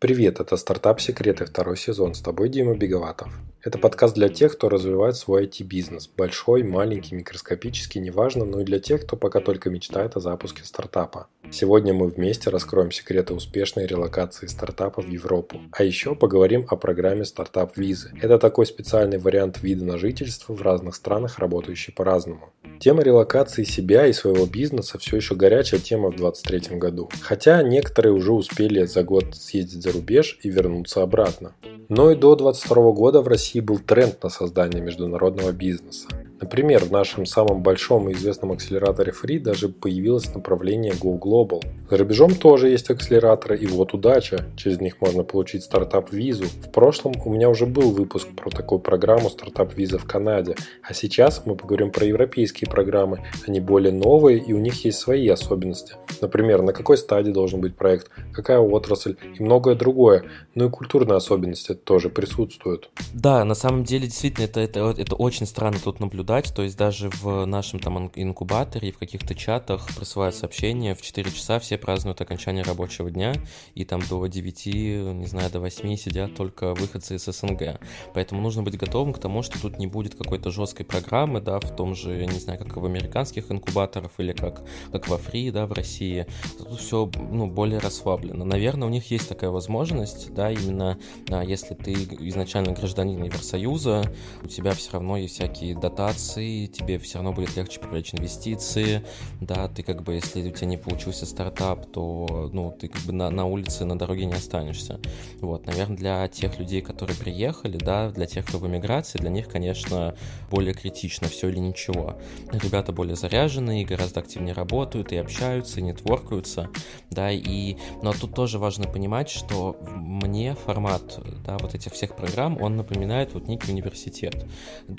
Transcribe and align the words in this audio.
Привет, 0.00 0.40
это 0.40 0.56
«Стартап 0.56 0.98
Секреты», 0.98 1.44
второй 1.44 1.76
сезон. 1.76 2.14
С 2.14 2.22
тобой 2.22 2.48
Дима 2.48 2.74
Беговатов. 2.74 3.28
Это 3.62 3.76
подкаст 3.76 4.14
для 4.14 4.30
тех, 4.30 4.54
кто 4.54 4.70
развивает 4.70 5.16
свой 5.16 5.44
IT-бизнес. 5.44 6.08
Большой, 6.16 6.62
маленький, 6.62 7.14
микроскопический, 7.14 8.00
неважно, 8.00 8.46
но 8.46 8.62
и 8.62 8.64
для 8.64 8.78
тех, 8.78 9.02
кто 9.02 9.18
пока 9.18 9.40
только 9.40 9.68
мечтает 9.68 10.16
о 10.16 10.20
запуске 10.20 10.64
стартапа. 10.64 11.26
Сегодня 11.50 11.92
мы 11.92 12.06
вместе 12.06 12.48
раскроем 12.48 12.90
секреты 12.90 13.34
успешной 13.34 13.86
релокации 13.86 14.46
стартапа 14.46 15.02
в 15.02 15.08
Европу. 15.08 15.60
А 15.72 15.84
еще 15.84 16.14
поговорим 16.14 16.66
о 16.70 16.76
программе 16.76 17.26
стартап 17.26 17.76
визы. 17.76 18.12
Это 18.22 18.38
такой 18.38 18.64
специальный 18.64 19.18
вариант 19.18 19.60
вида 19.60 19.84
на 19.84 19.98
жительство 19.98 20.54
в 20.54 20.62
разных 20.62 20.94
странах, 20.94 21.38
работающий 21.38 21.92
по-разному. 21.92 22.54
Тема 22.78 23.02
релокации 23.02 23.64
себя 23.64 24.06
и 24.06 24.14
своего 24.14 24.46
бизнеса 24.46 24.96
все 24.98 25.16
еще 25.16 25.34
горячая 25.34 25.80
тема 25.80 26.08
в 26.10 26.16
2023 26.16 26.78
году. 26.78 27.10
Хотя 27.20 27.62
некоторые 27.62 28.14
уже 28.14 28.32
успели 28.32 28.84
за 28.84 29.02
год 29.02 29.36
съездить 29.36 29.82
за 29.82 29.89
рубеж 29.90 30.38
и 30.42 30.50
вернуться 30.50 31.02
обратно. 31.02 31.54
Но 31.88 32.10
и 32.10 32.14
до 32.14 32.36
2022 32.36 32.92
года 32.92 33.20
в 33.20 33.28
России 33.28 33.60
был 33.60 33.78
тренд 33.78 34.22
на 34.22 34.28
создание 34.28 34.82
международного 34.82 35.52
бизнеса. 35.52 36.08
Например, 36.40 36.82
в 36.84 36.90
нашем 36.90 37.26
самом 37.26 37.62
большом 37.62 38.08
и 38.08 38.14
известном 38.14 38.52
акселераторе 38.52 39.12
Free 39.12 39.38
даже 39.38 39.68
появилось 39.68 40.34
направление 40.34 40.92
Go 40.92 41.18
Global. 41.18 41.62
За 41.90 41.98
рубежом 41.98 42.34
тоже 42.34 42.70
есть 42.70 42.88
акселераторы, 42.88 43.58
и 43.58 43.66
вот 43.66 43.92
удача, 43.92 44.46
через 44.56 44.80
них 44.80 45.00
можно 45.00 45.22
получить 45.22 45.64
стартап-визу. 45.64 46.44
В 46.44 46.70
прошлом 46.70 47.12
у 47.24 47.30
меня 47.30 47.50
уже 47.50 47.66
был 47.66 47.90
выпуск 47.90 48.28
про 48.28 48.48
такую 48.48 48.78
программу 48.78 49.28
стартап-виза 49.28 49.98
в 49.98 50.06
Канаде, 50.06 50.56
а 50.82 50.94
сейчас 50.94 51.42
мы 51.44 51.56
поговорим 51.56 51.90
про 51.90 52.06
европейские 52.06 52.70
программы. 52.70 53.22
Они 53.46 53.60
более 53.60 53.92
новые, 53.92 54.38
и 54.38 54.54
у 54.54 54.58
них 54.58 54.84
есть 54.84 54.98
свои 54.98 55.28
особенности. 55.28 55.96
Например, 56.22 56.62
на 56.62 56.72
какой 56.72 56.96
стадии 56.96 57.32
должен 57.32 57.60
быть 57.60 57.76
проект, 57.76 58.10
какая 58.32 58.60
отрасль 58.60 59.16
и 59.38 59.42
многое 59.42 59.74
другое. 59.74 60.24
Ну 60.54 60.68
и 60.68 60.70
культурные 60.70 61.16
особенности 61.16 61.74
тоже 61.74 62.08
присутствуют. 62.08 62.88
Да, 63.12 63.44
на 63.44 63.54
самом 63.54 63.84
деле, 63.84 64.06
действительно, 64.06 64.44
это, 64.44 64.60
это, 64.60 64.94
это 64.96 65.16
очень 65.16 65.46
странно 65.46 65.78
тут 65.82 66.00
наблюдать 66.00 66.29
наблюдать, 66.30 66.54
то 66.54 66.62
есть 66.62 66.76
даже 66.76 67.10
в 67.10 67.44
нашем 67.44 67.80
там 67.80 68.10
инкубаторе 68.14 68.88
и 68.88 68.92
в 68.92 68.98
каких-то 68.98 69.34
чатах 69.34 69.88
присылают 69.96 70.34
сообщения, 70.34 70.94
в 70.94 71.02
4 71.02 71.30
часа 71.30 71.58
все 71.58 71.76
празднуют 71.76 72.20
окончание 72.20 72.62
рабочего 72.62 73.10
дня, 73.10 73.34
и 73.74 73.84
там 73.84 74.00
до 74.08 74.24
9, 74.26 74.66
не 74.66 75.26
знаю, 75.26 75.50
до 75.50 75.60
8 75.60 75.96
сидят 75.96 76.34
только 76.34 76.74
выходцы 76.74 77.16
из 77.16 77.24
СНГ. 77.24 77.80
Поэтому 78.14 78.40
нужно 78.40 78.62
быть 78.62 78.76
готовым 78.76 79.12
к 79.12 79.18
тому, 79.18 79.42
что 79.42 79.60
тут 79.60 79.78
не 79.78 79.86
будет 79.86 80.14
какой-то 80.14 80.50
жесткой 80.50 80.86
программы, 80.86 81.40
да, 81.40 81.58
в 81.58 81.74
том 81.74 81.94
же, 81.94 82.14
я 82.14 82.26
не 82.26 82.38
знаю, 82.38 82.58
как 82.58 82.76
в 82.76 82.84
американских 82.84 83.50
инкубаторах 83.50 84.12
или 84.18 84.32
как, 84.32 84.62
как 84.92 85.08
во 85.08 85.18
Фри, 85.18 85.50
да, 85.50 85.66
в 85.66 85.72
России. 85.72 86.26
Тут 86.58 86.80
все, 86.80 87.10
ну, 87.30 87.46
более 87.46 87.78
расслаблено. 87.80 88.44
Наверное, 88.44 88.86
у 88.86 88.90
них 88.90 89.10
есть 89.10 89.28
такая 89.28 89.50
возможность, 89.50 90.32
да, 90.32 90.50
именно 90.50 90.98
а, 91.28 91.42
если 91.42 91.74
ты 91.74 91.92
изначально 91.92 92.72
гражданин 92.72 93.22
Евросоюза, 93.22 94.04
у 94.42 94.46
тебя 94.46 94.72
все 94.72 94.92
равно 94.92 95.16
есть 95.16 95.34
всякие 95.34 95.74
дотации, 95.74 96.19
инвестиции, 96.20 96.66
тебе 96.66 96.98
все 96.98 97.18
равно 97.18 97.32
будет 97.32 97.56
легче 97.56 97.80
привлечь 97.80 98.14
инвестиции, 98.14 99.04
да, 99.40 99.68
ты 99.68 99.82
как 99.82 100.02
бы, 100.02 100.14
если 100.14 100.48
у 100.48 100.52
тебя 100.52 100.66
не 100.66 100.76
получился 100.76 101.26
стартап, 101.26 101.90
то, 101.90 102.50
ну, 102.52 102.74
ты 102.78 102.88
как 102.88 103.02
бы 103.02 103.12
на, 103.12 103.30
на 103.30 103.46
улице, 103.46 103.84
на 103.84 103.98
дороге 103.98 104.26
не 104.26 104.34
останешься. 104.34 105.00
Вот, 105.40 105.66
наверное, 105.66 105.96
для 105.96 106.28
тех 106.28 106.58
людей, 106.58 106.82
которые 106.82 107.16
приехали, 107.16 107.78
да, 107.78 108.10
для 108.10 108.26
тех, 108.26 108.46
кто 108.46 108.58
в 108.58 108.66
эмиграции, 108.66 109.18
для 109.18 109.30
них, 109.30 109.48
конечно, 109.48 110.14
более 110.50 110.74
критично 110.74 111.28
все 111.28 111.48
или 111.48 111.58
ничего. 111.58 112.18
Ребята 112.52 112.92
более 112.92 113.16
заряженные, 113.16 113.84
гораздо 113.84 114.20
активнее 114.20 114.54
работают 114.54 115.12
и 115.12 115.16
общаются, 115.16 115.80
и 115.80 115.82
нетворкаются, 115.82 116.68
да, 117.10 117.30
и, 117.30 117.76
но 118.02 118.12
тут 118.12 118.34
тоже 118.34 118.58
важно 118.58 118.84
понимать, 118.86 119.30
что 119.30 119.76
мне 119.96 120.54
формат, 120.54 121.18
да, 121.46 121.56
вот 121.58 121.74
этих 121.74 121.92
всех 121.92 122.14
программ, 122.14 122.60
он 122.60 122.76
напоминает 122.76 123.32
вот 123.34 123.48
некий 123.48 123.72
университет. 123.72 124.46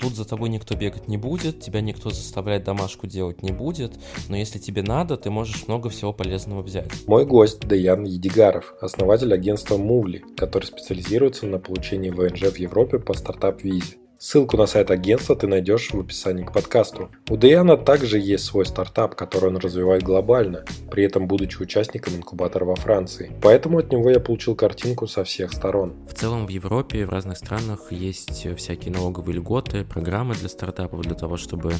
Тут 0.00 0.14
за 0.14 0.24
тобой 0.24 0.48
никто 0.48 0.74
бегать 0.74 1.08
не 1.11 1.11
будет, 1.16 1.60
тебя 1.60 1.80
никто 1.80 2.10
заставлять 2.10 2.64
домашку 2.64 3.06
делать 3.06 3.42
не 3.42 3.52
будет, 3.52 3.92
но 4.28 4.36
если 4.36 4.58
тебе 4.58 4.82
надо, 4.82 5.16
ты 5.16 5.30
можешь 5.30 5.66
много 5.68 5.88
всего 5.88 6.12
полезного 6.12 6.62
взять. 6.62 6.90
Мой 7.06 7.24
гость 7.24 7.60
Даян 7.60 8.04
Едигаров, 8.04 8.74
основатель 8.80 9.32
агентства 9.32 9.76
Мувли, 9.76 10.24
который 10.36 10.64
специализируется 10.64 11.46
на 11.46 11.58
получении 11.58 12.10
ВНЖ 12.10 12.52
в 12.52 12.56
Европе 12.56 12.98
по 12.98 13.14
стартап-визе. 13.14 14.01
Ссылку 14.24 14.56
на 14.56 14.66
сайт 14.66 14.92
агентства 14.92 15.34
ты 15.34 15.48
найдешь 15.48 15.90
в 15.90 15.98
описании 15.98 16.44
к 16.44 16.52
подкасту. 16.52 17.10
У 17.28 17.36
Даяна 17.36 17.76
также 17.76 18.20
есть 18.20 18.44
свой 18.44 18.64
стартап, 18.64 19.16
который 19.16 19.48
он 19.48 19.56
развивает 19.56 20.04
глобально, 20.04 20.64
при 20.92 21.02
этом 21.02 21.26
будучи 21.26 21.60
участником 21.60 22.14
инкубатора 22.14 22.64
во 22.64 22.76
Франции. 22.76 23.32
Поэтому 23.42 23.78
от 23.78 23.90
него 23.90 24.08
я 24.10 24.20
получил 24.20 24.54
картинку 24.54 25.08
со 25.08 25.24
всех 25.24 25.52
сторон. 25.52 25.94
В 26.08 26.14
целом 26.14 26.46
в 26.46 26.50
Европе, 26.50 27.04
в 27.04 27.10
разных 27.10 27.36
странах 27.36 27.90
есть 27.90 28.46
всякие 28.56 28.94
налоговые 28.94 29.38
льготы, 29.38 29.84
программы 29.84 30.36
для 30.36 30.48
стартапов 30.48 31.00
для 31.00 31.16
того, 31.16 31.36
чтобы 31.36 31.72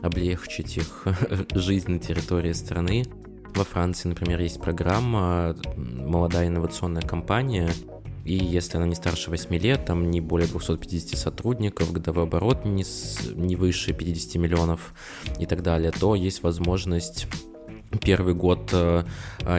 облегчить 0.00 0.78
их 0.78 1.04
жизнь 1.54 1.90
на 1.90 1.98
территории 1.98 2.52
страны. 2.52 3.04
Во 3.54 3.64
Франции, 3.64 4.08
например, 4.08 4.40
есть 4.40 4.62
программа 4.62 5.54
«Молодая 5.76 6.48
инновационная 6.48 7.02
компания», 7.02 7.68
и 8.24 8.34
если 8.34 8.76
она 8.76 8.86
не 8.86 8.94
старше 8.94 9.30
8 9.30 9.54
лет, 9.56 9.84
там 9.84 10.10
не 10.10 10.20
более 10.20 10.48
250 10.48 11.18
сотрудников, 11.18 11.92
годовой 11.92 12.24
оборот 12.24 12.64
не, 12.64 12.84
с, 12.84 13.32
не 13.34 13.56
выше 13.56 13.92
50 13.92 14.36
миллионов 14.36 14.94
и 15.38 15.46
так 15.46 15.62
далее, 15.62 15.90
то 15.90 16.14
есть 16.14 16.42
возможность 16.42 17.26
первый 18.00 18.34
год 18.34 18.70
э, 18.72 19.04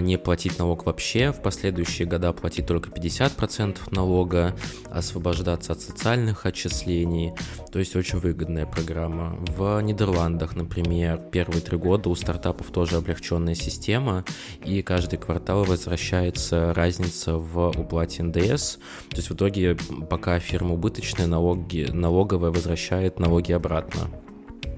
не 0.02 0.18
платить 0.18 0.60
налог 0.60 0.86
вообще, 0.86 1.32
в 1.32 1.42
последующие 1.42 2.08
года 2.08 2.34
платить 2.34 2.68
только 2.68 2.90
50% 2.90 3.78
налога, 3.92 4.56
освобождаться 4.92 5.74
от 5.74 5.82
социальных 5.82 6.46
отчислений, 6.46 7.34
то 7.72 7.80
есть 7.80 7.96
очень 7.96 8.20
выгодная 8.20 8.66
программа. 8.66 9.38
В 9.48 9.80
Нидерландах, 9.82 10.56
например, 10.56 11.20
первые 11.32 11.62
три 11.62 11.78
года 11.78 12.10
у 12.10 12.16
стартапов 12.16 12.72
тоже 12.72 12.98
облегченная 12.98 13.56
система, 13.56 14.24
и 14.64 14.82
каждый 14.82 15.20
квартал 15.20 15.64
возвращается 15.64 16.74
разница 16.74 17.38
в 17.38 17.70
уплате 17.70 18.24
НДС, 18.24 18.78
то 19.10 19.18
есть 19.18 19.30
в 19.30 19.36
итоге 19.36 19.78
пока 20.10 20.40
фирма 20.40 20.74
убыточная, 20.74 21.28
налоги, 21.28 21.90
налоговая 21.92 22.52
возвращает 22.52 23.20
налоги 23.20 23.52
обратно. 23.52 24.22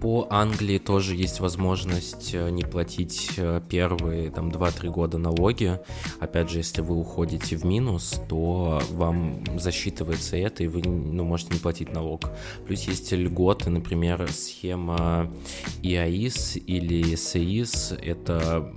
По 0.05 0.27
Англии 0.29 0.77
тоже 0.77 1.15
есть 1.15 1.39
возможность 1.39 2.35
э, 2.35 2.51
не 2.51 2.61
платить 2.61 3.31
э, 3.37 3.59
первые 3.67 4.29
там 4.29 4.49
2-3 4.49 4.89
года 4.91 5.17
налоги. 5.17 5.79
Опять 6.19 6.51
же, 6.51 6.59
если 6.59 6.81
вы 6.81 6.95
уходите 6.95 7.57
в 7.57 7.65
минус, 7.65 8.21
то 8.29 8.83
вам 8.91 9.43
засчитывается 9.57 10.37
это, 10.37 10.63
и 10.63 10.67
вы 10.67 10.83
ну, 10.83 11.23
можете 11.23 11.55
не 11.55 11.59
платить 11.59 11.91
налог. 11.91 12.29
Плюс 12.67 12.83
есть 12.83 13.11
льготы, 13.13 13.71
например, 13.71 14.29
схема 14.31 15.33
EAIS 15.81 16.59
или 16.59 17.15
SEIS. 17.15 17.99
Это, 17.99 18.71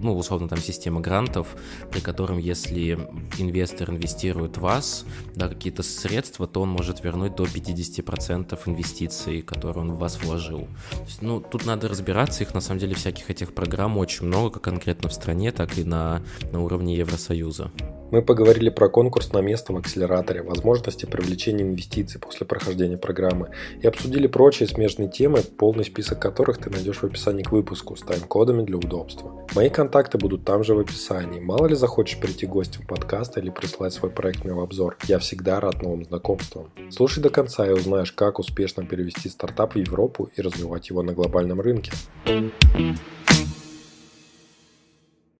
ну, 0.00 0.16
условно, 0.16 0.48
там 0.48 0.58
система 0.58 1.00
грантов, 1.00 1.54
при 1.92 2.00
котором, 2.00 2.38
если 2.38 2.98
инвестор 3.38 3.90
инвестирует 3.90 4.56
в 4.56 4.62
вас, 4.62 5.04
да, 5.36 5.48
какие-то 5.48 5.84
средства, 5.84 6.48
то 6.48 6.60
он 6.60 6.70
может 6.70 7.04
вернуть 7.04 7.36
до 7.36 7.44
50% 7.44 8.58
инвестиций, 8.66 9.42
которые 9.42 9.82
он 9.82 9.92
в 9.92 9.98
вас 10.00 10.20
вложил. 10.20 10.66
Есть, 11.04 11.22
ну, 11.22 11.40
тут 11.40 11.66
надо 11.66 11.88
разбираться, 11.88 12.42
их 12.42 12.54
на 12.54 12.60
самом 12.60 12.80
деле 12.80 12.94
всяких 12.94 13.30
этих 13.30 13.54
программ 13.54 13.98
очень 13.98 14.26
много, 14.26 14.50
как 14.50 14.64
конкретно 14.64 15.08
в 15.08 15.12
стране, 15.12 15.52
так 15.52 15.78
и 15.78 15.84
на, 15.84 16.22
на 16.50 16.60
уровне 16.60 16.96
Евросоюза. 16.96 17.70
Мы 18.12 18.20
поговорили 18.20 18.68
про 18.68 18.90
конкурс 18.90 19.32
на 19.32 19.38
место 19.38 19.72
в 19.72 19.76
акселераторе, 19.78 20.42
возможности 20.42 21.06
привлечения 21.06 21.62
инвестиций 21.62 22.20
после 22.20 22.46
прохождения 22.46 22.98
программы 22.98 23.48
и 23.80 23.86
обсудили 23.86 24.26
прочие 24.26 24.68
смежные 24.68 25.08
темы, 25.08 25.40
полный 25.40 25.86
список 25.86 26.20
которых 26.20 26.58
ты 26.58 26.68
найдешь 26.68 26.98
в 26.98 27.04
описании 27.04 27.42
к 27.42 27.52
выпуску 27.52 27.96
с 27.96 28.02
тайм-кодами 28.02 28.66
для 28.66 28.76
удобства. 28.76 29.46
Мои 29.54 29.70
контакты 29.70 30.18
будут 30.18 30.44
там 30.44 30.62
же 30.62 30.74
в 30.74 30.80
описании. 30.80 31.40
Мало 31.40 31.68
ли 31.68 31.74
захочешь 31.74 32.20
прийти 32.20 32.44
гостем 32.46 32.86
подкаста 32.86 33.40
или 33.40 33.48
прислать 33.48 33.94
свой 33.94 34.10
проектный 34.10 34.52
обзор. 34.52 34.98
Я 35.04 35.18
всегда 35.18 35.58
рад 35.58 35.80
новым 35.80 36.04
знакомствам. 36.04 36.70
Слушай 36.90 37.22
до 37.22 37.30
конца 37.30 37.66
и 37.66 37.70
узнаешь, 37.70 38.12
как 38.12 38.38
успешно 38.38 38.84
перевести 38.84 39.30
стартап 39.30 39.74
в 39.74 39.78
Европу 39.78 40.28
и 40.36 40.42
развивать 40.42 40.90
его 40.90 41.02
на 41.02 41.14
глобальном 41.14 41.62
рынке. 41.62 41.92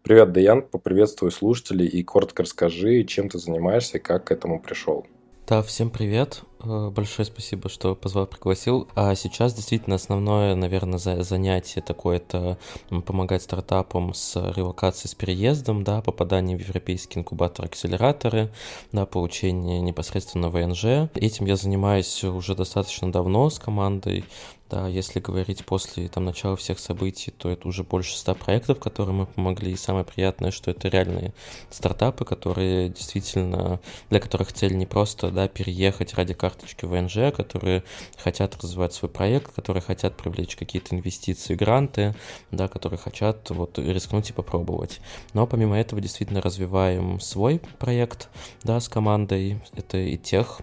Привет, 0.02 0.32
Даян, 0.32 0.62
поприветствую 0.62 1.30
слушателей 1.30 1.86
и 1.86 2.02
коротко 2.02 2.42
расскажи, 2.42 3.04
чем 3.04 3.28
ты 3.28 3.38
занимаешься 3.38 3.98
и 3.98 4.00
как 4.00 4.24
к 4.24 4.32
этому 4.32 4.60
пришел. 4.60 5.06
Да, 5.46 5.62
всем 5.62 5.90
привет. 5.90 6.42
Э, 6.64 6.90
большое 6.90 7.24
спасибо, 7.24 7.68
что 7.68 7.94
позвал, 7.94 8.26
пригласил. 8.26 8.88
А 8.96 9.14
сейчас 9.14 9.54
действительно 9.54 9.94
основное, 9.96 10.56
наверное, 10.56 10.98
занятие 10.98 11.82
такое 11.82 12.16
это 12.16 12.58
помогать 13.06 13.42
стартапам 13.42 14.12
с 14.12 14.34
релокацией, 14.56 15.08
с 15.10 15.14
переездом, 15.14 15.84
да, 15.84 16.00
попаданием 16.00 16.58
в 16.58 16.62
европейские 16.62 17.22
инкубаторы-акселераторы, 17.22 18.50
да, 18.90 19.06
получение 19.06 19.80
непосредственно 19.80 20.48
ВНЖ. 20.48 21.10
Этим 21.14 21.46
я 21.46 21.54
занимаюсь 21.54 22.24
уже 22.24 22.56
достаточно 22.56 23.12
давно 23.12 23.50
с 23.50 23.58
командой. 23.60 24.24
Да, 24.72 24.88
если 24.88 25.20
говорить 25.20 25.66
после 25.66 26.08
там, 26.08 26.24
начала 26.24 26.56
всех 26.56 26.78
событий, 26.78 27.30
то 27.30 27.50
это 27.50 27.68
уже 27.68 27.84
больше 27.84 28.16
ста 28.16 28.32
проектов, 28.32 28.78
которые 28.78 29.14
мы 29.14 29.26
помогли. 29.26 29.70
И 29.70 29.76
самое 29.76 30.02
приятное, 30.02 30.50
что 30.50 30.70
это 30.70 30.88
реальные 30.88 31.34
стартапы, 31.68 32.24
которые 32.24 32.88
действительно, 32.88 33.80
для 34.08 34.18
которых 34.18 34.50
цель 34.54 34.74
не 34.74 34.86
просто 34.86 35.30
да, 35.30 35.46
переехать 35.46 36.14
ради 36.14 36.32
карточки 36.32 36.86
ВНЖ, 36.86 37.36
которые 37.36 37.84
хотят 38.16 38.56
развивать 38.62 38.94
свой 38.94 39.10
проект, 39.10 39.52
которые 39.52 39.82
хотят 39.82 40.16
привлечь 40.16 40.56
какие-то 40.56 40.94
инвестиции, 40.94 41.54
гранты, 41.54 42.14
да, 42.50 42.66
которые 42.66 42.98
хотят 42.98 43.50
вот, 43.50 43.78
рискнуть 43.78 44.30
и 44.30 44.32
попробовать. 44.32 45.02
Но 45.34 45.46
помимо 45.46 45.78
этого 45.78 46.00
действительно 46.00 46.40
развиваем 46.40 47.20
свой 47.20 47.60
проект 47.78 48.30
да, 48.62 48.80
с 48.80 48.88
командой. 48.88 49.60
Это 49.76 49.98
и 49.98 50.16
тех 50.16 50.62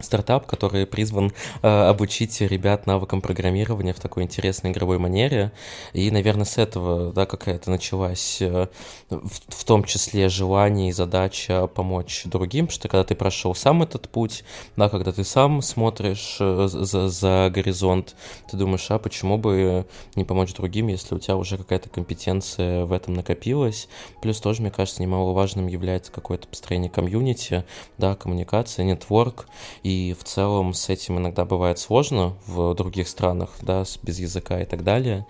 стартап, 0.00 0.46
который 0.46 0.86
призван 0.86 1.32
э, 1.62 1.68
обучить 1.68 2.40
ребят 2.40 2.86
навыкам 2.86 3.20
программирования 3.20 3.92
в 3.92 4.00
такой 4.00 4.24
интересной 4.24 4.72
игровой 4.72 4.98
манере. 4.98 5.52
И, 5.92 6.10
наверное, 6.10 6.44
с 6.44 6.58
этого, 6.58 7.12
да, 7.12 7.26
какая-то 7.26 7.70
началась 7.70 8.38
э, 8.40 8.68
в, 9.10 9.30
в 9.48 9.64
том 9.64 9.84
числе 9.84 10.28
желание 10.28 10.90
и 10.90 10.92
задача 10.92 11.66
помочь 11.66 12.22
другим, 12.24 12.68
что 12.68 12.88
когда 12.88 13.04
ты 13.04 13.14
прошел 13.14 13.54
сам 13.54 13.82
этот 13.82 14.08
путь, 14.08 14.44
да, 14.76 14.88
когда 14.88 15.12
ты 15.12 15.24
сам 15.24 15.62
смотришь 15.62 16.36
э, 16.40 16.68
за, 16.68 17.08
за 17.08 17.50
горизонт, 17.52 18.14
ты 18.50 18.56
думаешь, 18.56 18.90
а 18.90 18.98
почему 18.98 19.38
бы 19.38 19.86
не 20.14 20.24
помочь 20.24 20.54
другим, 20.54 20.88
если 20.88 21.14
у 21.14 21.18
тебя 21.18 21.36
уже 21.36 21.56
какая-то 21.56 21.88
компетенция 21.88 22.84
в 22.84 22.92
этом 22.92 23.14
накопилась. 23.14 23.88
Плюс 24.22 24.40
тоже, 24.40 24.62
мне 24.62 24.70
кажется, 24.70 25.02
немаловажным 25.02 25.66
является 25.66 26.12
какое-то 26.12 26.48
построение 26.48 26.90
комьюнити, 26.90 27.64
да, 27.98 28.14
коммуникация, 28.14 28.84
нетворк, 28.84 29.46
и 29.84 30.16
в 30.18 30.24
целом 30.24 30.72
с 30.72 30.88
этим 30.88 31.18
иногда 31.18 31.44
бывает 31.44 31.78
сложно 31.78 32.32
в 32.46 32.74
других 32.74 33.06
странах, 33.06 33.50
да, 33.62 33.84
без 34.02 34.18
языка 34.18 34.60
и 34.60 34.64
так 34.64 34.82
далее. 34.82 35.26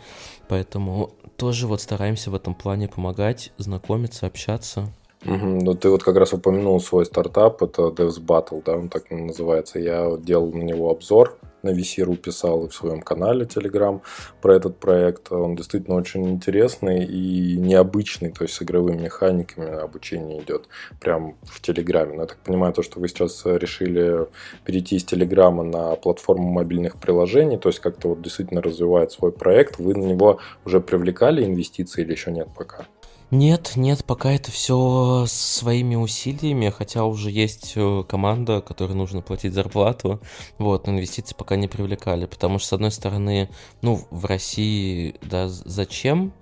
Поэтому 0.48 1.10
тоже 1.36 1.66
вот 1.66 1.80
стараемся 1.80 2.30
в 2.30 2.34
этом 2.34 2.54
плане 2.54 2.88
помогать, 2.88 3.52
знакомиться, 3.58 4.26
общаться. 4.26 4.92
Угу. 5.26 5.46
Ну, 5.62 5.74
ты 5.74 5.88
вот 5.88 6.04
как 6.04 6.16
раз 6.16 6.32
упомянул 6.32 6.80
свой 6.80 7.04
стартап, 7.04 7.62
это 7.62 7.88
Devs 7.88 8.20
Battle, 8.20 8.62
да, 8.64 8.76
он 8.76 8.88
так 8.88 9.10
называется. 9.10 9.78
Я 9.80 10.16
делал 10.18 10.52
на 10.52 10.62
него 10.62 10.90
обзор 10.90 11.36
на 11.64 11.70
VC.ru 11.70 12.16
писал 12.16 12.66
и 12.66 12.68
в 12.68 12.74
своем 12.74 13.02
канале 13.02 13.44
Telegram 13.44 14.00
про 14.40 14.56
этот 14.56 14.78
проект. 14.78 15.32
Он 15.32 15.56
действительно 15.56 15.96
очень 15.96 16.28
интересный 16.28 17.04
и 17.04 17.56
необычный, 17.56 18.30
то 18.30 18.44
есть 18.44 18.54
с 18.54 18.62
игровыми 18.62 19.02
механиками 19.02 19.70
обучение 19.70 20.42
идет 20.42 20.68
прям 21.00 21.36
в 21.42 21.60
Телеграме. 21.60 22.14
Но 22.14 22.22
я 22.22 22.26
так 22.28 22.38
понимаю, 22.38 22.72
то, 22.72 22.82
что 22.82 23.00
вы 23.00 23.08
сейчас 23.08 23.42
решили 23.44 24.26
перейти 24.64 24.96
из 24.96 25.04
Телеграма 25.04 25.62
на 25.62 25.96
платформу 25.96 26.50
мобильных 26.50 26.96
приложений, 26.96 27.58
то 27.58 27.68
есть 27.68 27.80
как-то 27.80 28.08
вот 28.08 28.22
действительно 28.22 28.62
развивает 28.62 29.12
свой 29.12 29.32
проект, 29.32 29.78
вы 29.78 29.94
на 29.94 30.04
него 30.04 30.38
уже 30.64 30.80
привлекали 30.80 31.44
инвестиции 31.44 32.02
или 32.02 32.12
еще 32.12 32.30
нет 32.30 32.48
пока? 32.56 32.86
Нет, 33.30 33.72
нет, 33.74 34.04
пока 34.04 34.32
это 34.32 34.52
все 34.52 35.24
своими 35.26 35.96
усилиями, 35.96 36.68
хотя 36.70 37.04
уже 37.04 37.30
есть 37.30 37.72
э, 37.74 38.04
команда, 38.06 38.60
которой 38.60 38.92
нужно 38.92 39.22
платить 39.22 39.54
зарплату, 39.54 40.20
вот, 40.58 40.86
но 40.86 40.92
инвестиции 40.92 41.34
пока 41.34 41.56
не 41.56 41.66
привлекали, 41.66 42.26
потому 42.26 42.58
что, 42.58 42.68
с 42.68 42.72
одной 42.74 42.90
стороны, 42.90 43.48
ну, 43.82 44.06
в 44.10 44.26
России, 44.26 45.16
да, 45.22 45.48
зачем, 45.48 46.32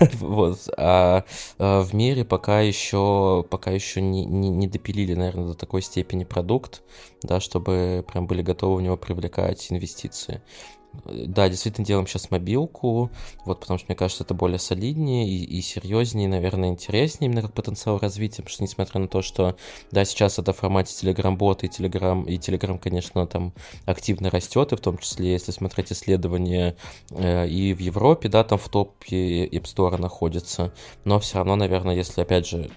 вот, 0.14 0.68
а, 0.76 1.24
а 1.58 1.82
в 1.82 1.94
мире 1.94 2.24
пока 2.24 2.60
еще, 2.60 3.44
пока 3.48 3.70
еще 3.70 4.00
не, 4.00 4.24
не, 4.24 4.48
не 4.48 4.66
допилили, 4.66 5.14
наверное, 5.14 5.48
до 5.48 5.54
такой 5.54 5.82
степени 5.82 6.24
продукт, 6.24 6.82
да, 7.22 7.40
чтобы 7.40 8.04
прям 8.10 8.26
были 8.26 8.42
готовы 8.42 8.78
в 8.78 8.82
него 8.82 8.96
привлекать 8.96 9.70
инвестиции. 9.70 10.42
Да, 11.04 11.48
действительно 11.48 11.86
делаем 11.86 12.06
сейчас 12.06 12.30
мобилку, 12.30 13.10
вот, 13.44 13.60
потому 13.60 13.78
что 13.78 13.86
мне 13.88 13.96
кажется, 13.96 14.24
это 14.24 14.34
более 14.34 14.58
солиднее 14.58 15.26
и, 15.26 15.42
и 15.42 15.60
серьезнее, 15.62 16.28
наверное, 16.28 16.68
интереснее 16.68 17.28
именно 17.28 17.42
как 17.42 17.54
потенциал 17.54 17.98
развития, 17.98 18.42
потому 18.42 18.50
что 18.50 18.62
несмотря 18.62 19.00
на 19.00 19.08
то, 19.08 19.22
что, 19.22 19.56
да, 19.90 20.04
сейчас 20.04 20.38
это 20.38 20.52
в 20.52 20.58
формате 20.58 20.94
Telegram-бота 20.94 21.66
и 21.66 21.68
Telegram, 21.70 22.24
и 22.26 22.36
Telegram, 22.36 22.78
конечно, 22.78 23.26
там 23.26 23.54
активно 23.86 24.30
растет, 24.30 24.72
и 24.72 24.76
в 24.76 24.80
том 24.80 24.98
числе, 24.98 25.32
если 25.32 25.50
смотреть 25.50 25.92
исследования 25.92 26.76
э, 27.10 27.48
и 27.48 27.72
в 27.72 27.80
Европе, 27.80 28.28
да, 28.28 28.44
там 28.44 28.58
в 28.58 28.68
топе 28.68 29.46
App 29.46 29.64
Store 29.64 29.96
находится, 29.96 30.72
но 31.04 31.18
все 31.20 31.38
равно, 31.38 31.56
наверное, 31.56 31.96
если, 31.96 32.20
опять 32.20 32.46
же, 32.46 32.70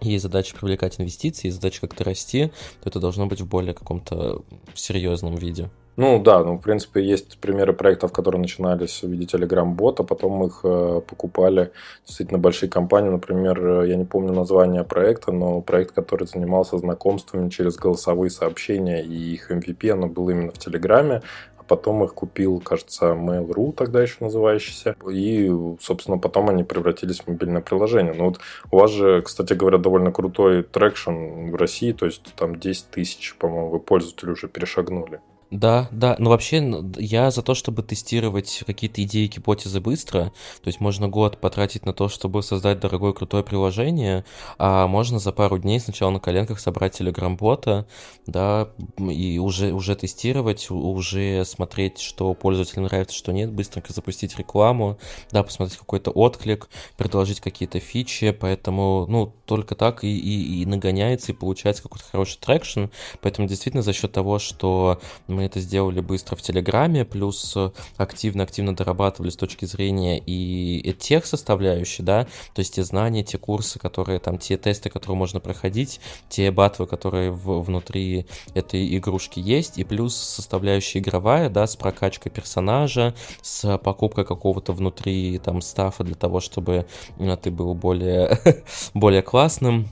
есть 0.00 0.22
задача 0.22 0.56
привлекать 0.56 1.00
инвестиции, 1.00 1.48
есть 1.48 1.56
задача 1.56 1.80
как-то 1.82 2.04
расти, 2.04 2.52
то 2.82 2.88
это 2.88 3.00
должно 3.00 3.26
быть 3.26 3.40
в 3.40 3.46
более 3.46 3.74
каком-то 3.74 4.44
серьезном 4.74 5.34
виде. 5.36 5.70
Ну 6.00 6.22
да, 6.22 6.44
ну 6.44 6.58
в 6.58 6.60
принципе 6.60 7.02
есть 7.02 7.38
примеры 7.38 7.72
проектов, 7.72 8.12
которые 8.12 8.40
начинались 8.40 9.02
в 9.02 9.08
виде 9.08 9.24
Telegram-бота, 9.26 10.04
потом 10.04 10.44
их 10.44 10.60
э, 10.62 11.00
покупали 11.04 11.72
действительно 12.06 12.38
большие 12.38 12.70
компании. 12.70 13.08
Например, 13.08 13.82
э, 13.82 13.88
я 13.88 13.96
не 13.96 14.04
помню 14.04 14.32
название 14.32 14.84
проекта, 14.84 15.32
но 15.32 15.60
проект, 15.60 15.96
который 15.96 16.28
занимался 16.28 16.78
знакомствами 16.78 17.48
через 17.48 17.74
голосовые 17.74 18.30
сообщения, 18.30 19.02
и 19.02 19.34
их 19.34 19.50
MVP, 19.50 19.90
оно 19.90 20.06
было 20.06 20.30
именно 20.30 20.52
в 20.52 20.58
Телеграме 20.58 21.20
а 21.56 21.64
потом 21.64 22.04
их 22.04 22.14
купил, 22.14 22.60
кажется, 22.60 23.06
Mail.ru, 23.06 23.72
тогда 23.72 24.00
еще 24.00 24.18
называющийся, 24.20 24.94
и, 25.10 25.52
собственно, 25.80 26.16
потом 26.16 26.48
они 26.48 26.62
превратились 26.62 27.22
в 27.22 27.26
мобильное 27.26 27.60
приложение. 27.60 28.14
Ну 28.14 28.26
вот 28.26 28.38
у 28.70 28.76
вас 28.76 28.92
же, 28.92 29.22
кстати 29.22 29.54
говоря, 29.54 29.78
довольно 29.78 30.12
крутой 30.12 30.62
traction 30.62 31.50
в 31.50 31.56
России, 31.56 31.90
то 31.90 32.06
есть 32.06 32.32
там 32.36 32.54
10 32.54 32.90
тысяч, 32.90 33.34
по-моему, 33.36 33.70
вы 33.70 33.80
пользователи 33.80 34.30
уже 34.30 34.46
перешагнули. 34.46 35.20
Да, 35.50 35.88
да, 35.92 36.14
но 36.18 36.28
вообще 36.28 36.84
я 36.98 37.30
за 37.30 37.42
то, 37.42 37.54
чтобы 37.54 37.82
тестировать 37.82 38.62
какие-то 38.66 39.02
идеи 39.04 39.28
гипотезы 39.28 39.80
быстро, 39.80 40.24
то 40.62 40.66
есть 40.68 40.78
можно 40.78 41.08
год 41.08 41.40
потратить 41.40 41.86
на 41.86 41.94
то, 41.94 42.10
чтобы 42.10 42.42
создать 42.42 42.80
дорогое 42.80 43.14
крутое 43.14 43.42
приложение, 43.42 44.26
а 44.58 44.86
можно 44.86 45.18
за 45.18 45.32
пару 45.32 45.56
дней 45.56 45.80
сначала 45.80 46.10
на 46.10 46.20
коленках 46.20 46.60
собрать 46.60 46.98
телеграм-бота, 46.98 47.86
да, 48.26 48.68
и 48.98 49.38
уже, 49.38 49.72
уже 49.72 49.96
тестировать, 49.96 50.70
уже 50.70 51.46
смотреть, 51.46 51.98
что 52.00 52.34
пользователям 52.34 52.84
нравится, 52.84 53.16
что 53.16 53.32
нет, 53.32 53.50
быстренько 53.50 53.94
запустить 53.94 54.36
рекламу, 54.36 54.98
да, 55.30 55.42
посмотреть 55.42 55.78
какой-то 55.78 56.10
отклик, 56.10 56.68
предложить 56.98 57.40
какие-то 57.40 57.80
фичи, 57.80 58.32
поэтому, 58.32 59.06
ну, 59.08 59.34
только 59.48 59.74
так 59.74 60.04
и, 60.04 60.16
и, 60.16 60.62
и 60.62 60.66
нагоняется, 60.66 61.32
и 61.32 61.34
получается 61.34 61.82
какой-то 61.82 62.04
хороший 62.04 62.38
traction, 62.38 62.84
поэтому 63.22 63.48
действительно 63.48 63.82
за 63.82 63.92
счет 63.92 64.12
того, 64.12 64.38
что 64.38 65.00
мы 65.26 65.44
это 65.44 65.58
сделали 65.58 66.00
быстро 66.00 66.36
в 66.36 66.42
Телеграме, 66.42 67.04
плюс 67.04 67.56
активно-активно 67.96 68.76
дорабатывали 68.76 69.30
с 69.30 69.36
точки 69.36 69.64
зрения 69.64 70.18
и 70.18 70.94
тех 70.98 71.24
составляющих, 71.24 72.04
да, 72.04 72.24
то 72.54 72.60
есть 72.60 72.74
те 72.74 72.84
знания, 72.84 73.22
те 73.24 73.38
курсы, 73.38 73.78
которые 73.78 74.18
там, 74.18 74.38
те 74.38 74.58
тесты, 74.58 74.90
которые 74.90 75.16
можно 75.16 75.40
проходить, 75.40 76.00
те 76.28 76.50
батлы, 76.50 76.86
которые 76.86 77.30
в, 77.30 77.62
внутри 77.62 78.26
этой 78.54 78.96
игрушки 78.96 79.40
есть, 79.40 79.78
и 79.78 79.84
плюс 79.84 80.14
составляющая 80.14 80.98
игровая, 80.98 81.48
да, 81.48 81.66
с 81.66 81.76
прокачкой 81.76 82.30
персонажа, 82.30 83.14
с 83.40 83.78
покупкой 83.78 84.24
какого-то 84.24 84.72
внутри 84.72 85.38
там 85.38 85.62
стафа 85.62 86.04
для 86.04 86.14
того, 86.14 86.40
чтобы 86.40 86.86
ну, 87.18 87.36
ты 87.36 87.50
был 87.50 87.74
более, 87.74 88.38
более 88.94 89.22
классным, 89.38 89.86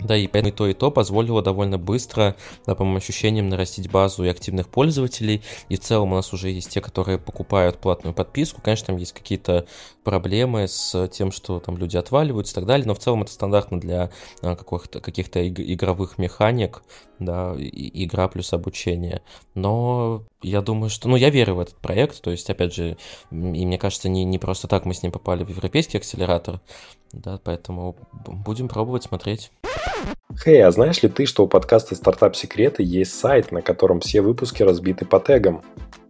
да, 0.00 0.16
и 0.16 0.26
поэтому 0.26 0.48
и 0.48 0.52
то, 0.52 0.66
и 0.66 0.74
то 0.74 0.90
позволило 0.90 1.42
довольно 1.42 1.78
быстро, 1.78 2.36
да, 2.66 2.74
по 2.74 2.84
моим 2.84 2.96
ощущениям, 2.96 3.48
нарастить 3.48 3.90
базу 3.90 4.24
и 4.24 4.28
активных 4.28 4.68
пользователей. 4.68 5.42
И 5.68 5.76
в 5.76 5.80
целом 5.80 6.12
у 6.12 6.16
нас 6.16 6.32
уже 6.32 6.50
есть 6.50 6.70
те, 6.70 6.80
которые 6.80 7.18
покупают 7.18 7.78
платную 7.78 8.12
подписку. 8.12 8.60
Конечно, 8.60 8.88
там 8.88 8.96
есть 8.96 9.12
какие-то 9.12 9.66
проблемы 10.02 10.68
с 10.68 11.08
тем, 11.08 11.32
что 11.32 11.60
там 11.60 11.76
люди 11.78 11.96
отваливаются 11.96 12.52
и 12.52 12.54
так 12.56 12.66
далее, 12.66 12.86
но 12.86 12.94
в 12.94 12.98
целом 12.98 13.22
это 13.22 13.32
стандартно 13.32 13.80
для 13.80 14.10
а, 14.42 14.56
каких-то 14.56 15.00
каких 15.00 15.28
игровых 15.34 16.18
механик, 16.18 16.82
да, 17.18 17.54
игра 17.56 18.28
плюс 18.28 18.52
обучение. 18.52 19.22
Но 19.54 20.24
я 20.42 20.60
думаю, 20.60 20.90
что... 20.90 21.08
Ну, 21.08 21.16
я 21.16 21.30
верю 21.30 21.54
в 21.54 21.60
этот 21.60 21.76
проект, 21.76 22.20
то 22.20 22.30
есть, 22.30 22.50
опять 22.50 22.74
же, 22.74 22.96
и 23.30 23.34
мне 23.66 23.78
кажется, 23.78 24.08
не, 24.08 24.24
не 24.24 24.38
просто 24.38 24.68
так 24.68 24.84
мы 24.84 24.94
с 24.94 25.02
ним 25.02 25.12
попали 25.12 25.44
в 25.44 25.48
европейский 25.48 25.98
акселератор, 25.98 26.60
да, 27.12 27.40
поэтому 27.42 27.96
будем 28.26 28.68
пробовать 28.68 29.04
смотреть. 29.04 29.50
Хей, 30.42 30.60
hey, 30.60 30.62
а 30.62 30.70
знаешь 30.72 31.02
ли 31.02 31.08
ты, 31.08 31.26
что 31.26 31.44
у 31.44 31.48
подкаста 31.48 31.94
«Стартап 31.94 32.36
Секреты» 32.36 32.82
есть 32.82 33.18
сайт, 33.18 33.52
на 33.52 33.62
котором 33.62 34.00
все 34.00 34.20
выпуски 34.20 34.62
разбиты 34.62 35.06
по 35.06 35.20
тегам? 35.20 35.62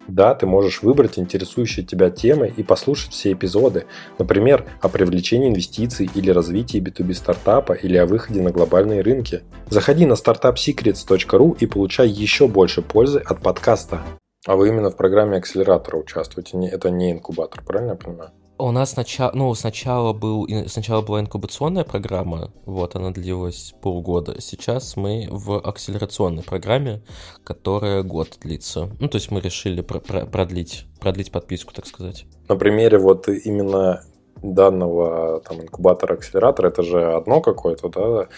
Да, 0.07 0.35
ты 0.35 0.47
можешь 0.47 0.83
выбрать 0.83 1.19
интересующие 1.19 1.85
тебя 1.85 2.11
темы 2.11 2.52
и 2.54 2.62
послушать 2.62 3.12
все 3.12 3.33
эпизоды, 3.33 3.87
например, 4.19 4.66
о 4.81 4.88
привлечении 4.88 5.49
инвестиций 5.49 6.11
или 6.14 6.31
развитии 6.31 6.81
B2B 6.81 7.14
стартапа 7.14 7.73
или 7.73 7.97
о 7.97 8.07
выходе 8.07 8.43
на 8.43 8.50
глобальные 8.50 9.02
рынки. 9.02 9.43
Заходи 9.71 10.04
на 10.04 10.14
startupsecrets.ru 10.14 11.57
и 11.59 11.66
получай 11.66 12.09
еще 12.09 12.49
больше 12.49 12.83
пользы 12.83 13.21
от 13.21 13.40
подкаста. 13.40 14.02
А 14.47 14.57
вы 14.57 14.69
именно 14.69 14.90
в 14.90 14.97
программе 14.97 15.38
акселератора 15.38 15.97
участвуете, 15.97 16.59
это 16.66 16.90
не 16.90 17.12
инкубатор, 17.12 17.62
правильно 17.64 17.93
я 17.93 17.97
понимаю? 17.97 18.31
У 18.56 18.70
нас 18.70 18.92
сначала, 18.92 19.32
ну, 19.34 19.52
сначала, 19.54 20.12
был, 20.12 20.46
сначала 20.68 21.02
была 21.02 21.20
инкубационная 21.20 21.82
программа, 21.82 22.52
вот, 22.66 22.94
она 22.94 23.11
длилась 23.11 23.75
полгода. 23.82 24.40
Сейчас 24.40 24.96
мы 24.96 25.26
в 25.28 25.58
акселерационной 25.58 26.44
программе, 26.44 27.02
которая 27.42 28.04
год 28.04 28.38
длится. 28.40 28.90
Ну, 29.00 29.08
то 29.08 29.16
есть 29.16 29.32
мы 29.32 29.40
решили 29.40 29.80
про 29.80 29.99
про 29.99 30.25
продлить, 30.25 30.87
продлить 31.00 31.32
подписку, 31.32 31.75
так 31.75 31.87
сказать. 31.87 32.26
На 32.49 32.54
примере 32.54 32.99
вот 32.99 33.28
именно 33.28 34.04
данного 34.40 35.40
там 35.40 35.61
инкубатора-акселератора, 35.61 36.68
это 36.68 36.82
же 36.82 37.12
одно 37.12 37.40
какое-то, 37.40 37.88
да, 37.88 38.28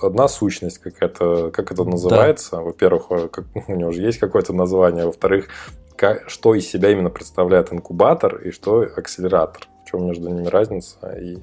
одна 0.00 0.28
сущность 0.28 0.78
какая-то, 0.78 1.50
как 1.50 1.72
это 1.72 1.84
называется. 1.84 2.56
Да. 2.56 2.62
Во-первых, 2.62 3.30
как, 3.30 3.44
у 3.68 3.74
него 3.74 3.90
уже 3.90 4.02
есть 4.02 4.18
какое-то 4.18 4.52
название. 4.52 5.06
Во-вторых, 5.06 5.48
как, 5.96 6.28
что 6.28 6.54
из 6.54 6.68
себя 6.68 6.90
именно 6.90 7.10
представляет 7.10 7.72
инкубатор 7.72 8.36
и 8.36 8.50
что 8.50 8.80
акселератор. 8.80 9.68
В 9.84 9.90
чем 9.90 10.06
между 10.06 10.28
ними 10.28 10.46
разница 10.46 11.12
и 11.12 11.38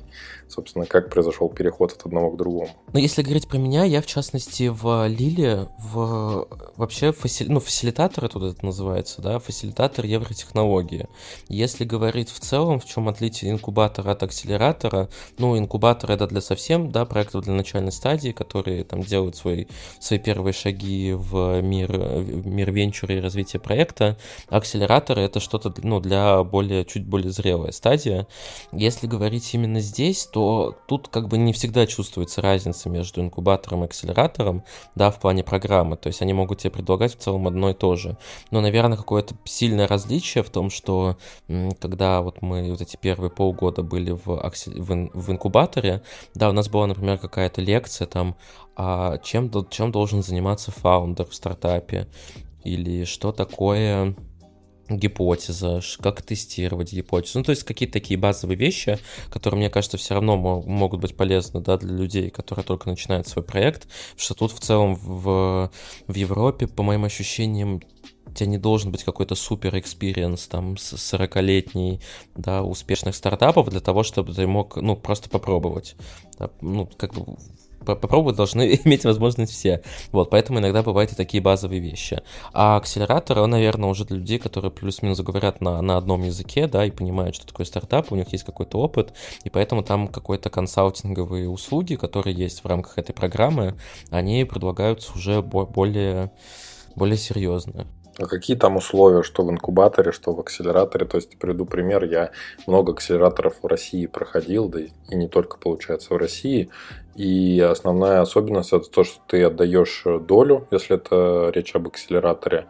собственно, 0.52 0.86
как 0.86 1.10
произошел 1.10 1.50
переход 1.50 1.94
от 1.94 2.06
одного 2.06 2.32
к 2.32 2.38
другому. 2.38 2.70
Ну, 2.94 3.00
если 3.00 3.22
говорить 3.22 3.48
про 3.48 3.58
меня, 3.58 3.84
я, 3.84 4.02
в 4.02 4.06
частности, 4.06 4.68
в 4.68 5.08
Лиле, 5.08 5.68
в 5.78 6.48
вообще 6.76 7.12
фаси... 7.12 7.46
ну, 7.48 7.60
фасилитатор 7.60 8.26
это 8.26 8.40
это 8.46 8.66
называется, 8.66 9.22
да, 9.22 9.40
фасилитатор 9.40 10.06
евротехнологии. 10.06 11.08
Если 11.48 11.86
говорить 11.86 12.30
в 12.30 12.40
целом, 12.40 12.80
в 12.80 12.86
чем 12.86 13.08
отличие 13.08 13.52
инкубатора 13.52 14.12
от 14.12 14.24
акселератора, 14.24 15.10
ну, 15.38 15.58
инкубатор 15.58 16.12
это 16.12 16.28
для 16.28 16.42
совсем, 16.42 16.92
да, 16.92 17.06
проектов 17.06 17.44
для 17.46 17.54
начальной 17.54 17.92
стадии, 17.92 18.32
которые 18.32 18.84
там 18.84 19.02
делают 19.02 19.36
свои, 19.36 19.66
свои 20.00 20.20
первые 20.20 20.54
шаги 20.54 21.14
в 21.14 21.62
мир, 21.62 21.92
в 21.92 22.48
мир 22.48 22.72
венчура 22.72 23.16
и 23.16 23.22
развития 23.22 23.60
проекта. 23.60 24.18
Акселератор 24.50 25.20
это 25.20 25.40
что-то, 25.40 25.74
ну, 25.84 26.00
для 26.00 26.44
более, 26.44 26.86
чуть 26.86 27.06
более 27.06 27.32
зрелая 27.32 27.72
стадия. 27.72 28.28
Если 28.72 29.08
говорить 29.08 29.54
именно 29.54 29.80
здесь, 29.80 30.26
то 30.26 30.41
что 30.42 30.76
тут 30.88 31.08
как 31.08 31.28
бы 31.28 31.38
не 31.38 31.54
всегда 31.54 31.86
чувствуется 31.86 32.42
разница 32.42 32.90
между 32.90 33.22
инкубатором 33.22 33.84
и 33.84 33.86
акселератором, 33.86 34.64
да, 34.96 35.12
в 35.12 35.20
плане 35.20 35.44
программы. 35.44 35.98
То 35.98 36.08
есть 36.08 36.22
они 36.24 36.34
могут 36.34 36.60
тебе 36.60 36.72
предлагать 36.72 37.16
в 37.16 37.20
целом 37.20 37.46
одно 37.46 37.70
и 37.70 37.74
то 37.76 37.96
же. 37.96 38.18
Но, 38.50 38.60
наверное, 38.60 38.98
какое-то 38.98 39.36
сильное 39.46 39.88
различие 39.88 40.44
в 40.44 40.50
том, 40.50 40.72
что 40.72 41.18
когда 41.80 42.22
вот 42.22 42.42
мы 42.42 42.72
вот 42.72 42.82
эти 42.82 42.98
первые 42.98 43.30
полгода 43.30 43.84
были 43.84 44.12
в, 44.12 44.26
в, 44.26 45.10
в 45.14 45.32
инкубаторе, 45.32 46.02
да, 46.34 46.50
у 46.50 46.54
нас 46.54 46.70
была, 46.70 46.88
например, 46.88 47.20
какая-то 47.20 47.62
лекция 47.62 48.08
там, 48.08 48.36
а 48.76 49.20
чем, 49.20 49.52
чем 49.70 49.92
должен 49.92 50.24
заниматься 50.24 50.72
фаундер 50.72 51.28
в 51.28 51.36
стартапе, 51.36 52.08
или 52.64 53.06
что 53.06 53.32
такое 53.32 54.16
гипотеза, 54.98 55.82
как 56.00 56.22
тестировать 56.22 56.94
гипотезу. 56.94 57.40
Ну, 57.40 57.46
то 57.46 57.52
есть 57.52 57.64
какие-то 57.64 57.94
такие 57.94 58.20
базовые 58.20 58.58
вещи, 58.58 59.00
которые, 59.30 59.60
мне 59.60 59.70
кажется, 59.70 59.98
все 59.98 60.16
равно 60.16 60.38
могут 60.38 61.02
быть 61.02 61.16
полезны 61.16 61.62
да, 61.62 61.78
для 61.78 61.96
людей, 61.96 62.30
которые 62.30 62.66
только 62.66 62.90
начинают 62.90 63.28
свой 63.28 63.44
проект, 63.44 63.88
что 64.18 64.34
тут 64.34 64.52
в 64.52 64.60
целом 64.60 64.96
в, 64.96 65.72
в 66.08 66.16
Европе, 66.16 66.68
по 66.68 66.84
моим 66.84 67.06
ощущениям, 67.06 67.82
у 68.26 68.34
тебя 68.34 68.48
не 68.48 68.58
должен 68.58 68.92
быть 68.92 69.04
какой-то 69.04 69.36
супер 69.36 69.78
experience 69.78 70.48
там 70.48 70.78
с 70.78 70.94
40-летний, 70.94 72.00
да, 72.36 72.64
успешных 72.64 73.16
стартапов 73.16 73.70
для 73.70 73.82
того, 73.82 74.04
чтобы 74.04 74.34
ты 74.34 74.48
мог, 74.48 74.78
ну, 74.78 74.96
просто 74.96 75.30
попробовать. 75.30 75.96
Да, 76.40 76.50
ну, 76.62 76.90
как 76.98 77.14
бы 77.14 77.38
попробовать 77.86 78.36
должны 78.36 78.80
иметь 78.86 79.06
возможность 79.06 79.52
все. 79.52 79.82
Вот, 80.12 80.30
поэтому 80.30 80.60
иногда 80.60 80.84
бывают 80.84 81.12
и 81.12 81.16
такие 81.16 81.42
базовые 81.42 81.82
вещи. 81.82 82.22
А 82.54 82.78
акселератор, 82.78 83.40
он, 83.40 83.52
наверное, 83.52 83.90
уже 83.90 84.06
для 84.06 84.18
людей, 84.18 84.40
которые 84.40 84.72
плюс-минус 84.72 85.20
говорят 85.20 85.62
на, 85.62 85.82
на 85.82 85.98
одном 85.98 86.24
языке, 86.24 86.68
да, 86.68 86.86
и 86.86 86.92
понимают, 86.92 87.36
что 87.36 87.48
такое 87.48 87.66
стартап, 87.66 88.12
у 88.12 88.16
них 88.16 88.32
есть 88.32 88.44
какой-то 88.44 88.78
опыт, 88.80 89.14
и 89.44 89.50
поэтому 89.50 89.84
там 89.84 90.08
какой-то 90.08 90.50
консалтинговые 90.50 91.50
услуги, 91.50 91.96
которые 91.96 92.36
есть 92.36 92.64
в 92.64 92.68
рамках 92.68 92.98
этой 92.98 93.14
программы, 93.14 93.76
они 94.10 94.44
предлагаются 94.46 95.12
уже 95.14 95.42
более, 95.42 96.32
более 96.96 97.18
серьезные. 97.18 97.88
А 98.22 98.28
какие 98.28 98.56
там 98.56 98.78
условия, 98.78 99.24
что 99.24 99.44
в 99.44 99.50
инкубаторе, 99.50 100.12
что 100.12 100.34
в 100.34 100.40
акселераторе? 100.40 101.06
То 101.06 101.18
есть, 101.18 101.38
приведу 101.38 101.66
пример, 101.66 102.04
я 102.04 102.32
много 102.68 102.92
акселераторов 102.94 103.56
в 103.62 103.66
России 103.68 104.06
проходил, 104.06 104.70
да 104.70 104.82
и 104.82 104.90
не 105.10 105.28
только, 105.28 105.58
получается, 105.58 106.14
в 106.14 106.18
России. 106.18 106.70
И 107.16 107.60
основная 107.60 108.22
особенность 108.22 108.74
это 108.74 108.90
то, 108.90 109.04
что 109.04 109.20
ты 109.28 109.44
отдаешь 109.44 110.04
долю, 110.28 110.68
если 110.72 110.98
это 110.98 111.52
речь 111.54 111.74
об 111.76 111.88
акселераторе. 111.88 112.68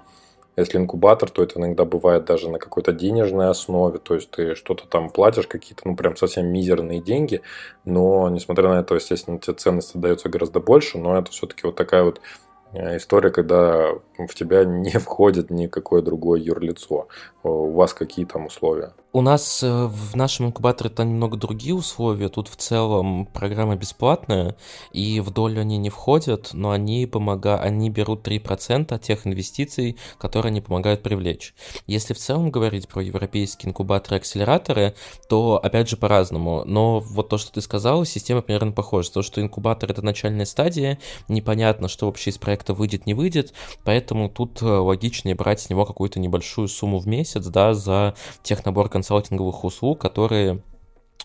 Если 0.58 0.78
инкубатор, 0.78 1.30
то 1.30 1.44
это 1.44 1.60
иногда 1.60 1.86
бывает 1.86 2.26
даже 2.26 2.50
на 2.50 2.60
какой-то 2.60 2.92
денежной 2.92 3.50
основе, 3.50 4.00
то 4.00 4.16
есть 4.16 4.32
ты 4.32 4.54
что-то 4.56 4.86
там 4.86 5.10
платишь, 5.10 5.48
какие-то, 5.48 5.88
ну, 5.88 5.96
прям 5.96 6.18
совсем 6.18 6.48
мизерные 6.48 7.00
деньги, 7.00 7.42
но, 7.86 8.28
несмотря 8.30 8.68
на 8.68 8.82
это, 8.82 8.96
естественно, 8.96 9.40
тебе 9.40 9.56
ценность 9.56 9.96
отдается 9.96 10.28
гораздо 10.28 10.60
больше, 10.60 10.98
но 10.98 11.18
это 11.18 11.32
все-таки 11.32 11.62
вот 11.64 11.78
такая 11.78 12.04
вот 12.04 12.20
Э, 12.20 12.51
история, 12.74 13.32
когда 13.32 13.90
в 14.18 14.34
тебя 14.34 14.64
не 14.66 14.92
входит 15.00 15.50
никакое 15.50 16.02
другое 16.02 16.40
юрлицо. 16.40 17.08
У 17.44 17.72
вас 17.72 17.94
какие 17.94 18.26
там 18.26 18.46
условия? 18.46 18.94
У 19.14 19.20
нас 19.20 19.62
э, 19.62 19.88
в 19.88 20.16
нашем 20.16 20.46
инкубаторе 20.46 20.90
там 20.90 21.10
немного 21.10 21.36
другие 21.36 21.76
условия. 21.76 22.30
Тут 22.30 22.48
в 22.48 22.56
целом 22.56 23.26
программа 23.26 23.76
бесплатная, 23.76 24.56
и 24.94 25.20
в 25.20 25.32
долю 25.32 25.60
они 25.60 25.78
не 25.78 25.90
входят, 25.90 26.52
но 26.54 26.72
они 26.72 27.06
помогают, 27.08 27.62
они 27.62 27.90
берут 27.90 28.26
3% 28.26 28.94
от 28.94 29.02
тех 29.02 29.28
инвестиций, 29.28 29.98
которые 30.18 30.52
они 30.52 30.62
помогают 30.62 31.04
привлечь. 31.04 31.54
Если 31.88 32.14
в 32.14 32.20
целом 32.20 32.52
говорить 32.52 32.88
про 32.88 33.02
европейские 33.02 33.72
инкубаторы 33.72 34.16
и 34.16 34.20
акселераторы, 34.20 34.96
то 35.28 35.60
опять 35.62 35.90
же 35.90 35.98
по-разному. 35.98 36.64
Но 36.66 37.02
вот 37.02 37.28
то, 37.28 37.38
что 37.38 37.52
ты 37.52 37.60
сказал, 37.60 38.06
система 38.06 38.42
примерно 38.42 38.72
похожа. 38.72 39.12
То, 39.12 39.24
что 39.24 39.42
инкубатор 39.42 39.92
это 39.92 40.02
начальная 40.02 40.46
стадия, 40.46 41.00
непонятно, 41.28 41.90
что 41.90 42.06
вообще 42.06 42.30
из 42.30 42.38
проекта 42.38 42.74
выйдет, 42.74 43.06
не 43.06 43.14
выйдет, 43.14 43.54
поэтому 43.84 44.30
тут 44.30 44.62
э, 44.62 44.66
логичнее 44.66 45.36
брать 45.36 45.60
с 45.60 45.70
него 45.70 45.86
какую-то 45.86 46.22
небольшую 46.22 46.70
сумму 46.70 47.00
в 47.00 47.08
месяц, 47.08 47.46
да, 47.48 47.74
за 47.74 48.16
технабор 48.42 48.88
консалтинговых 49.02 49.64
услуг, 49.64 50.00
которые 50.00 50.62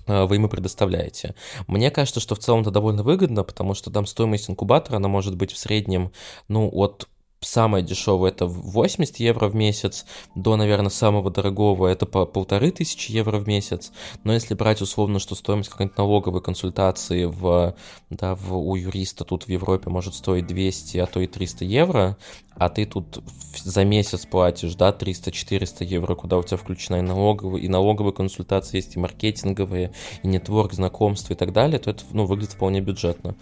э, 0.07 0.25
вы 0.25 0.37
ему 0.37 0.49
предоставляете. 0.49 1.35
Мне 1.67 1.91
кажется, 1.91 2.21
что 2.21 2.35
в 2.35 2.39
целом 2.39 2.63
это 2.63 2.71
довольно 2.71 3.03
выгодно, 3.03 3.45
потому 3.45 3.75
что 3.75 3.91
там 3.91 4.07
стоимость 4.07 4.49
инкубатора, 4.49 4.97
она 4.97 5.09
может 5.09 5.37
быть 5.37 5.53
в 5.53 5.59
среднем, 5.59 6.11
ну, 6.49 6.71
от 6.73 7.09
самое 7.41 7.85
дешевое 7.85 8.31
это 8.31 8.47
80 8.47 9.17
евро 9.17 9.49
в 9.49 9.55
месяц, 9.55 10.05
до, 10.35 10.57
наверное, 10.57 10.91
самого 10.91 11.31
дорогого 11.31 11.87
это 11.87 12.07
по 12.07 12.27
полторы 12.27 12.71
тысячи 12.71 13.13
евро 13.13 13.39
в 13.39 13.47
месяц. 13.47 13.93
Но 14.25 14.33
если 14.33 14.55
брать 14.55 14.81
условно, 14.81 15.19
что 15.19 15.35
стоимость 15.35 15.71
какой-нибудь 15.71 15.99
налоговой 15.99 16.41
консультации 16.41 17.25
в, 17.25 17.75
да, 18.11 18.35
в, 18.35 18.57
у 18.57 18.75
юриста 18.77 19.25
тут 19.25 19.45
в 19.45 19.49
Европе 19.49 19.91
может 19.91 20.15
стоить 20.15 20.47
200, 20.47 20.99
а 20.99 21.07
то 21.07 21.21
и 21.21 21.27
300 21.27 21.65
евро, 21.65 22.17
а 22.59 22.71
ты 22.71 22.87
тут 22.87 23.23
за 23.63 23.85
месяц 23.85 24.25
платишь, 24.25 24.75
да, 24.75 24.91
300-400 24.91 25.85
евро, 25.85 26.15
куда 26.15 26.39
у 26.39 26.43
тебя 26.43 26.57
включена 26.57 26.97
и 26.97 27.03
налоговая, 27.03 27.61
и 27.61 27.69
налоговые 27.69 28.15
консультации 28.15 28.79
есть, 28.79 28.97
и 28.97 28.99
маркетинговые, 28.99 29.93
и 30.23 30.29
нетворк, 30.29 30.73
знакомства 30.73 31.35
и 31.35 31.37
так 31.37 31.53
далее, 31.53 31.79
то 31.79 31.91
это, 31.91 32.05
ну, 32.13 32.25
выглядит 32.25 32.55
вполне 32.55 32.81
бюджетно. 32.81 33.35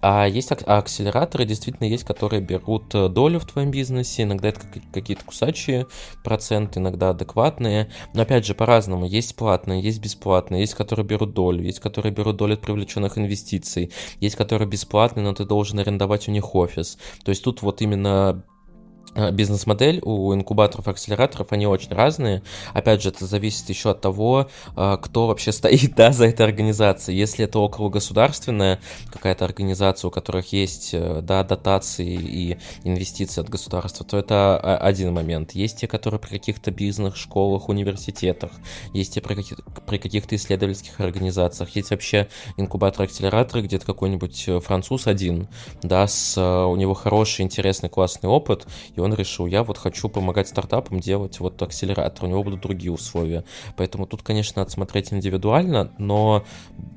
А 0.00 0.26
есть 0.26 0.50
а 0.50 0.78
акселераторы, 0.78 1.44
действительно 1.44 1.86
есть, 1.86 2.04
которые 2.04 2.40
берут 2.42 2.94
э, 2.94 3.08
долю 3.36 3.40
в 3.40 3.46
твоем 3.46 3.70
бизнесе, 3.70 4.22
иногда 4.22 4.48
это 4.48 4.60
какие-то 4.92 5.24
кусачие 5.24 5.86
проценты, 6.24 6.80
иногда 6.80 7.10
адекватные, 7.10 7.90
но 8.14 8.22
опять 8.22 8.46
же 8.46 8.54
по-разному, 8.54 9.06
есть 9.06 9.36
платные, 9.36 9.82
есть 9.82 10.00
бесплатные, 10.00 10.60
есть, 10.60 10.74
которые 10.74 11.04
берут 11.06 11.34
долю, 11.34 11.62
есть, 11.62 11.80
которые 11.80 12.12
берут 12.12 12.36
долю 12.36 12.54
от 12.54 12.60
привлеченных 12.60 13.18
инвестиций, 13.18 13.92
есть, 14.20 14.36
которые 14.36 14.68
бесплатные, 14.68 15.24
но 15.24 15.34
ты 15.34 15.44
должен 15.44 15.78
арендовать 15.78 16.28
у 16.28 16.32
них 16.32 16.54
офис. 16.54 16.98
То 17.24 17.30
есть 17.30 17.44
тут 17.44 17.62
вот 17.62 17.82
именно 17.82 18.44
бизнес-модель 19.32 20.00
у 20.04 20.34
инкубаторов, 20.34 20.88
акселераторов, 20.88 21.52
они 21.52 21.66
очень 21.66 21.90
разные. 21.90 22.42
Опять 22.74 23.02
же, 23.02 23.08
это 23.10 23.26
зависит 23.26 23.68
еще 23.68 23.90
от 23.90 24.00
того, 24.00 24.48
э, 24.76 24.98
кто 25.00 25.26
вообще 25.26 25.52
стоит 25.52 25.94
да, 25.94 26.12
за 26.12 26.26
этой 26.26 26.44
организацией. 26.44 27.18
Если 27.18 27.44
это 27.44 27.58
около 27.58 27.88
государственная 27.88 28.80
какая-то 29.12 29.44
организация, 29.44 30.08
у 30.08 30.10
которых 30.10 30.52
есть 30.52 30.90
э, 30.92 31.20
да, 31.22 31.42
дотации 31.44 32.14
и 32.14 32.58
инвестиции 32.84 33.40
от 33.40 33.48
государства, 33.48 34.04
то 34.04 34.18
это 34.18 34.58
один 34.58 35.12
момент. 35.12 35.52
Есть 35.52 35.80
те, 35.80 35.86
которые 35.86 36.20
при 36.20 36.30
каких-то 36.30 36.70
бизнес-школах, 36.70 37.68
университетах, 37.68 38.50
есть 38.92 39.14
те 39.14 39.20
при, 39.20 39.34
каких- 39.34 39.64
при 39.86 39.98
каких-то 39.98 40.36
исследовательских 40.36 41.00
организациях, 41.00 41.70
есть 41.76 41.90
вообще 41.90 42.28
инкубатор-акселераторы, 42.56 43.62
где-то 43.62 43.86
какой-нибудь 43.86 44.48
француз 44.62 45.06
один, 45.06 45.48
да, 45.82 46.06
с, 46.06 46.40
у 46.40 46.76
него 46.76 46.94
хороший, 46.94 47.42
интересный, 47.42 47.88
классный 47.88 48.28
опыт, 48.28 48.66
и 48.94 49.00
он 49.00 49.05
он 49.06 49.14
решил, 49.14 49.46
я 49.46 49.62
вот 49.62 49.78
хочу 49.78 50.08
помогать 50.08 50.48
стартапам 50.48 51.00
делать 51.00 51.40
вот 51.40 51.60
акселератор, 51.60 52.24
у 52.24 52.28
него 52.28 52.42
будут 52.42 52.60
другие 52.60 52.92
условия. 52.92 53.44
Поэтому 53.76 54.06
тут, 54.06 54.22
конечно, 54.22 54.60
надо 54.60 54.70
смотреть 54.70 55.12
индивидуально, 55.12 55.92
но 55.98 56.44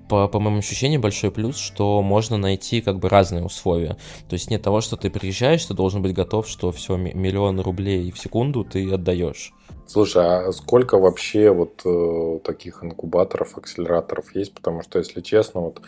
по, 0.09 0.27
по 0.27 0.39
моим 0.39 0.57
ощущениям, 0.57 1.01
большой 1.01 1.31
плюс, 1.31 1.57
что 1.57 2.01
можно 2.01 2.37
найти 2.37 2.81
как 2.81 2.99
бы 2.99 3.09
разные 3.09 3.43
условия. 3.43 3.97
То 4.27 4.33
есть 4.33 4.49
нет 4.49 4.61
того, 4.61 4.81
что 4.81 4.97
ты 4.97 5.09
приезжаешь, 5.09 5.65
ты 5.65 5.73
должен 5.73 6.01
быть 6.01 6.13
готов, 6.13 6.47
что 6.47 6.71
все, 6.71 6.97
миллион 6.97 7.59
рублей 7.61 8.11
в 8.11 8.19
секунду 8.19 8.63
ты 8.63 8.91
отдаешь. 8.91 9.53
Слушай, 9.87 10.47
а 10.47 10.51
сколько 10.51 10.99
вообще 10.99 11.51
вот 11.51 11.81
э, 11.83 12.39
таких 12.43 12.83
инкубаторов, 12.83 13.57
акселераторов 13.57 14.35
есть? 14.35 14.53
Потому 14.53 14.83
что, 14.83 14.99
если 14.99 15.21
честно, 15.21 15.61
вот 15.61 15.81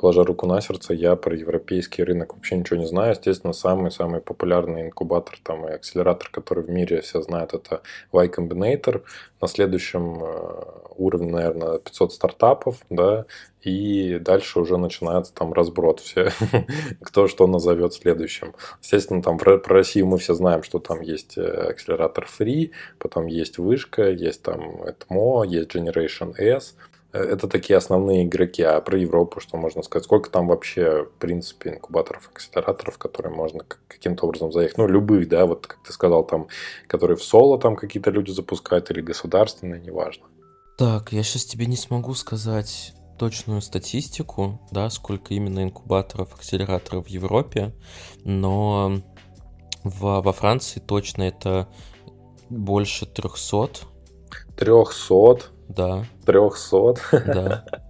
положа 0.00 0.24
руку 0.24 0.46
на 0.46 0.60
сердце, 0.60 0.94
я 0.94 1.16
про 1.16 1.36
европейский 1.36 2.04
рынок 2.04 2.34
вообще 2.34 2.56
ничего 2.56 2.78
не 2.78 2.86
знаю. 2.86 3.10
Естественно, 3.10 3.52
самый-самый 3.52 4.20
популярный 4.20 4.82
инкубатор 4.82 5.38
там 5.42 5.66
и 5.68 5.72
акселератор, 5.72 6.28
который 6.30 6.64
в 6.64 6.70
мире 6.70 7.00
все 7.00 7.20
знают, 7.20 7.52
это 7.52 7.82
Y 8.12 8.28
Combinator. 8.28 9.02
На 9.40 9.48
следующем 9.48 10.22
э, 10.22 10.88
уровне, 10.96 11.32
наверное, 11.32 11.78
500 11.78 12.12
стартапов, 12.12 12.76
да, 12.90 13.26
и 13.62 14.18
дальше 14.20 14.60
уже 14.60 14.76
начинается 14.76 15.34
там 15.34 15.52
разброд 15.52 16.00
все, 16.00 16.30
кто 17.02 17.26
что 17.26 17.46
назовет 17.46 17.92
следующим. 17.94 18.54
Естественно, 18.82 19.22
там 19.22 19.38
про, 19.38 19.58
Россию 19.58 20.06
мы 20.06 20.18
все 20.18 20.34
знаем, 20.34 20.62
что 20.62 20.78
там 20.78 21.00
есть 21.00 21.36
э, 21.36 21.42
акселератор 21.42 22.26
Free, 22.38 22.70
потом 22.98 23.26
есть 23.26 23.58
Вышка, 23.58 24.10
есть 24.10 24.42
там 24.42 24.82
ETMO, 24.82 25.46
есть 25.46 25.74
Generation 25.74 26.36
S, 26.38 26.76
это 27.12 27.48
такие 27.48 27.76
основные 27.76 28.24
игроки. 28.24 28.62
А 28.62 28.80
про 28.80 28.98
Европу 28.98 29.40
что 29.40 29.56
можно 29.56 29.82
сказать? 29.82 30.04
Сколько 30.04 30.30
там 30.30 30.48
вообще, 30.48 31.04
в 31.04 31.18
принципе, 31.18 31.70
инкубаторов, 31.70 32.28
акселераторов, 32.32 32.98
которые 32.98 33.34
можно 33.34 33.64
каким-то 33.88 34.26
образом 34.26 34.52
заехать? 34.52 34.78
Ну, 34.78 34.86
любых, 34.86 35.28
да, 35.28 35.46
вот 35.46 35.66
как 35.66 35.82
ты 35.82 35.92
сказал, 35.92 36.24
там, 36.24 36.48
которые 36.86 37.16
в 37.16 37.22
соло 37.22 37.58
там 37.58 37.76
какие-то 37.76 38.10
люди 38.10 38.30
запускают 38.30 38.90
или 38.90 39.00
государственные, 39.00 39.80
неважно. 39.80 40.26
Так, 40.76 41.12
я 41.12 41.22
сейчас 41.22 41.44
тебе 41.44 41.66
не 41.66 41.76
смогу 41.76 42.14
сказать 42.14 42.94
точную 43.18 43.62
статистику, 43.62 44.60
да, 44.70 44.90
сколько 44.90 45.34
именно 45.34 45.64
инкубаторов, 45.64 46.34
акселераторов 46.34 47.06
в 47.06 47.08
Европе, 47.08 47.74
но 48.24 49.00
в, 49.82 50.20
во 50.20 50.32
Франции 50.32 50.78
точно 50.78 51.22
это 51.24 51.68
больше 52.48 53.06
300. 53.06 53.70
300? 54.56 55.57
Да. 55.68 56.04
300? 56.26 56.94
Да. 57.26 57.64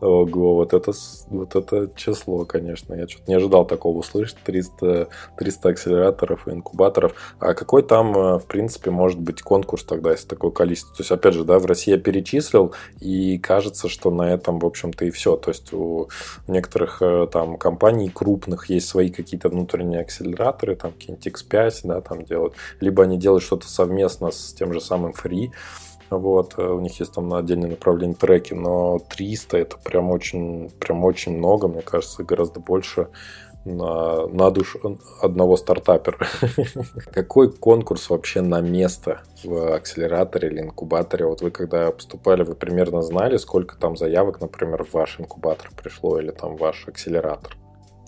Ого, 0.00 0.56
вот 0.56 0.74
это, 0.74 0.92
вот 1.28 1.56
это 1.56 1.90
число, 1.96 2.44
конечно. 2.44 2.94
Я 2.94 3.08
что-то 3.08 3.24
не 3.28 3.34
ожидал 3.34 3.66
такого 3.66 3.98
услышать. 3.98 4.36
300, 4.44 5.08
300 5.38 5.68
акселераторов 5.68 6.46
и 6.46 6.52
инкубаторов. 6.52 7.14
А 7.38 7.54
какой 7.54 7.82
там, 7.82 8.16
э, 8.16 8.38
в 8.38 8.46
принципе, 8.46 8.90
может 8.90 9.18
быть 9.18 9.42
конкурс 9.42 9.84
тогда, 9.84 10.10
если 10.12 10.28
такое 10.28 10.50
количество? 10.50 10.94
То 10.94 11.02
есть, 11.02 11.10
опять 11.10 11.34
же, 11.34 11.44
да, 11.44 11.58
в 11.58 11.66
России 11.66 11.92
я 11.92 11.98
перечислил, 11.98 12.74
и 13.00 13.38
кажется, 13.38 13.88
что 13.88 14.10
на 14.10 14.30
этом, 14.32 14.58
в 14.58 14.66
общем-то, 14.66 15.04
и 15.04 15.10
все. 15.10 15.36
То 15.36 15.50
есть, 15.50 15.72
у 15.72 16.08
некоторых 16.48 17.00
э, 17.00 17.26
там 17.32 17.56
компаний 17.56 18.10
крупных 18.10 18.68
есть 18.68 18.88
свои 18.88 19.10
какие-то 19.10 19.48
внутренние 19.48 20.00
акселераторы, 20.00 20.76
там 20.76 20.92
какие-нибудь 20.92 21.26
X5, 21.26 21.80
да, 21.84 22.00
там 22.00 22.24
делают. 22.24 22.54
Либо 22.80 23.04
они 23.04 23.18
делают 23.18 23.44
что-то 23.44 23.68
совместно 23.68 24.30
с 24.30 24.52
тем 24.52 24.72
же 24.72 24.80
самым 24.80 25.12
Free, 25.12 25.50
вот, 26.10 26.54
э, 26.58 26.62
у 26.62 26.80
них 26.80 26.98
есть 27.00 27.12
там 27.12 27.28
на 27.28 27.38
отдельное 27.38 27.70
направление 27.70 28.16
треки, 28.16 28.54
но 28.54 28.98
300 28.98 29.58
это 29.58 29.76
прям 29.78 30.10
очень, 30.10 30.70
прям 30.78 31.04
очень 31.04 31.36
много, 31.36 31.68
мне 31.68 31.82
кажется, 31.82 32.22
гораздо 32.22 32.60
больше 32.60 33.08
на, 33.66 34.26
на 34.28 34.50
душу 34.50 34.98
одного 35.20 35.56
стартапера. 35.56 36.26
Какой 37.12 37.52
конкурс 37.52 38.08
вообще 38.08 38.40
на 38.40 38.60
место 38.60 39.22
в 39.42 39.74
акселераторе 39.74 40.48
или 40.48 40.60
инкубаторе? 40.60 41.26
Вот 41.26 41.42
вы 41.42 41.50
когда 41.50 41.90
поступали, 41.90 42.44
вы 42.44 42.54
примерно 42.54 43.02
знали, 43.02 43.36
сколько 43.36 43.76
там 43.76 43.96
заявок, 43.96 44.40
например, 44.40 44.84
в 44.84 44.94
ваш 44.94 45.20
инкубатор 45.20 45.70
пришло 45.76 46.20
или 46.20 46.30
там 46.30 46.56
в 46.56 46.60
ваш 46.60 46.86
акселератор? 46.86 47.56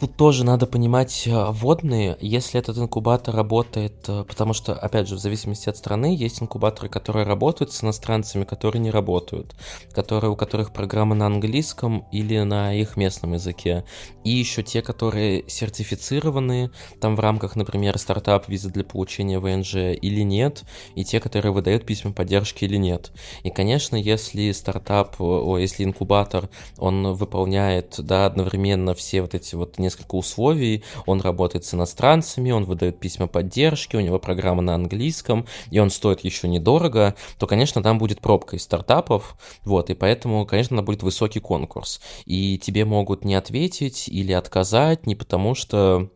Тут 0.00 0.16
тоже 0.16 0.44
надо 0.44 0.68
понимать 0.68 1.26
э, 1.26 1.46
вводные, 1.50 2.16
если 2.20 2.60
этот 2.60 2.78
инкубатор 2.78 3.34
работает, 3.34 3.94
э, 4.06 4.24
потому 4.28 4.52
что, 4.52 4.72
опять 4.72 5.08
же, 5.08 5.16
в 5.16 5.18
зависимости 5.18 5.68
от 5.68 5.76
страны, 5.76 6.14
есть 6.16 6.40
инкубаторы, 6.40 6.88
которые 6.88 7.26
работают 7.26 7.72
с 7.72 7.82
иностранцами, 7.82 8.44
которые 8.44 8.80
не 8.80 8.92
работают, 8.92 9.56
которые, 9.92 10.30
у 10.30 10.36
которых 10.36 10.72
программа 10.72 11.16
на 11.16 11.26
английском 11.26 12.06
или 12.12 12.38
на 12.42 12.72
их 12.74 12.96
местном 12.96 13.32
языке, 13.32 13.84
и 14.22 14.30
еще 14.30 14.62
те, 14.62 14.82
которые 14.82 15.42
сертифицированы, 15.48 16.70
там 17.00 17.16
в 17.16 17.20
рамках, 17.20 17.56
например, 17.56 17.98
стартап 17.98 18.48
визы 18.48 18.70
для 18.70 18.84
получения 18.84 19.40
ВНЖ 19.40 19.98
или 20.00 20.20
нет, 20.20 20.62
и 20.94 21.04
те, 21.04 21.18
которые 21.18 21.50
выдают 21.50 21.84
письма 21.84 22.12
поддержки 22.12 22.64
или 22.64 22.76
нет. 22.76 23.10
И, 23.42 23.50
конечно, 23.50 23.96
если 23.96 24.52
стартап, 24.52 25.16
о, 25.20 25.58
если 25.58 25.82
инкубатор, 25.82 26.48
он 26.76 27.14
выполняет, 27.14 27.96
да, 27.98 28.26
одновременно 28.26 28.94
все 28.94 29.22
вот 29.22 29.34
эти 29.34 29.56
вот 29.56 29.76
несколько 29.88 30.14
условий, 30.14 30.85
он 31.07 31.21
работает 31.21 31.64
с 31.64 31.75
иностранцами, 31.75 32.50
он 32.50 32.64
выдает 32.64 33.00
письма 33.00 33.26
поддержки, 33.26 33.97
у 33.97 34.00
него 34.00 34.18
программа 34.18 34.62
на 34.62 34.75
английском, 34.75 35.46
и 35.70 35.79
он 35.79 35.90
стоит 35.90 36.20
еще 36.20 36.46
недорого, 36.46 37.14
то, 37.38 37.46
конечно, 37.46 37.83
там 37.83 37.98
будет 37.98 38.20
пробка 38.20 38.57
из 38.57 38.62
стартапов, 38.62 39.37
вот, 39.64 39.90
и 39.90 39.94
поэтому, 39.94 40.44
конечно, 40.46 40.83
будет 40.83 41.03
высокий 41.03 41.40
конкурс. 41.40 42.01
И 42.27 42.59
тебе 42.59 42.85
могут 42.85 43.24
не 43.24 43.35
ответить 43.35 44.09
или 44.09 44.33
отказать, 44.33 45.07
не 45.07 45.14
потому 45.14 45.55
что 45.55 46.11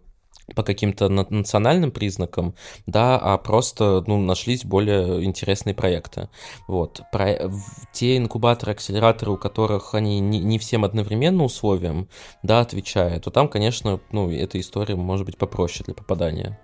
по 0.55 0.63
каким-то 0.63 1.09
национальным 1.09 1.91
признакам, 1.91 2.55
да, 2.87 3.19
а 3.19 3.39
просто, 3.39 4.05
ну, 4.07 4.21
нашлись 4.21 4.65
более 4.65 5.25
интересные 5.25 5.75
проекты. 5.75 6.29
Вот. 6.69 7.03
Про... 7.13 7.51
Те 7.93 8.17
инкубаторы, 8.17 8.73
акселераторы, 8.73 9.33
у 9.33 9.37
которых 9.37 9.95
они 9.95 10.21
не, 10.21 10.39
не 10.39 10.59
всем 10.59 10.85
одновременно 10.85 11.45
условиям, 11.45 12.09
да, 12.43 12.61
отвечают, 12.61 13.25
то 13.25 13.31
там, 13.31 13.49
конечно, 13.49 14.01
ну, 14.11 14.31
эта 14.31 14.59
история 14.61 14.97
может 14.97 15.27
быть 15.27 15.39
попроще 15.39 15.85
для 15.85 15.95
попадания. 15.95 16.59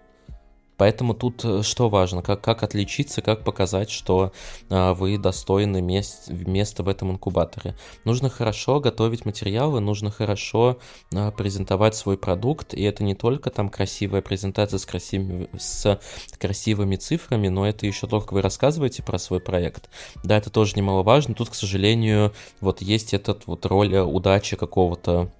Поэтому 0.78 1.12
тут 1.12 1.44
э, 1.44 1.62
что 1.62 1.88
важно, 1.88 2.22
как, 2.22 2.40
как 2.40 2.62
отличиться, 2.62 3.20
как 3.20 3.44
показать, 3.44 3.90
что 3.90 4.32
а, 4.70 4.94
вы 4.94 5.18
достойны 5.18 5.82
мест, 5.82 6.30
места 6.30 6.82
в 6.82 6.88
этом 6.88 7.10
инкубаторе. 7.10 7.76
Нужно 8.04 8.30
хорошо 8.30 8.80
готовить 8.80 9.24
материалы, 9.24 9.80
нужно 9.80 10.10
хорошо 10.10 10.78
а, 11.14 11.32
презентовать 11.32 11.96
свой 11.96 12.16
продукт, 12.16 12.74
и 12.74 12.82
это 12.82 13.02
не 13.02 13.14
только 13.14 13.50
там 13.50 13.68
красивая 13.68 14.22
презентация 14.22 14.78
с 14.78 14.86
красивыми, 14.86 15.48
с 15.58 16.00
красивыми 16.38 16.96
цифрами, 16.96 17.48
но 17.48 17.68
это 17.68 17.84
еще 17.86 18.06
то, 18.06 18.20
как 18.20 18.32
вы 18.32 18.40
рассказываете 18.40 19.02
про 19.02 19.18
свой 19.18 19.40
проект. 19.40 19.90
Да, 20.22 20.38
это 20.38 20.48
тоже 20.50 20.74
немаловажно. 20.76 21.34
Тут, 21.34 21.50
к 21.50 21.54
сожалению, 21.54 22.32
вот 22.60 22.80
есть 22.82 23.14
этот 23.14 23.46
вот 23.46 23.66
роль 23.66 23.94
э, 23.94 24.02
удачи 24.02 24.56
какого-то 24.56 25.32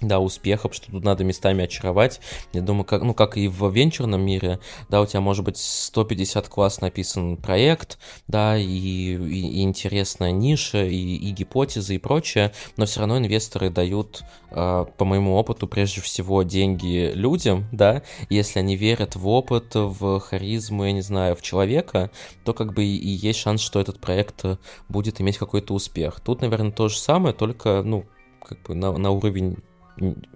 да, 0.00 0.20
успехов, 0.20 0.74
что 0.74 0.90
тут 0.90 1.04
надо 1.04 1.24
местами 1.24 1.64
очаровать. 1.64 2.20
Я 2.52 2.60
думаю, 2.60 2.84
как, 2.84 3.02
ну, 3.02 3.14
как 3.14 3.36
и 3.36 3.48
в 3.48 3.70
венчурном 3.70 4.20
мире, 4.20 4.60
да, 4.88 5.00
у 5.00 5.06
тебя 5.06 5.20
может 5.20 5.44
быть 5.44 5.56
150 5.56 6.48
класс 6.48 6.80
написан 6.80 7.36
проект, 7.36 7.98
да, 8.28 8.56
и, 8.58 8.64
и, 8.66 9.16
и 9.16 9.62
интересная 9.62 10.32
ниша, 10.32 10.84
и, 10.84 11.16
и 11.16 11.30
гипотезы, 11.30 11.94
и 11.94 11.98
прочее, 11.98 12.52
но 12.76 12.86
все 12.86 13.00
равно 13.00 13.18
инвесторы 13.18 13.70
дают, 13.70 14.22
э, 14.50 14.86
по 14.96 15.04
моему 15.04 15.34
опыту, 15.34 15.66
прежде 15.66 16.00
всего 16.00 16.42
деньги 16.42 17.12
людям, 17.14 17.66
да, 17.72 18.02
если 18.28 18.58
они 18.58 18.76
верят 18.76 19.16
в 19.16 19.26
опыт, 19.28 19.74
в 19.74 20.20
харизму, 20.20 20.84
я 20.84 20.92
не 20.92 21.02
знаю, 21.02 21.36
в 21.36 21.42
человека, 21.42 22.10
то 22.44 22.52
как 22.52 22.74
бы 22.74 22.84
и 22.84 23.08
есть 23.08 23.38
шанс, 23.38 23.60
что 23.60 23.80
этот 23.80 23.98
проект 23.98 24.44
будет 24.88 25.20
иметь 25.20 25.38
какой-то 25.38 25.74
успех. 25.74 26.20
Тут, 26.20 26.42
наверное, 26.42 26.70
то 26.70 26.88
же 26.88 26.98
самое, 26.98 27.34
только, 27.34 27.82
ну, 27.82 28.04
как 28.46 28.62
бы 28.62 28.74
на, 28.74 28.92
на 28.92 29.10
уровень 29.10 29.56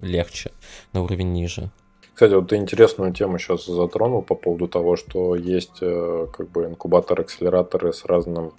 легче, 0.00 0.50
на 0.92 1.02
уровень 1.02 1.32
ниже. 1.32 1.70
Кстати, 2.14 2.34
вот 2.34 2.48
ты 2.48 2.56
интересную 2.56 3.14
тему 3.14 3.38
сейчас 3.38 3.64
затронул 3.64 4.20
по 4.20 4.34
поводу 4.34 4.68
того, 4.68 4.96
что 4.96 5.34
есть 5.34 5.78
э, 5.80 6.26
как 6.36 6.50
бы 6.50 6.66
инкубаторы, 6.66 7.22
акселераторы 7.22 7.94
с 7.94 8.04
разным 8.04 8.52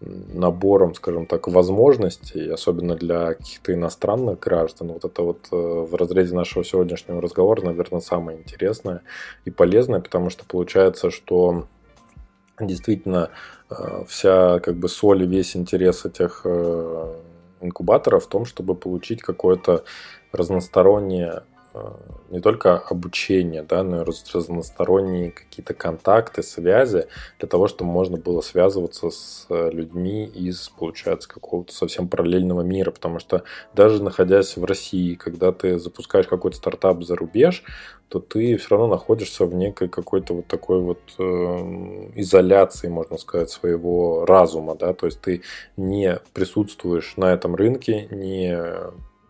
набором, 0.00 0.94
скажем 0.94 1.26
так, 1.26 1.48
возможностей, 1.48 2.48
особенно 2.48 2.94
для 2.94 3.34
каких-то 3.34 3.74
иностранных 3.74 4.38
граждан. 4.40 4.88
Вот 4.88 5.04
это 5.04 5.22
вот 5.22 5.48
э, 5.52 5.56
в 5.56 5.94
разрезе 5.94 6.34
нашего 6.34 6.64
сегодняшнего 6.64 7.20
разговора, 7.20 7.62
наверное, 7.62 8.00
самое 8.00 8.38
интересное 8.38 9.02
и 9.44 9.50
полезное, 9.50 10.00
потому 10.00 10.30
что 10.30 10.44
получается, 10.44 11.10
что 11.10 11.66
действительно 12.58 13.30
э, 13.70 14.04
вся 14.08 14.58
как 14.60 14.76
бы 14.76 14.88
соль 14.88 15.24
и 15.24 15.26
весь 15.26 15.56
интерес 15.56 16.04
этих 16.04 16.46
инкубаторов 17.62 18.24
в 18.24 18.28
том, 18.28 18.44
чтобы 18.44 18.74
получить 18.74 19.22
какое-то 19.22 19.84
разностороннее 20.32 21.44
не 22.30 22.40
только 22.40 22.78
обучение, 22.78 23.62
да, 23.62 23.82
но 23.82 24.02
и 24.02 24.04
разносторонние 24.04 25.30
какие-то 25.30 25.74
контакты, 25.74 26.42
связи 26.42 27.06
для 27.38 27.48
того, 27.48 27.68
чтобы 27.68 27.90
можно 27.90 28.16
было 28.16 28.40
связываться 28.40 29.10
с 29.10 29.46
людьми 29.48 30.26
из, 30.26 30.68
получается, 30.68 31.28
какого-то 31.28 31.72
совсем 31.72 32.08
параллельного 32.08 32.62
мира. 32.62 32.90
Потому 32.90 33.18
что 33.18 33.44
даже 33.74 34.02
находясь 34.02 34.56
в 34.56 34.64
России, 34.64 35.14
когда 35.14 35.52
ты 35.52 35.78
запускаешь 35.78 36.26
какой-то 36.26 36.56
стартап 36.56 37.02
за 37.02 37.16
рубеж, 37.16 37.64
то 38.08 38.20
ты 38.20 38.58
все 38.58 38.68
равно 38.70 38.88
находишься 38.88 39.46
в 39.46 39.54
некой 39.54 39.88
какой-то 39.88 40.34
вот 40.34 40.46
такой 40.46 40.80
вот 40.80 41.00
э, 41.18 41.22
изоляции, 42.16 42.88
можно 42.88 43.16
сказать, 43.16 43.48
своего 43.48 44.26
разума, 44.26 44.74
да, 44.74 44.92
то 44.92 45.06
есть 45.06 45.22
ты 45.22 45.42
не 45.78 46.18
присутствуешь 46.34 47.14
на 47.16 47.32
этом 47.32 47.54
рынке, 47.54 48.08
не 48.10 48.54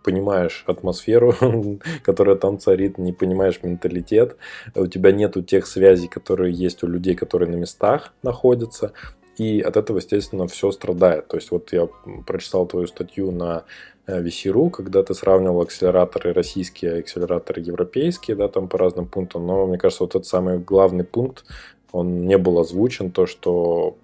понимаешь 0.02 0.64
атмосферу, 0.66 1.34
которая 2.02 2.36
там 2.36 2.58
царит, 2.58 2.98
не 2.98 3.12
понимаешь 3.12 3.60
менталитет, 3.62 4.36
у 4.74 4.86
тебя 4.86 5.12
нету 5.12 5.42
тех 5.42 5.66
связей, 5.66 6.08
которые 6.08 6.52
есть 6.52 6.82
у 6.82 6.86
людей, 6.86 7.14
которые 7.14 7.50
на 7.50 7.56
местах 7.56 8.12
находятся, 8.22 8.92
и 9.38 9.60
от 9.60 9.76
этого, 9.76 9.96
естественно, 9.98 10.46
все 10.46 10.70
страдает. 10.72 11.28
То 11.28 11.36
есть 11.36 11.50
вот 11.50 11.72
я 11.72 11.88
прочитал 12.26 12.66
твою 12.66 12.86
статью 12.86 13.30
на 13.32 13.64
VC.ru, 14.06 14.70
когда 14.70 15.02
ты 15.02 15.14
сравнивал 15.14 15.62
акселераторы 15.62 16.32
российские, 16.32 16.98
акселераторы 16.98 17.62
европейские, 17.62 18.36
да, 18.36 18.48
там 18.48 18.68
по 18.68 18.78
разным 18.78 19.06
пунктам, 19.06 19.46
но 19.46 19.66
мне 19.66 19.78
кажется, 19.78 20.04
вот 20.04 20.10
этот 20.10 20.26
самый 20.26 20.58
главный 20.58 21.04
пункт, 21.04 21.44
он 21.92 22.26
не 22.26 22.36
был 22.38 22.58
озвучен, 22.58 23.10
то, 23.10 23.26
что 23.26 23.96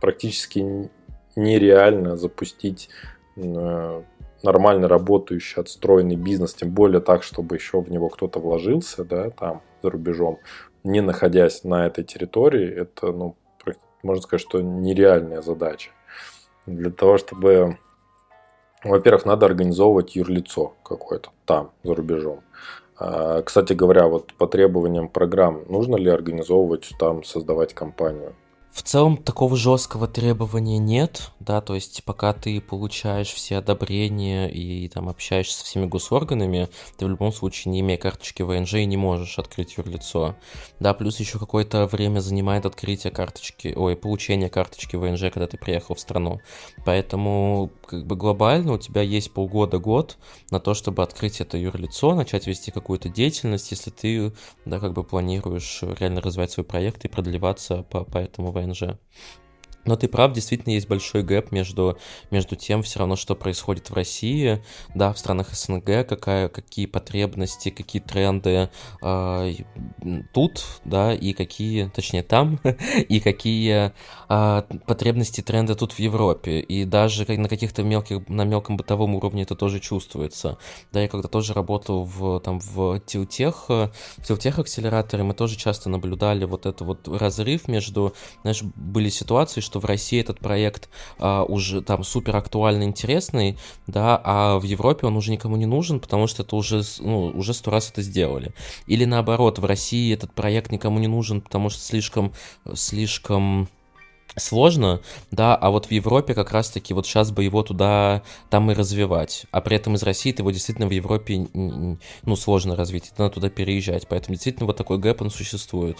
практически 0.00 0.90
нереально 1.36 2.16
запустить 2.16 2.88
э, 3.36 4.02
нормально 4.42 4.88
работающий, 4.88 5.60
отстроенный 5.60 6.16
бизнес, 6.16 6.54
тем 6.54 6.70
более 6.70 7.00
так, 7.00 7.22
чтобы 7.22 7.56
еще 7.56 7.80
в 7.80 7.90
него 7.90 8.08
кто-то 8.08 8.40
вложился, 8.40 9.04
да, 9.04 9.30
там, 9.30 9.62
за 9.82 9.90
рубежом, 9.90 10.38
не 10.84 11.00
находясь 11.00 11.64
на 11.64 11.86
этой 11.86 12.04
территории, 12.04 12.68
это, 12.68 13.12
ну, 13.12 13.36
можно 14.02 14.22
сказать, 14.22 14.42
что 14.42 14.60
нереальная 14.60 15.42
задача. 15.42 15.90
Для 16.66 16.90
того, 16.90 17.18
чтобы 17.18 17.78
во-первых, 18.84 19.24
надо 19.26 19.46
организовывать 19.46 20.16
юрлицо 20.16 20.74
какое-то 20.82 21.30
там, 21.44 21.70
за 21.84 21.94
рубежом. 21.94 22.40
А, 22.98 23.42
кстати 23.42 23.74
говоря, 23.74 24.08
вот 24.08 24.34
по 24.34 24.46
требованиям 24.46 25.08
программ, 25.08 25.62
нужно 25.68 25.96
ли 25.96 26.10
организовывать 26.10 26.92
там, 26.98 27.22
создавать 27.22 27.74
компанию? 27.74 28.34
В 28.72 28.82
целом 28.82 29.18
такого 29.18 29.54
жесткого 29.54 30.08
требования 30.08 30.78
нет, 30.78 31.30
да, 31.40 31.60
то 31.60 31.74
есть 31.74 32.02
пока 32.04 32.32
ты 32.32 32.58
получаешь 32.58 33.28
все 33.28 33.58
одобрения 33.58 34.48
и 34.48 34.88
там 34.88 35.10
общаешься 35.10 35.58
со 35.58 35.66
всеми 35.66 35.84
госорганами, 35.84 36.70
ты 36.96 37.04
в 37.04 37.10
любом 37.10 37.34
случае, 37.34 37.70
не 37.70 37.80
имея 37.80 37.98
карточки 37.98 38.42
ВНЖ, 38.42 38.74
не 38.86 38.96
можешь 38.96 39.38
открыть 39.38 39.76
юрлицо. 39.76 40.36
Да, 40.80 40.94
плюс 40.94 41.20
еще 41.20 41.38
какое-то 41.38 41.86
время 41.86 42.20
занимает 42.20 42.64
открытие 42.64 43.12
карточки, 43.12 43.74
ой, 43.76 43.94
получение 43.94 44.48
карточки 44.48 44.96
ВНЖ, 44.96 45.30
когда 45.32 45.46
ты 45.46 45.58
приехал 45.58 45.94
в 45.94 46.00
страну. 46.00 46.40
Поэтому 46.86 47.70
как 47.86 48.06
бы 48.06 48.16
глобально 48.16 48.72
у 48.72 48.78
тебя 48.78 49.02
есть 49.02 49.34
полгода-год 49.34 50.16
на 50.50 50.60
то, 50.60 50.72
чтобы 50.72 51.02
открыть 51.02 51.42
это 51.42 51.58
юрлицо, 51.58 52.14
начать 52.14 52.46
вести 52.46 52.70
какую-то 52.70 53.10
деятельность, 53.10 53.70
если 53.70 53.90
ты, 53.90 54.32
да, 54.64 54.80
как 54.80 54.94
бы 54.94 55.04
планируешь 55.04 55.82
реально 55.82 56.22
развивать 56.22 56.52
свой 56.52 56.64
проект 56.64 57.04
и 57.04 57.08
продлеваться 57.08 57.82
по, 57.90 58.04
по 58.04 58.16
этому 58.16 58.50
ВНЖ. 58.50 58.61
ВНЖ. 58.64 58.98
Но 59.84 59.96
ты 59.96 60.08
прав, 60.08 60.32
действительно 60.32 60.72
есть 60.72 60.88
большой 60.88 61.22
гэп 61.22 61.50
между, 61.50 61.98
между 62.30 62.56
тем, 62.56 62.82
все 62.82 63.00
равно, 63.00 63.16
что 63.16 63.34
происходит 63.34 63.90
в 63.90 63.94
России, 63.94 64.62
да, 64.94 65.12
в 65.12 65.18
странах 65.18 65.54
СНГ, 65.54 66.06
какая, 66.08 66.48
какие 66.48 66.86
потребности, 66.86 67.70
какие 67.70 68.00
тренды 68.00 68.70
э, 69.02 69.52
тут, 70.32 70.64
да, 70.84 71.12
и 71.12 71.32
какие, 71.32 71.88
точнее, 71.88 72.22
там, 72.22 72.60
и 73.08 73.20
какие 73.20 73.92
э, 74.28 74.62
потребности, 74.86 75.40
тренды 75.40 75.74
тут 75.74 75.92
в 75.92 75.98
Европе. 75.98 76.60
И 76.60 76.84
даже 76.84 77.26
на 77.36 77.48
каких-то 77.48 77.82
мелких, 77.82 78.28
на 78.28 78.44
мелком 78.44 78.76
бытовом 78.76 79.14
уровне 79.16 79.42
это 79.42 79.56
тоже 79.56 79.80
чувствуется. 79.80 80.58
Да, 80.92 81.00
я 81.00 81.08
когда 81.08 81.28
тоже 81.28 81.54
работал 81.54 82.04
в, 82.04 82.40
там, 82.40 82.60
в 82.60 83.00
Тилтех, 83.00 83.68
в 83.68 83.90
Тилтех 84.24 84.58
акселераторе, 84.58 85.24
мы 85.24 85.34
тоже 85.34 85.56
часто 85.56 85.90
наблюдали 85.90 86.44
вот 86.44 86.66
этот 86.66 86.82
вот 86.82 87.08
разрыв 87.08 87.66
между, 87.66 88.14
знаешь, 88.42 88.62
были 88.62 89.08
ситуации, 89.08 89.60
что 89.72 89.80
в 89.80 89.86
России 89.86 90.20
этот 90.20 90.38
проект 90.38 90.90
а, 91.18 91.44
уже 91.44 91.80
там 91.80 92.04
супер 92.04 92.36
актуальный, 92.36 92.84
интересный, 92.84 93.56
да, 93.86 94.20
а 94.22 94.58
в 94.58 94.64
Европе 94.64 95.06
он 95.06 95.16
уже 95.16 95.30
никому 95.30 95.56
не 95.56 95.64
нужен, 95.64 95.98
потому 95.98 96.26
что 96.26 96.42
это 96.42 96.56
уже, 96.56 96.82
ну, 97.00 97.28
уже 97.28 97.54
сто 97.54 97.70
раз 97.70 97.90
это 97.90 98.02
сделали. 98.02 98.52
Или 98.86 99.06
наоборот, 99.06 99.58
в 99.58 99.64
России 99.64 100.12
этот 100.12 100.34
проект 100.34 100.72
никому 100.72 100.98
не 100.98 101.08
нужен, 101.08 101.40
потому 101.40 101.70
что 101.70 101.80
слишком, 101.80 102.34
слишком 102.74 103.68
сложно, 104.36 105.00
да, 105.30 105.56
а 105.56 105.70
вот 105.70 105.86
в 105.86 105.90
Европе 105.90 106.34
как 106.34 106.52
раз-таки 106.52 106.92
вот 106.92 107.06
сейчас 107.06 107.30
бы 107.30 107.42
его 107.42 107.62
туда, 107.62 108.22
там 108.50 108.70
и 108.70 108.74
развивать, 108.74 109.46
а 109.52 109.62
при 109.62 109.76
этом 109.76 109.94
из 109.94 110.02
России 110.02 110.34
его 110.36 110.50
действительно 110.50 110.86
в 110.86 110.90
Европе, 110.92 111.48
ну, 111.54 112.36
сложно 112.36 112.76
развить, 112.76 113.12
надо 113.16 113.34
туда 113.34 113.48
переезжать, 113.48 114.06
поэтому 114.06 114.34
действительно 114.34 114.66
вот 114.66 114.76
такой 114.76 114.98
гэп, 114.98 115.22
он 115.22 115.30
существует. 115.30 115.96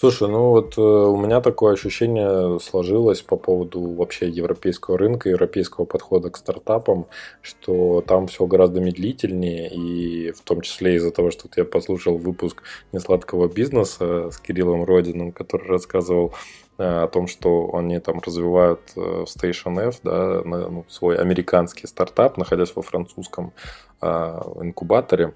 Слушай, 0.00 0.28
ну 0.28 0.50
вот 0.50 0.78
э, 0.78 0.80
у 0.80 1.16
меня 1.16 1.40
такое 1.40 1.72
ощущение 1.72 2.60
сложилось 2.60 3.20
по 3.20 3.36
поводу 3.36 3.80
вообще 3.80 4.28
европейского 4.28 4.96
рынка, 4.96 5.28
европейского 5.28 5.86
подхода 5.86 6.30
к 6.30 6.36
стартапам, 6.36 7.08
что 7.42 8.00
там 8.06 8.28
все 8.28 8.46
гораздо 8.46 8.80
медлительнее, 8.80 9.68
и 9.68 10.30
в 10.30 10.42
том 10.42 10.60
числе 10.60 10.94
из-за 10.94 11.10
того, 11.10 11.32
что 11.32 11.48
я 11.56 11.64
послушал 11.64 12.16
выпуск 12.16 12.62
несладкого 12.92 13.48
бизнеса 13.48 14.30
с 14.30 14.38
Кириллом 14.38 14.84
Родиным, 14.84 15.32
который 15.32 15.66
рассказывал 15.66 16.32
э, 16.78 16.84
о 16.84 17.08
том, 17.08 17.26
что 17.26 17.74
они 17.74 17.98
там 17.98 18.20
развивают 18.20 18.92
э, 18.94 19.24
Station 19.24 19.80
F, 19.80 19.98
да, 20.04 20.42
ну, 20.44 20.84
свой 20.88 21.16
американский 21.16 21.88
стартап, 21.88 22.36
находясь 22.36 22.76
во 22.76 22.82
французском 22.82 23.52
инкубаторе. 24.00 25.34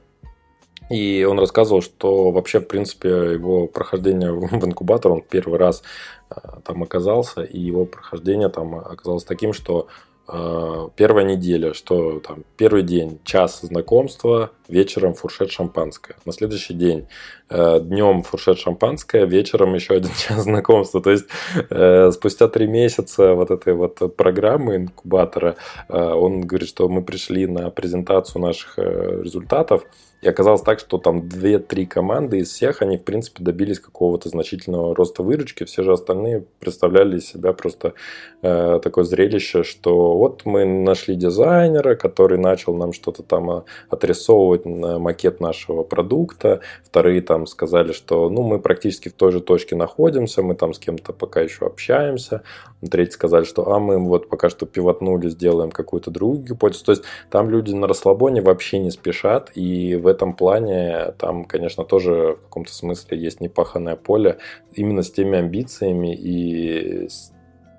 И 0.92 1.24
он 1.24 1.38
рассказывал, 1.38 1.80
что 1.80 2.30
вообще, 2.30 2.60
в 2.60 2.68
принципе, 2.68 3.08
его 3.08 3.66
прохождение 3.66 4.30
в 4.30 4.64
инкубатор, 4.64 5.12
он 5.12 5.22
первый 5.22 5.58
раз 5.58 5.82
э, 6.30 6.34
там 6.64 6.82
оказался, 6.82 7.42
и 7.42 7.58
его 7.58 7.86
прохождение 7.86 8.50
там 8.50 8.74
оказалось 8.74 9.24
таким, 9.24 9.54
что 9.54 9.86
э, 10.28 10.88
первая 10.94 11.24
неделя, 11.24 11.72
что 11.72 12.20
там 12.20 12.44
первый 12.58 12.82
день 12.82 13.20
час 13.24 13.60
знакомства, 13.62 14.50
вечером 14.68 15.14
фуршет 15.14 15.50
шампанское. 15.50 16.16
На 16.26 16.32
следующий 16.32 16.74
день 16.74 17.08
э, 17.48 17.80
днем 17.80 18.22
фуршет 18.22 18.58
шампанское, 18.58 19.24
вечером 19.24 19.72
еще 19.74 19.94
один 19.94 20.12
час 20.18 20.42
знакомства. 20.42 21.00
То 21.00 21.10
есть 21.10 21.24
э, 21.70 22.10
спустя 22.10 22.48
три 22.48 22.66
месяца 22.66 23.32
вот 23.32 23.50
этой 23.50 23.72
вот 23.72 24.14
программы 24.14 24.76
инкубатора 24.76 25.56
э, 25.88 25.98
он 25.98 26.42
говорит, 26.42 26.68
что 26.68 26.86
мы 26.90 27.02
пришли 27.02 27.46
на 27.46 27.70
презентацию 27.70 28.42
наших 28.42 28.78
э, 28.78 29.22
результатов, 29.22 29.86
и 30.22 30.28
оказалось 30.28 30.62
так, 30.62 30.78
что 30.78 30.98
там 30.98 31.22
2-3 31.22 31.84
команды 31.86 32.38
из 32.38 32.50
всех, 32.50 32.80
они, 32.80 32.96
в 32.96 33.02
принципе, 33.02 33.42
добились 33.42 33.80
какого-то 33.80 34.28
значительного 34.28 34.94
роста 34.94 35.24
выручки. 35.24 35.64
Все 35.64 35.82
же 35.82 35.92
остальные 35.92 36.44
представляли 36.60 37.18
из 37.18 37.26
себя 37.26 37.52
просто 37.52 37.94
э, 38.40 38.78
такое 38.80 39.02
зрелище, 39.02 39.64
что 39.64 40.16
вот 40.16 40.42
мы 40.44 40.64
нашли 40.64 41.16
дизайнера, 41.16 41.96
который 41.96 42.38
начал 42.38 42.76
нам 42.76 42.92
что-то 42.92 43.24
там 43.24 43.50
э, 43.50 43.62
отрисовывать 43.90 44.64
на 44.64 45.00
макет 45.00 45.40
нашего 45.40 45.82
продукта. 45.82 46.60
Вторые 46.84 47.20
там 47.20 47.48
сказали, 47.48 47.90
что 47.90 48.30
ну, 48.30 48.42
мы 48.42 48.60
практически 48.60 49.08
в 49.08 49.14
той 49.14 49.32
же 49.32 49.40
точке 49.40 49.74
находимся, 49.74 50.42
мы 50.44 50.54
там 50.54 50.72
с 50.72 50.78
кем-то 50.78 51.12
пока 51.12 51.40
еще 51.40 51.66
общаемся. 51.66 52.42
Третьи 52.88 53.14
сказали, 53.14 53.42
что 53.42 53.72
а 53.72 53.80
мы 53.80 53.98
вот 53.98 54.28
пока 54.28 54.50
что 54.50 54.66
пивотнули, 54.66 55.28
сделаем 55.30 55.72
какую-то 55.72 56.12
другую 56.12 56.44
гипотезу. 56.44 56.84
То 56.84 56.92
есть 56.92 57.02
там 57.28 57.50
люди 57.50 57.72
на 57.72 57.88
расслабоне 57.88 58.40
вообще 58.40 58.78
не 58.78 58.92
спешат, 58.92 59.50
и 59.56 59.96
в 59.96 60.11
этом 60.12 60.34
плане 60.34 61.12
там, 61.18 61.44
конечно, 61.44 61.84
тоже 61.84 62.36
в 62.38 62.42
каком-то 62.42 62.72
смысле 62.72 63.18
есть 63.18 63.40
непаханное 63.40 63.96
поле 63.96 64.38
именно 64.72 65.02
с 65.02 65.10
теми 65.10 65.38
амбициями 65.38 66.14
и 66.14 67.08
с 67.08 67.32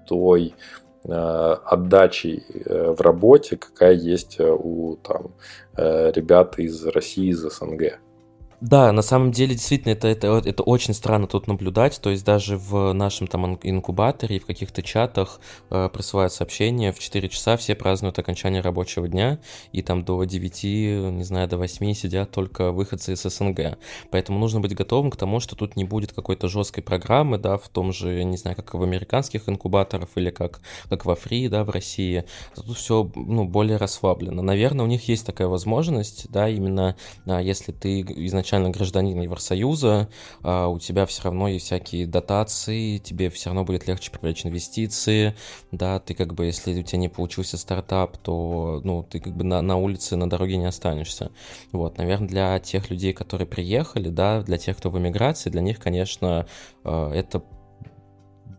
той 0.05 0.53
э, 1.05 1.11
отдачей 1.11 2.43
э, 2.65 2.91
в 2.91 3.01
работе, 3.01 3.57
какая 3.57 3.93
есть 3.93 4.39
у 4.39 4.97
там, 4.97 5.33
э, 5.77 6.11
ребят 6.11 6.59
из 6.59 6.85
России, 6.85 7.29
из 7.29 7.39
СНГ. 7.39 7.99
Да, 8.63 8.93
на 8.93 9.01
самом 9.01 9.33
деле, 9.33 9.55
действительно, 9.55 9.91
это, 9.91 10.07
это, 10.07 10.41
это 10.45 10.63
очень 10.63 10.93
странно 10.93 11.27
тут 11.27 11.47
наблюдать. 11.47 11.99
То 11.99 12.11
есть 12.11 12.23
даже 12.23 12.57
в 12.57 12.93
нашем 12.93 13.27
там 13.27 13.59
инкубаторе 13.61 14.39
в 14.39 14.45
каких-то 14.45 14.81
чатах 14.81 15.41
э, 15.69 15.89
присылают 15.91 16.31
сообщения, 16.31 16.93
в 16.93 16.99
4 16.99 17.27
часа 17.27 17.57
все 17.57 17.75
празднуют 17.75 18.17
окончание 18.19 18.61
рабочего 18.61 19.05
дня, 19.09 19.39
и 19.73 19.81
там 19.81 20.05
до 20.05 20.23
9, 20.23 20.63
не 20.63 21.23
знаю, 21.25 21.49
до 21.49 21.57
8 21.57 21.93
сидят 21.93 22.31
только 22.31 22.71
выходцы 22.71 23.11
из 23.11 23.23
СНГ. 23.23 23.77
Поэтому 24.11 24.39
нужно 24.39 24.61
быть 24.61 24.73
готовым 24.73 25.11
к 25.11 25.17
тому, 25.17 25.41
что 25.41 25.57
тут 25.57 25.75
не 25.75 25.83
будет 25.83 26.13
какой-то 26.13 26.47
жесткой 26.47 26.83
программы, 26.83 27.37
да, 27.37 27.57
в 27.57 27.67
том 27.67 27.91
же, 27.91 28.23
не 28.23 28.37
знаю, 28.37 28.55
как 28.55 28.75
в 28.75 28.81
американских 28.81 29.49
инкубаторах 29.49 30.07
или 30.15 30.29
как, 30.29 30.61
как 30.87 31.03
во 31.03 31.15
Фри, 31.15 31.49
да, 31.49 31.65
в 31.65 31.69
России. 31.69 32.23
Тут 32.55 32.77
все, 32.77 33.11
ну, 33.13 33.43
более 33.43 33.75
расслаблено. 33.75 34.41
Наверное, 34.41 34.85
у 34.85 34.87
них 34.87 35.09
есть 35.09 35.25
такая 35.25 35.49
возможность, 35.49 36.31
да, 36.31 36.47
именно 36.47 36.95
а, 37.25 37.41
если 37.41 37.73
ты 37.73 37.99
изначально 37.99 38.52
изначально 38.53 38.69
гражданин 38.69 39.19
Евросоюза, 39.21 40.09
а 40.43 40.67
у 40.67 40.79
тебя 40.79 41.05
все 41.05 41.23
равно 41.23 41.47
есть 41.47 41.65
всякие 41.65 42.05
дотации, 42.05 42.97
тебе 42.97 43.29
все 43.29 43.49
равно 43.49 43.63
будет 43.63 43.87
легче 43.87 44.11
привлечь 44.11 44.45
инвестиции, 44.45 45.35
да, 45.71 45.99
ты 45.99 46.13
как 46.13 46.33
бы, 46.33 46.45
если 46.45 46.79
у 46.79 46.83
тебя 46.83 46.99
не 46.99 47.09
получился 47.09 47.57
стартап, 47.57 48.17
то, 48.17 48.81
ну, 48.83 49.03
ты 49.03 49.19
как 49.19 49.35
бы 49.35 49.43
на, 49.43 49.61
на 49.61 49.77
улице, 49.77 50.15
на 50.15 50.29
дороге 50.29 50.57
не 50.57 50.65
останешься. 50.65 51.31
Вот, 51.71 51.97
наверное, 51.97 52.27
для 52.27 52.59
тех 52.59 52.89
людей, 52.89 53.13
которые 53.13 53.47
приехали, 53.47 54.09
да, 54.09 54.41
для 54.41 54.57
тех, 54.57 54.77
кто 54.77 54.89
в 54.89 54.97
эмиграции, 54.97 55.49
для 55.49 55.61
них, 55.61 55.79
конечно, 55.79 56.45
э, 56.83 57.11
это 57.13 57.43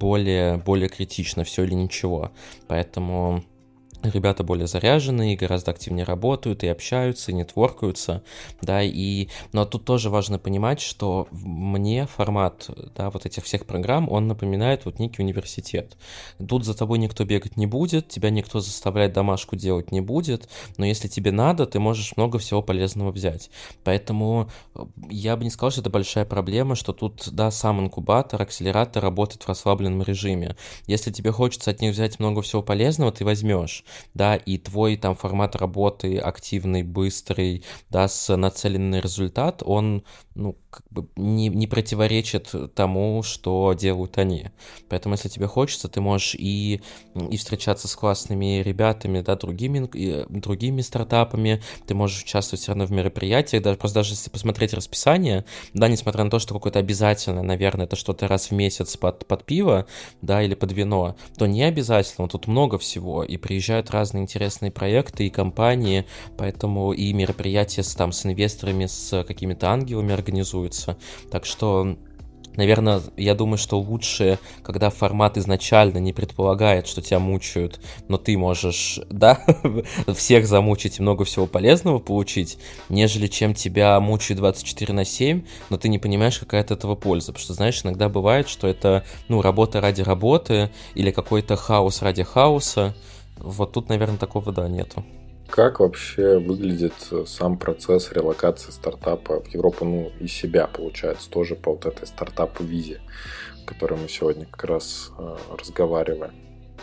более, 0.01 0.57
более 0.59 0.89
критично, 0.89 1.45
все 1.45 1.63
или 1.65 1.75
ничего. 1.75 2.33
Поэтому 2.67 3.45
ребята 4.13 4.45
более 4.45 4.67
заряженные, 4.67 5.37
гораздо 5.37 5.71
активнее 5.71 6.05
работают 6.05 6.63
и 6.63 6.69
общаются, 6.69 7.31
и 7.31 7.35
нетворкаются, 7.35 8.23
да, 8.61 8.83
и, 8.83 9.29
но 9.53 9.65
тут 9.65 9.85
тоже 9.85 10.11
важно 10.11 10.39
понимать, 10.39 10.81
что 10.81 11.29
мне 11.31 12.07
формат, 12.07 12.69
да, 12.97 13.11
вот 13.11 13.27
этих 13.27 13.45
всех 13.45 13.67
программ, 13.67 14.11
он 14.11 14.29
напоминает 14.29 14.85
вот 14.85 14.99
некий 14.99 15.23
университет. 15.23 15.97
Тут 16.47 16.65
за 16.65 16.75
тобой 16.75 16.99
никто 16.99 17.25
бегать 17.25 17.57
не 17.57 17.67
будет, 17.67 18.09
тебя 18.09 18.31
никто 18.31 18.61
заставлять 18.61 19.13
домашку 19.13 19.57
делать 19.57 19.93
не 19.93 20.01
будет, 20.01 20.49
но 20.77 20.85
если 20.85 21.09
тебе 21.09 21.33
надо, 21.33 21.67
ты 21.67 21.79
можешь 21.79 22.17
много 22.17 22.39
всего 22.39 22.63
полезного 22.63 23.11
взять. 23.11 23.51
Поэтому 23.85 24.51
э, 24.75 24.81
я 25.11 25.37
бы 25.37 25.45
не 25.45 25.51
сказал, 25.51 25.71
что 25.71 25.81
это 25.81 25.91
большая 25.91 26.25
проблема, 26.25 26.75
что 26.75 26.93
тут, 26.93 27.29
да, 27.31 27.51
сам 27.51 27.81
инкубатор, 27.81 28.41
акселератор 28.41 29.03
работает 29.03 29.43
в 29.43 29.49
расслабленном 29.49 30.03
режиме. 30.03 30.57
Если 30.87 31.11
тебе 31.11 31.33
хочется 31.33 31.71
от 31.71 31.81
них 31.81 31.93
взять 31.93 32.19
много 32.19 32.43
всего 32.43 32.63
полезного, 32.63 33.13
ты 33.13 33.25
возьмешь 33.25 33.85
да, 34.15 34.37
и 34.37 34.59
твой 34.59 34.97
там 34.97 35.15
формат 35.15 35.57
работы 35.57 36.19
активный, 36.19 36.83
быстрый, 36.83 37.65
да, 37.91 38.09
с 38.09 38.35
нацеленный 38.37 39.01
результат, 39.01 39.63
он, 39.65 40.05
ну, 40.35 40.57
как 40.75 40.87
бы 40.91 41.09
не, 41.17 41.49
не 41.49 41.67
противоречит 41.67 42.53
тому, 42.75 43.23
что 43.23 43.75
делают 43.75 44.19
они. 44.19 44.51
Поэтому, 44.89 45.15
если 45.15 45.29
тебе 45.29 45.47
хочется, 45.47 45.89
ты 45.89 46.01
можешь 46.01 46.35
и, 46.35 46.81
и 47.31 47.37
встречаться 47.37 47.87
с 47.87 47.95
классными 47.95 48.61
ребятами, 48.63 49.21
да, 49.21 49.37
другими, 49.37 49.89
и, 49.95 50.25
другими 50.29 50.81
стартапами, 50.81 51.63
ты 51.87 51.95
можешь 51.95 52.23
участвовать 52.23 52.63
все 52.63 52.73
равно 52.73 52.87
в 52.87 52.91
мероприятиях, 52.91 53.63
даже, 53.63 53.79
просто 53.79 54.01
даже 54.01 54.15
если 54.15 54.31
посмотреть 54.31 54.75
расписание, 54.75 55.45
да, 55.75 55.89
несмотря 55.89 56.25
на 56.25 56.31
то, 56.31 56.41
что 56.41 56.55
какое-то 56.55 56.81
обязательно, 56.81 57.43
наверное, 57.43 57.87
это 57.87 57.95
что-то 57.95 58.27
раз 58.27 58.51
в 58.51 58.53
месяц 58.53 58.97
под, 58.97 59.27
под 59.27 59.45
пиво, 59.45 59.87
да, 60.23 60.43
или 60.43 60.55
под 60.55 60.73
вино, 60.73 61.17
то 61.37 61.47
не 61.47 61.63
обязательно, 61.63 62.29
тут 62.29 62.49
много 62.49 62.79
всего, 62.79 63.23
и 63.23 63.37
приезжают 63.37 63.91
разные 63.91 64.23
интересные 64.23 64.73
проекты 64.73 65.27
и 65.27 65.31
компании, 65.31 66.05
поэтому 66.37 66.93
и 66.93 67.13
мероприятия 67.13 67.83
с, 67.83 67.95
там, 67.95 68.11
с 68.11 68.27
инвесторами, 68.27 68.87
с 68.87 69.23
какими-то 69.25 69.71
ангелами 69.71 70.13
организуют, 70.13 70.64
формируется. 70.65 70.97
Так 71.31 71.45
что 71.45 71.97
Наверное, 72.57 73.03
я 73.17 73.35
думаю, 73.35 73.59
что 73.59 73.81
лучше, 73.81 74.39
когда 74.63 74.89
формат 74.89 75.37
изначально 75.37 75.99
не 75.99 76.13
предполагает, 76.13 76.87
что 76.87 77.03
тебя 77.03 77.19
мучают, 77.19 77.81
но 78.07 78.17
ты 78.17 78.39
можешь, 78.39 79.01
да, 79.11 79.45
всех 80.15 80.47
замучить 80.47 81.01
и 81.01 81.03
много 81.03 81.25
всего 81.25 81.49
полезного 81.49 81.99
получить, 81.99 82.59
нежели 82.89 83.27
чем 83.27 83.55
тебя 83.55 83.99
мучают 83.99 84.39
24 84.39 84.95
на 84.95 85.05
7, 85.05 85.45
но 85.69 85.79
ты 85.79 85.89
не 85.89 85.99
понимаешь, 85.99 86.39
какая 86.39 86.61
от 86.61 86.71
этого 86.71 86.95
польза. 86.95 87.33
Потому 87.33 87.43
что, 87.43 87.55
знаешь, 87.55 87.81
иногда 87.83 88.09
бывает, 88.09 88.49
что 88.49 88.69
это, 88.69 89.05
ну, 89.27 89.43
работа 89.43 89.81
ради 89.81 90.03
работы 90.03 90.71
или 90.95 91.11
какой-то 91.11 91.57
хаос 91.57 92.03
ради 92.03 92.23
хаоса. 92.23 92.95
Вот 93.37 93.73
тут, 93.73 93.89
наверное, 93.89 94.17
такого, 94.17 94.53
да, 94.53 94.69
нету. 94.69 95.05
Как 95.49 95.81
вообще 95.81 96.39
выглядит 96.39 96.95
э, 97.11 97.25
сам 97.27 97.59
процесс 97.59 98.11
релокации 98.13 98.71
стартапа 98.71 99.41
в 99.41 99.49
Европу, 99.49 99.85
ну 99.85 100.11
и 100.19 100.27
себя, 100.27 100.67
получается, 100.67 101.31
тоже 101.31 101.55
по 101.55 101.73
вот 101.73 101.87
этой 101.87 102.07
стартап-визе, 102.07 103.01
о 103.63 103.67
которой 103.67 104.01
мы 104.01 104.09
сегодня 104.09 104.47
как 104.47 104.65
раз 104.65 105.13
э, 105.19 105.37
разговариваем? 105.59 106.33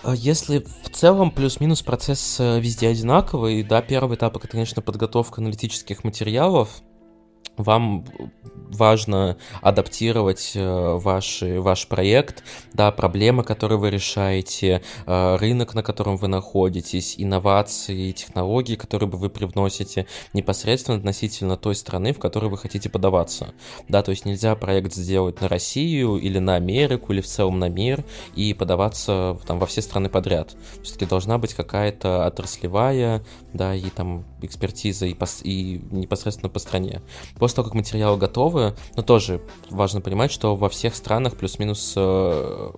А 0.04 0.16
если 0.16 0.60
в 0.60 0.90
целом 0.90 1.32
плюс-минус 1.32 1.82
процесс 1.82 2.40
э, 2.40 2.60
везде 2.60 2.88
одинаковый, 2.88 3.62
да, 3.64 3.82
первый 3.82 4.16
этап 4.16 4.38
это, 4.38 4.48
конечно, 4.48 4.82
подготовка 4.82 5.42
аналитических 5.42 6.04
материалов, 6.04 6.82
вам 7.64 8.06
важно 8.72 9.38
адаптировать 9.62 10.54
э, 10.56 10.98
ваш, 10.98 11.42
ваш 11.42 11.88
проект, 11.88 12.44
да, 12.74 12.92
проблемы, 12.92 13.44
которые 13.44 13.78
вы 13.78 13.90
решаете, 13.90 14.82
э, 15.06 15.36
рынок, 15.36 15.74
на 15.74 15.84
котором 15.84 16.18
вы 16.18 16.28
находитесь, 16.28 17.16
инновации, 17.18 18.12
технологии, 18.12 18.76
которые 18.76 19.10
бы 19.10 19.18
вы 19.18 19.30
привносите 19.30 20.08
непосредственно 20.34 20.98
относительно 20.98 21.58
той 21.58 21.76
страны, 21.76 22.14
в 22.14 22.20
которой 22.20 22.50
вы 22.50 22.58
хотите 22.58 22.90
подаваться. 22.90 23.54
Да, 23.90 24.02
то 24.04 24.12
есть 24.12 24.26
нельзя 24.26 24.56
проект 24.56 24.94
сделать 24.94 25.42
на 25.42 25.50
Россию 25.50 26.16
или 26.16 26.40
на 26.40 26.56
Америку 26.56 27.12
или 27.14 27.22
в 27.22 27.28
целом 27.28 27.60
на 27.60 27.70
мир 27.70 28.04
и 28.36 28.54
подаваться 28.54 29.38
там 29.46 29.60
во 29.60 29.66
все 29.66 29.82
страны 29.82 30.10
подряд. 30.10 30.56
Все-таки 30.82 31.06
должна 31.06 31.38
быть 31.38 31.54
какая-то 31.54 32.26
отраслевая, 32.26 33.24
да, 33.54 33.76
и 33.76 33.90
там 33.90 34.24
экспертиза 34.42 35.06
и, 35.08 35.14
пос, 35.14 35.42
и 35.44 35.82
непосредственно 35.92 36.50
по 36.50 36.60
стране. 36.60 37.02
После 37.38 37.51
того, 37.56 37.66
как 37.66 37.76
материалы 37.76 38.18
готовы, 38.18 38.76
но 38.96 39.04
тоже 39.04 39.42
важно 39.70 40.02
понимать, 40.02 40.32
что 40.32 40.56
во 40.56 40.70
всех 40.70 40.96
странах 40.96 41.38
плюс-минус 41.38 41.94
э, 41.96 42.72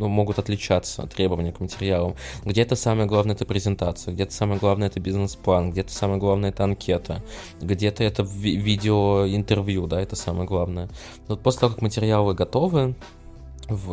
ну, 0.00 0.08
могут 0.08 0.38
отличаться 0.38 1.06
требования 1.06 1.52
к 1.52 1.60
материалам. 1.60 2.16
Где-то 2.44 2.74
самое 2.74 3.06
главное 3.06 3.34
это 3.34 3.44
презентация, 3.44 4.14
где-то 4.14 4.32
самое 4.32 4.58
главное 4.58 4.88
это 4.88 4.98
бизнес-план, 4.98 5.70
где-то 5.72 5.92
самое 5.92 6.18
главное 6.18 6.50
это 6.50 6.64
анкета, 6.64 7.22
где-то 7.60 8.02
это 8.02 8.22
ви- 8.22 8.56
видео-интервью, 8.56 9.86
да, 9.86 10.00
это 10.00 10.16
самое 10.16 10.48
главное. 10.48 10.86
Но 11.28 11.34
вот 11.34 11.42
после 11.42 11.60
того, 11.60 11.74
как 11.74 11.82
материалы 11.82 12.34
готовы, 12.34 12.94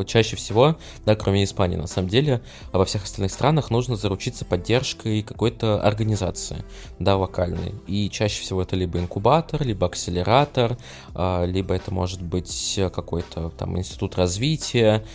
чаще 0.05 0.35
всего, 0.35 0.77
да, 1.05 1.15
кроме 1.15 1.43
Испании, 1.43 1.77
на 1.77 1.87
самом 1.87 2.09
деле, 2.09 2.41
во 2.71 2.85
всех 2.85 3.03
остальных 3.03 3.31
странах 3.31 3.69
нужно 3.69 3.95
заручиться 3.95 4.45
поддержкой 4.45 5.21
какой-то 5.21 5.81
организации, 5.81 6.63
да, 6.99 7.15
локальной. 7.17 7.73
И 7.87 8.09
чаще 8.09 8.41
всего 8.41 8.61
это 8.61 8.75
либо 8.75 8.99
инкубатор, 8.99 9.63
либо 9.63 9.87
акселератор, 9.87 10.77
а, 11.13 11.45
либо 11.45 11.75
это 11.75 11.93
может 11.93 12.21
быть 12.21 12.79
какой-то 12.93 13.49
там 13.49 13.77
институт 13.77 14.15
развития. 14.15 15.05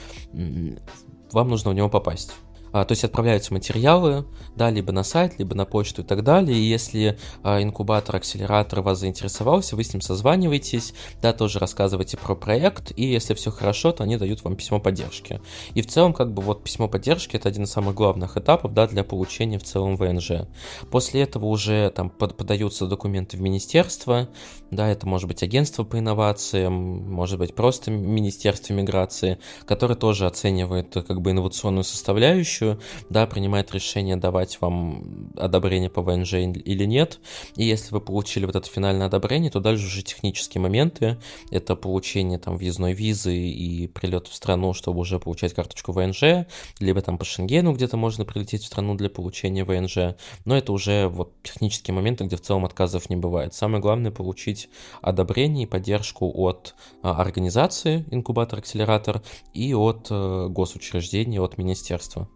Вам 1.33 1.49
нужно 1.49 1.71
в 1.71 1.75
него 1.75 1.89
попасть. 1.89 2.33
А, 2.73 2.85
то 2.85 2.93
есть 2.93 3.05
отправляются 3.05 3.53
материалы, 3.53 4.25
да, 4.57 4.71
либо 4.71 4.93
на 4.93 5.03
сайт, 5.03 5.39
либо 5.39 5.55
на 5.55 5.65
почту 5.65 6.03
и 6.03 6.05
так 6.05 6.25
далее. 6.25 6.57
И 6.57 6.63
если 6.63 7.19
а, 7.43 7.63
инкубатор, 7.63 8.17
акселератор 8.17 8.81
вас 8.81 8.99
заинтересовался, 8.99 9.77
вы 9.77 9.85
с 9.85 9.93
ним 9.93 10.01
созваниваетесь, 10.01 10.95
да, 11.21 11.33
тоже 11.33 11.59
рассказываете 11.59 12.17
про 12.17 12.35
проект, 12.35 12.93
и 12.97 13.05
если 13.05 13.35
все 13.35 13.51
хорошо, 13.51 13.93
то 13.93 14.05
они 14.05 14.17
дают 14.17 14.43
вам 14.45 14.57
письмо 14.57 14.81
поддержки. 14.81 15.41
И 15.75 15.83
в 15.83 15.87
целом, 15.87 16.13
как 16.13 16.33
бы 16.33 16.43
вот 16.43 16.65
письмо 16.65 16.89
поддержки 16.89 17.37
это 17.37 17.49
один 17.49 17.65
из 17.65 17.71
самых 17.71 17.95
главных 17.95 18.37
этапов, 18.37 18.73
да, 18.73 18.87
для 18.87 19.05
получения 19.05 19.59
в 19.59 19.65
целом 19.65 19.97
ВНЖ. 19.97 20.49
После 20.91 21.23
этого 21.23 21.47
уже 21.47 21.91
там 21.91 22.11
под, 22.11 22.37
подаются 22.37 22.87
документы 22.87 23.37
в 23.37 23.41
министерство, 23.41 24.29
да, 24.71 24.89
это 24.89 25.07
может 25.07 25.29
быть 25.29 25.43
агентство 25.43 25.85
по 25.85 25.99
инновациям, 25.99 26.73
может 26.73 27.39
быть 27.39 27.55
просто 27.55 27.91
Министерство 27.91 28.73
миграции, 28.73 29.39
которое 29.67 29.95
тоже 29.95 30.27
оценивает 30.27 30.93
как 30.93 31.21
бы 31.21 31.31
инновационную 31.33 31.85
составляющую, 31.85 32.62
комиссию, 32.63 32.81
да, 33.11 33.27
принимает 33.27 33.73
решение, 33.73 34.17
давать 34.17 34.61
вам 34.61 35.33
одобрение 35.37 35.91
по 35.91 36.03
ВНЖ 36.03 36.35
или 36.35 36.85
нет. 36.85 37.21
И 37.57 37.65
если 37.65 37.93
вы 37.93 38.01
получили 38.01 38.47
вот 38.47 38.57
это 38.57 38.69
финальное 38.69 39.07
одобрение, 39.07 39.51
то 39.51 39.61
дальше 39.61 39.87
уже 39.87 40.03
технические 40.03 40.61
моменты. 40.61 41.19
Это 41.51 41.77
получение 41.77 42.39
там 42.39 42.57
въездной 42.57 42.93
визы 42.93 43.35
и 43.35 43.87
прилет 43.89 44.29
в 44.29 44.35
страну, 44.35 44.73
чтобы 44.73 45.01
уже 45.01 45.19
получать 45.19 45.55
карточку 45.55 45.93
ВНЖ, 45.93 46.47
либо 46.81 47.01
там 47.01 47.19
по 47.19 47.25
Шенгену 47.25 47.73
где-то 47.73 47.97
можно 47.97 48.25
прилететь 48.25 48.63
в 48.63 48.67
страну 48.67 48.95
для 48.95 49.11
получения 49.11 49.65
ВНЖ. 49.65 50.17
Но 50.45 50.57
это 50.57 50.73
уже 50.73 51.09
вот 51.09 51.33
технические 51.43 51.95
моменты, 51.95 52.25
где 52.25 52.37
в 52.37 52.41
целом 52.41 52.65
отказов 52.65 53.11
не 53.11 53.17
бывает. 53.17 53.55
Самое 53.55 53.83
главное 53.83 54.11
получить 54.11 54.69
одобрение 55.01 55.65
и 55.65 55.67
поддержку 55.67 56.31
от 56.35 56.75
а, 57.03 57.21
организации 57.21 58.05
инкубатор-акселератор 58.11 59.23
и 59.55 59.75
от 59.75 60.09
э, 60.11 60.47
госучреждения, 60.49 61.41
от 61.41 61.59
министерства. 61.59 62.29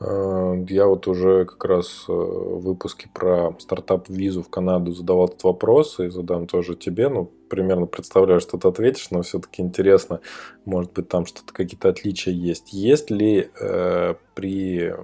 Э, 0.00 0.64
я 0.68 0.86
вот 0.86 1.06
уже 1.06 1.44
как 1.44 1.64
раз 1.64 2.04
э, 2.08 2.12
в 2.12 2.60
выпуске 2.60 3.08
про 3.12 3.54
стартап-визу 3.58 4.42
в 4.42 4.48
Канаду 4.48 4.92
задавал 4.92 5.26
этот 5.26 5.44
вопрос 5.44 6.00
и 6.00 6.08
задам 6.08 6.46
тоже 6.46 6.74
тебе. 6.74 7.08
Ну, 7.08 7.30
примерно 7.48 7.86
представляю, 7.86 8.40
что 8.40 8.58
ты 8.58 8.68
ответишь, 8.68 9.10
но 9.10 9.22
все-таки 9.22 9.62
интересно, 9.62 10.20
может 10.64 10.92
быть, 10.92 11.08
там 11.08 11.26
что-то 11.26 11.52
какие-то 11.52 11.90
отличия 11.90 12.32
есть. 12.32 12.72
Есть 12.72 13.10
ли 13.10 13.50
э, 13.60 14.14
при 14.34 14.94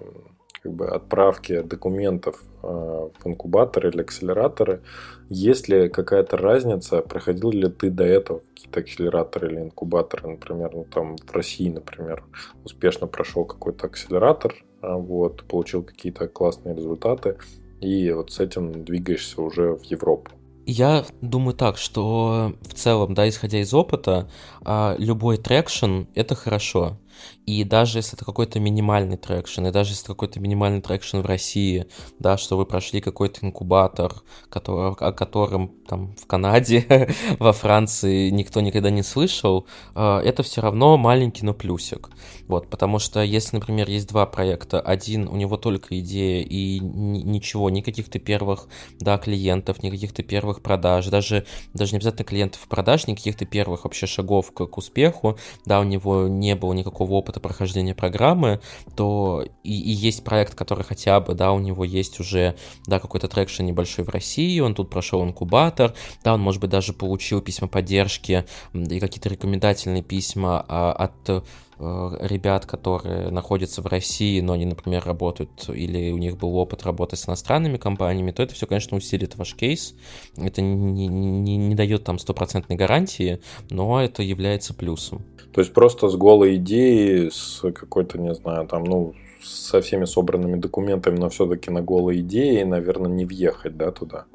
как 0.62 0.72
бы, 0.72 0.88
отправке 0.88 1.62
документов 1.62 2.42
э, 2.62 2.66
в 2.66 3.26
инкубаторы 3.26 3.90
или 3.90 4.00
акселераторы, 4.00 4.82
есть 5.28 5.68
ли 5.68 5.88
какая-то 5.88 6.36
разница, 6.36 7.02
проходил 7.02 7.50
ли 7.50 7.68
ты 7.68 7.90
до 7.90 8.04
этого 8.04 8.40
какие-то 8.54 8.80
акселераторы 8.80 9.52
или 9.52 9.60
инкубаторы, 9.60 10.28
например, 10.28 10.70
ну 10.72 10.84
там 10.84 11.16
в 11.16 11.32
России, 11.32 11.68
например, 11.68 12.24
успешно 12.64 13.06
прошел 13.06 13.44
какой-то 13.44 13.86
акселератор, 13.86 14.54
вот, 14.94 15.44
получил 15.44 15.82
какие-то 15.82 16.28
классные 16.28 16.74
результаты, 16.74 17.36
и 17.80 18.10
вот 18.12 18.32
с 18.32 18.40
этим 18.40 18.84
двигаешься 18.84 19.42
уже 19.42 19.74
в 19.74 19.82
Европу. 19.84 20.30
Я 20.66 21.04
думаю 21.20 21.54
так, 21.54 21.78
что 21.78 22.52
в 22.62 22.74
целом, 22.74 23.14
да, 23.14 23.28
исходя 23.28 23.60
из 23.60 23.72
опыта, 23.72 24.28
а, 24.64 24.96
любой 24.98 25.36
traction— 25.36 26.02
это 26.14 26.34
хорошо. 26.34 26.98
И 27.46 27.64
даже 27.64 27.98
если 27.98 28.16
это 28.16 28.24
какой-то 28.24 28.60
минимальный 28.60 29.16
traction, 29.16 29.66
и 29.66 29.70
даже 29.70 29.90
если 29.90 30.04
это 30.04 30.14
какой-то 30.14 30.40
минимальный 30.40 30.80
traction 30.80 31.18
в 31.18 31.26
России, 31.26 31.86
да, 32.18 32.36
что 32.36 32.56
вы 32.56 32.66
прошли 32.66 33.00
какой-то 33.00 33.44
инкубатор, 33.46 34.14
который, 34.48 34.92
о 34.92 35.12
котором 35.12 35.68
там 35.88 36.14
в 36.16 36.26
Канаде, 36.26 37.08
во 37.38 37.52
Франции 37.52 38.30
никто 38.30 38.60
никогда 38.60 38.90
не 38.90 39.02
слышал, 39.02 39.66
э, 39.94 40.18
это 40.24 40.42
все 40.42 40.60
равно 40.60 40.96
маленький, 40.96 41.44
но 41.44 41.54
плюсик. 41.54 42.10
Вот, 42.48 42.68
потому 42.68 42.98
что 42.98 43.22
если, 43.22 43.56
например, 43.56 43.88
есть 43.88 44.08
два 44.08 44.26
проекта, 44.26 44.80
один, 44.80 45.28
у 45.28 45.36
него 45.36 45.56
только 45.56 45.98
идея 46.00 46.42
и 46.42 46.80
ничего, 46.80 47.70
никаких-то 47.70 48.18
первых, 48.18 48.68
да, 49.00 49.18
клиентов, 49.18 49.82
никаких-то 49.82 50.22
первых 50.22 50.62
продаж, 50.62 51.06
даже, 51.06 51.46
даже 51.74 51.92
не 51.92 51.98
обязательно 51.98 52.24
клиентов 52.24 52.66
продаж, 52.68 53.06
никаких-то 53.06 53.44
первых 53.44 53.84
вообще 53.84 54.06
шагов 54.06 54.52
к, 54.52 54.66
к 54.66 54.78
успеху, 54.78 55.38
да, 55.64 55.80
у 55.80 55.84
него 55.84 56.28
не 56.28 56.54
было 56.54 56.72
никакого 56.72 57.05
опыта 57.12 57.36
опыта 57.36 57.40
прохождения 57.40 57.94
программы, 57.94 58.60
то 58.94 59.44
и, 59.62 59.72
и 59.72 59.90
есть 59.90 60.24
проект, 60.24 60.54
который 60.54 60.84
хотя 60.84 61.20
бы, 61.20 61.34
да, 61.34 61.52
у 61.52 61.58
него 61.58 61.84
есть 61.84 62.20
уже, 62.20 62.56
да, 62.86 62.98
какой-то 62.98 63.28
traction 63.28 63.64
небольшой 63.64 64.04
в 64.04 64.08
России, 64.08 64.60
он 64.60 64.74
тут 64.74 64.90
прошел 64.90 65.22
инкубатор, 65.24 65.94
да, 66.24 66.34
он, 66.34 66.40
может 66.40 66.60
быть, 66.60 66.70
даже 66.70 66.92
получил 66.92 67.40
письма 67.40 67.68
поддержки 67.68 68.44
и 68.72 69.00
какие-то 69.00 69.28
рекомендательные 69.28 70.02
письма 70.02 70.64
а, 70.68 70.92
от 70.92 71.44
Э, 71.78 72.16
ребят, 72.20 72.64
которые 72.64 73.30
находятся 73.30 73.82
в 73.82 73.86
России, 73.86 74.40
но 74.40 74.54
они, 74.54 74.64
например, 74.64 75.04
работают 75.04 75.68
или 75.68 76.10
у 76.10 76.16
них 76.16 76.38
был 76.38 76.56
опыт 76.56 76.84
работы 76.84 77.16
с 77.16 77.28
иностранными 77.28 77.76
компаниями, 77.76 78.30
то 78.30 78.42
это 78.42 78.54
все, 78.54 78.66
конечно, 78.66 78.96
усилит 78.96 79.36
ваш 79.36 79.54
кейс. 79.54 79.94
Это 80.38 80.62
не, 80.62 81.06
не, 81.06 81.56
не 81.56 81.74
дает 81.74 82.04
там 82.04 82.18
стопроцентной 82.18 82.76
гарантии, 82.76 83.40
но 83.68 84.02
это 84.02 84.22
является 84.22 84.72
плюсом. 84.72 85.22
То 85.56 85.60
есть 85.62 85.72
просто 85.72 86.10
с 86.10 86.16
голой 86.16 86.56
идеей, 86.56 87.30
с 87.30 87.62
какой-то, 87.72 88.18
не 88.18 88.34
знаю, 88.34 88.66
там, 88.66 88.84
ну, 88.84 89.14
со 89.42 89.80
всеми 89.80 90.04
собранными 90.04 90.56
документами, 90.56 91.16
но 91.16 91.30
все-таки 91.30 91.70
на 91.70 91.80
голой 91.80 92.20
идее, 92.20 92.66
наверное, 92.66 93.10
не 93.10 93.24
въехать, 93.24 93.74
да, 93.74 93.90
туда? 93.90 94.26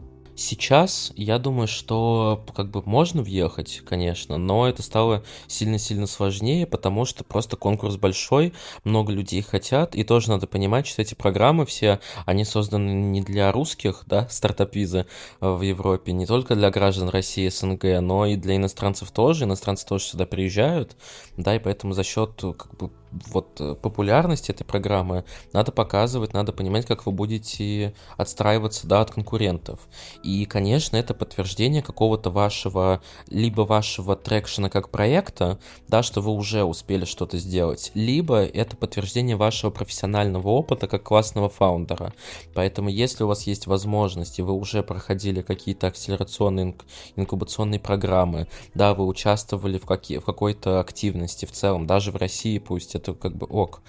Сейчас 0.42 1.14
я 1.16 1.38
думаю, 1.38 1.68
что 1.68 2.44
как 2.56 2.72
бы 2.72 2.82
можно 2.84 3.22
въехать, 3.22 3.84
конечно, 3.86 4.38
но 4.38 4.68
это 4.68 4.82
стало 4.82 5.24
сильно-сильно 5.46 6.08
сложнее, 6.08 6.66
потому 6.66 7.06
что 7.06 7.24
просто 7.24 7.58
конкурс 7.58 7.98
большой, 7.98 8.52
много 8.84 9.14
людей 9.14 9.44
хотят, 9.44 9.96
и 9.96 10.04
тоже 10.04 10.32
надо 10.32 10.48
понимать, 10.48 10.88
что 10.88 11.04
эти 11.04 11.14
программы 11.14 11.68
все, 11.68 12.00
они 12.26 12.44
созданы 12.44 12.90
не 12.90 13.22
для 13.22 13.52
русских, 13.52 14.04
да, 14.08 14.28
стартап-визы 14.30 15.06
э, 15.42 15.48
в 15.48 15.62
Европе, 15.62 16.12
не 16.12 16.26
только 16.26 16.56
для 16.56 16.72
граждан 16.72 17.10
России, 17.10 17.48
СНГ, 17.48 18.02
но 18.02 18.26
и 18.26 18.36
для 18.36 18.56
иностранцев 18.56 19.12
тоже, 19.12 19.44
иностранцы 19.44 19.86
тоже 19.86 20.06
сюда 20.06 20.26
приезжают, 20.26 20.98
да, 21.38 21.56
и 21.56 21.60
поэтому 21.60 21.94
за 21.94 22.04
счет 22.04 22.32
как 22.58 22.76
бы 22.78 22.90
вот 23.12 23.60
э, 23.60 23.76
популярности 23.76 24.52
этой 24.52 24.64
программы 24.64 25.26
надо 25.54 25.72
показывать, 25.72 26.34
надо 26.34 26.52
понимать, 26.54 26.86
как 26.86 27.06
вы 27.06 27.12
будете 27.12 27.94
отстраиваться, 28.18 28.88
да, 28.88 29.02
от 29.02 29.12
конкурентов. 29.12 29.80
И, 30.24 30.46
конечно, 30.46 30.98
это 30.98 31.14
подтверждение 31.14 31.82
какого-то 31.82 32.30
вашего, 32.30 33.02
либо 33.28 33.62
вашего 33.62 34.16
трекшена 34.16 34.70
как 34.70 34.90
проекта, 34.90 35.60
да, 35.88 36.04
что 36.04 36.22
вы 36.22 36.32
уже 36.32 36.64
успели 36.64 37.06
что-то 37.06 37.38
сделать, 37.38 37.92
либо 37.94 38.44
это 38.44 38.76
подтверждение 38.78 39.36
вашего 39.36 39.72
профессионального 39.72 40.50
опыта 40.50 40.88
как 40.88 41.04
классного 41.04 41.50
фаундера. 41.50 42.14
Поэтому, 42.54 42.90
если 42.90 43.24
у 43.24 43.28
вас 43.28 43.44
есть 43.44 43.68
возможность, 43.68 44.40
и 44.40 44.42
вы 44.42 44.54
уже 44.54 44.84
проходили 44.84 45.42
какие-то 45.42 45.88
акселерационные 45.88 46.76
инкубационные 47.16 47.80
программы, 47.80 48.48
да, 48.74 48.94
вы 48.94 49.06
участвовали 49.06 49.78
в, 49.78 49.86
какие, 49.86 50.20
в 50.20 50.26
какой-то 50.26 50.80
активности 50.80 51.46
в 51.46 51.52
целом, 51.52 51.88
даже 51.88 52.12
в 52.12 52.16
России 52.16 52.58
пусть 52.58 52.96
это 53.02 53.14
как 53.14 53.36
бы 53.36 53.46
ок. 53.48 53.82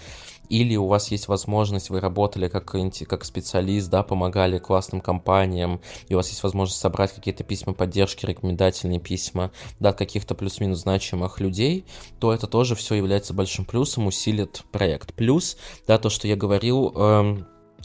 Или 0.49 0.77
у 0.77 0.87
вас 0.87 1.11
есть 1.11 1.29
возможность, 1.29 1.89
вы 1.89 2.01
работали 2.01 2.49
как, 2.49 2.75
как 3.09 3.25
специалист, 3.25 3.89
да, 3.89 4.03
помогали 4.03 4.59
классным 4.59 5.01
компаниям, 5.01 5.81
и 6.09 6.15
у 6.15 6.19
вас 6.19 6.29
есть 6.29 6.43
возможность 6.43 6.81
собрать 6.81 7.15
какие-то 7.15 7.43
письма 7.43 7.73
поддержки, 7.73 8.27
рекомендательные 8.27 9.01
письма, 9.01 9.51
да, 9.81 9.91
от 9.91 9.97
каких-то 9.97 10.35
плюс-минус 10.35 10.81
значимых 10.81 11.41
людей, 11.41 11.87
то 12.21 12.35
это 12.35 12.47
тоже 12.47 12.75
все 12.75 12.97
является 12.97 13.33
большим 13.33 13.65
плюсом, 13.65 14.07
усилит 14.07 14.65
проект. 14.73 15.15
Плюс, 15.15 15.57
да, 15.87 15.97
то, 15.99 16.11
что 16.11 16.29
я 16.29 16.37
говорил, 16.37 16.93
э, 16.95 17.37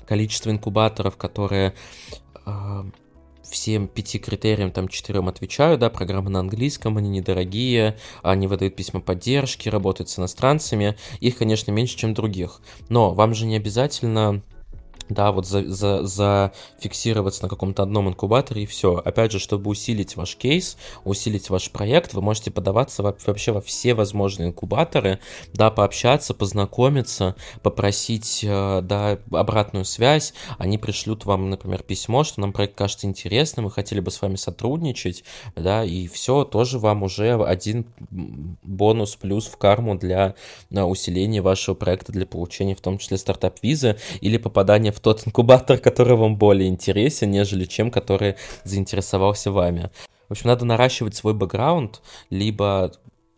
количество 0.05 0.49
инкубаторов, 0.49 1.15
которые 1.15 1.73
э, 2.45 2.83
всем 3.49 3.87
пяти 3.87 4.19
критериям, 4.19 4.71
там 4.71 4.87
четырем 4.87 5.27
отвечаю, 5.27 5.77
да, 5.77 5.89
программы 5.89 6.29
на 6.29 6.39
английском, 6.39 6.97
они 6.97 7.09
недорогие, 7.09 7.97
они 8.23 8.47
выдают 8.47 8.75
письма 8.75 8.99
поддержки, 9.01 9.69
работают 9.69 10.09
с 10.09 10.19
иностранцами, 10.19 10.95
их, 11.19 11.37
конечно, 11.37 11.71
меньше, 11.71 11.97
чем 11.97 12.13
других. 12.13 12.61
Но 12.89 13.13
вам 13.13 13.33
же 13.33 13.45
не 13.45 13.55
обязательно 13.55 14.41
да, 15.09 15.31
вот 15.31 15.47
за, 15.47 15.63
за, 15.63 16.05
зафиксироваться 16.05 17.43
на 17.43 17.49
каком-то 17.49 17.83
одном 17.83 18.09
инкубаторе 18.09 18.63
и 18.63 18.65
все. 18.65 18.95
Опять 19.03 19.31
же, 19.31 19.39
чтобы 19.39 19.69
усилить 19.69 20.15
ваш 20.15 20.35
кейс, 20.35 20.77
усилить 21.03 21.49
ваш 21.49 21.71
проект, 21.71 22.13
вы 22.13 22.21
можете 22.21 22.51
подаваться 22.51 23.03
вообще 23.03 23.51
во 23.51 23.61
все 23.61 23.93
возможные 23.93 24.49
инкубаторы, 24.49 25.19
да, 25.53 25.71
пообщаться, 25.71 26.33
познакомиться, 26.33 27.35
попросить, 27.61 28.43
э, 28.43 28.81
да, 28.81 29.19
обратную 29.31 29.85
связь, 29.85 30.33
они 30.57 30.77
пришлют 30.77 31.25
вам, 31.25 31.49
например, 31.49 31.83
письмо, 31.83 32.23
что 32.23 32.41
нам 32.41 32.53
проект 32.53 32.75
кажется 32.75 33.07
интересным, 33.07 33.65
мы 33.65 33.71
хотели 33.71 33.99
бы 33.99 34.11
с 34.11 34.21
вами 34.21 34.35
сотрудничать, 34.35 35.23
да, 35.55 35.83
и 35.83 36.07
все, 36.07 36.43
тоже 36.43 36.79
вам 36.79 37.03
уже 37.03 37.33
один 37.43 37.85
бонус 38.09 39.15
плюс 39.15 39.47
в 39.47 39.57
карму 39.57 39.95
для 39.97 40.35
усиления 40.71 41.41
вашего 41.41 41.75
проекта, 41.75 42.11
для 42.11 42.25
получения 42.25 42.75
в 42.75 42.81
том 42.81 42.97
числе 42.97 43.17
стартап-визы 43.17 43.97
или 44.21 44.37
попадания 44.37 44.91
в 44.97 44.99
тот 44.99 45.27
инкубатор, 45.27 45.77
который 45.77 46.17
вам 46.17 46.37
более 46.37 46.67
интересен, 46.67 47.29
нежели 47.29 47.65
чем 47.65 47.91
который 47.91 48.35
заинтересовался 48.63 49.51
вами. 49.51 49.91
В 50.27 50.31
общем, 50.31 50.47
надо 50.47 50.65
наращивать 50.65 51.15
свой 51.15 51.33
бэкграунд, 51.35 52.01
либо 52.31 52.91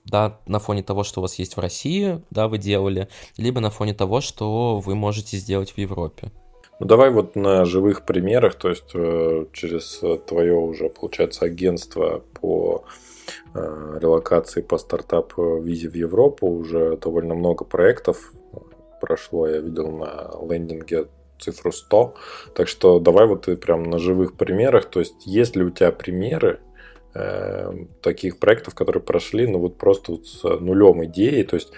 да, 0.06 0.40
на 0.48 0.60
фоне 0.60 0.84
того, 0.84 1.04
что 1.04 1.20
у 1.20 1.24
вас 1.24 1.36
есть 1.36 1.58
в 1.58 1.60
России, 1.60 2.24
да, 2.32 2.48
вы 2.48 2.58
делали, 2.58 3.10
либо 3.38 3.60
на 3.60 3.70
фоне 3.70 3.94
того, 3.94 4.22
что 4.22 4.80
вы 4.80 4.96
можете 4.96 5.36
сделать 5.38 5.72
в 5.72 5.78
Европе. 5.78 6.32
Ну 6.80 6.88
давай 6.88 7.12
вот 7.12 7.36
на 7.36 7.66
живых 7.66 8.06
примерах, 8.06 8.56
то 8.56 8.70
есть 8.70 8.92
э, 8.94 9.46
через 9.52 10.02
твое 10.28 10.56
уже, 10.56 10.90
получается, 10.90 11.44
агентство 11.44 12.24
по 12.40 12.86
э, 13.54 13.98
релокации 14.02 14.62
по 14.62 14.78
стартап-визе 14.78 15.90
в 15.90 15.96
Европу 15.96 16.48
уже 16.48 16.96
довольно 16.96 17.36
много 17.36 17.66
проектов 17.66 18.32
прошло, 19.00 19.48
я 19.48 19.60
видел 19.60 19.92
на 19.92 20.32
лендинге 20.48 21.08
цифру 21.40 21.72
100. 21.72 22.16
Так 22.54 22.68
что 22.68 23.00
давай 23.00 23.26
вот 23.28 23.46
ты 23.46 23.58
прям 23.58 23.84
на 23.84 24.00
живых 24.00 24.36
примерах. 24.36 24.86
То 24.86 25.00
есть 25.00 25.26
есть 25.26 25.56
ли 25.56 25.64
у 25.64 25.70
тебя 25.70 25.92
примеры 25.92 26.60
э, 27.14 27.74
таких 28.02 28.40
проектов, 28.40 28.76
которые 28.76 29.02
прошли, 29.04 29.48
ну 29.48 29.60
вот 29.60 29.78
просто 29.78 30.14
вот 30.14 30.28
с 30.28 30.44
нулем 30.44 31.04
идеи, 31.06 31.44
то 31.44 31.56
есть 31.56 31.72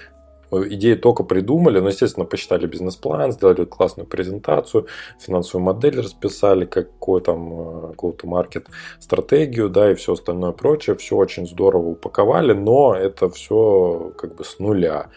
идеи 0.51 0.95
только 0.95 1.23
придумали, 1.23 1.79
но, 1.79 1.89
естественно, 1.89 2.25
посчитали 2.25 2.67
бизнес-план, 2.67 3.31
сделали 3.31 3.65
классную 3.65 4.07
презентацию, 4.07 4.87
финансовую 5.19 5.65
модель 5.65 5.99
расписали, 5.99 6.65
какой 6.65 7.21
там 7.21 7.53
э, 7.53 7.93
go-to-market 7.93 8.65
стратегию, 8.99 9.69
да, 9.69 9.91
и 9.91 9.95
все 9.95 10.13
остальное 10.13 10.51
прочее. 10.51 10.95
Все 10.95 11.15
очень 11.15 11.47
здорово 11.47 11.89
упаковали, 11.89 12.53
но 12.53 12.95
это 12.95 13.29
все 13.29 14.11
как 14.17 14.35
бы 14.35 14.43
с 14.43 14.59
нуля. 14.59 15.09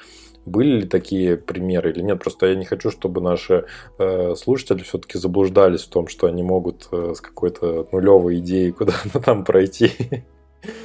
Были 0.47 0.81
ли 0.81 0.87
такие 0.87 1.37
примеры 1.37 1.91
или 1.91 2.03
нет? 2.03 2.21
Просто 2.21 2.47
я 2.47 2.55
не 2.55 2.65
хочу, 2.65 2.91
чтобы 2.91 3.21
наши 3.21 3.67
э, 3.99 4.35
слушатели 4.35 4.83
все-таки 4.83 5.19
заблуждались 5.19 5.83
в 5.83 5.89
том, 5.89 6.09
что 6.09 6.27
они 6.27 6.43
могут 6.43 6.89
э, 6.93 7.15
с 7.15 7.21
какой-то 7.21 7.89
нулевой 7.93 8.39
идеей 8.39 8.73
куда-то 8.73 9.21
там 9.21 9.45
пройти. 9.45 9.93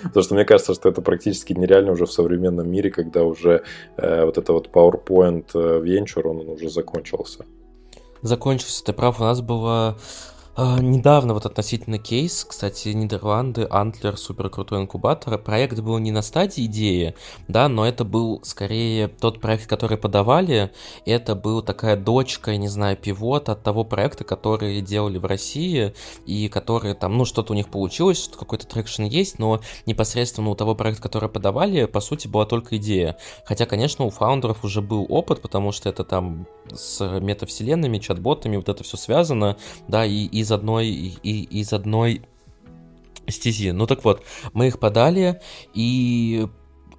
Потому 0.03 0.23
что 0.23 0.35
мне 0.35 0.45
кажется, 0.45 0.73
что 0.73 0.89
это 0.89 1.01
практически 1.01 1.53
нереально 1.53 1.91
уже 1.91 2.05
в 2.05 2.11
современном 2.11 2.69
мире, 2.69 2.89
когда 2.89 3.23
уже 3.23 3.63
э, 3.97 4.25
вот 4.25 4.37
это 4.37 4.53
вот 4.53 4.69
PowerPoint 4.69 5.45
э, 5.53 5.81
Venture, 5.81 6.23
он, 6.23 6.39
он 6.39 6.49
уже 6.49 6.69
закончился. 6.69 7.45
закончился, 8.21 8.83
ты 8.83 8.93
прав, 8.93 9.19
у 9.19 9.23
нас 9.23 9.41
было 9.41 9.97
а, 10.61 10.77
недавно 10.81 11.33
вот 11.33 11.45
относительно 11.45 11.99
кейс, 11.99 12.43
кстати, 12.43 12.89
Нидерланды, 12.89 13.65
Антлер, 13.69 14.17
супер 14.17 14.49
крутой 14.49 14.81
инкубатор. 14.81 15.37
Проект 15.37 15.79
был 15.79 15.97
не 15.99 16.11
на 16.11 16.21
стадии 16.21 16.65
идеи, 16.65 17.15
да, 17.47 17.69
но 17.69 17.87
это 17.87 18.03
был 18.03 18.41
скорее 18.43 19.07
тот 19.07 19.39
проект, 19.39 19.67
который 19.67 19.97
подавали. 19.97 20.71
Это 21.05 21.35
был 21.35 21.61
такая 21.61 21.95
дочка, 21.95 22.51
я 22.51 22.57
не 22.57 22.67
знаю, 22.67 22.97
пивот 22.97 23.47
от 23.47 23.63
того 23.63 23.85
проекта, 23.85 24.25
который 24.25 24.81
делали 24.81 25.17
в 25.17 25.25
России 25.25 25.93
и 26.25 26.49
который 26.49 26.93
там, 26.93 27.17
ну, 27.17 27.23
что-то 27.23 27.53
у 27.53 27.55
них 27.55 27.69
получилось, 27.69 28.21
что 28.21 28.37
какой-то 28.37 28.67
traction 28.67 29.03
есть, 29.03 29.39
но 29.39 29.61
непосредственно 29.85 30.49
у 30.49 30.55
того 30.55 30.75
проекта, 30.75 31.03
который 31.03 31.29
подавали, 31.29 31.85
по 31.85 32.01
сути, 32.01 32.27
была 32.27 32.45
только 32.45 32.75
идея. 32.75 33.15
Хотя, 33.45 33.65
конечно, 33.65 34.03
у 34.03 34.09
фаундеров 34.09 34.65
уже 34.65 34.81
был 34.81 35.05
опыт, 35.07 35.39
потому 35.39 35.71
что 35.71 35.87
это 35.87 36.03
там 36.03 36.47
с 36.73 37.19
метавселенными, 37.19 37.97
чат-ботами, 37.97 38.57
вот 38.57 38.67
это 38.67 38.83
все 38.83 38.97
связано, 38.97 39.55
да, 39.87 40.05
и 40.05 40.25
из 40.25 40.48
одной, 40.51 40.87
и, 40.87 41.43
из 41.59 41.73
одной 41.73 42.21
стези. 43.27 43.71
Ну 43.71 43.87
так 43.87 44.03
вот, 44.03 44.23
мы 44.53 44.67
их 44.67 44.79
подали, 44.79 45.41
и 45.73 46.47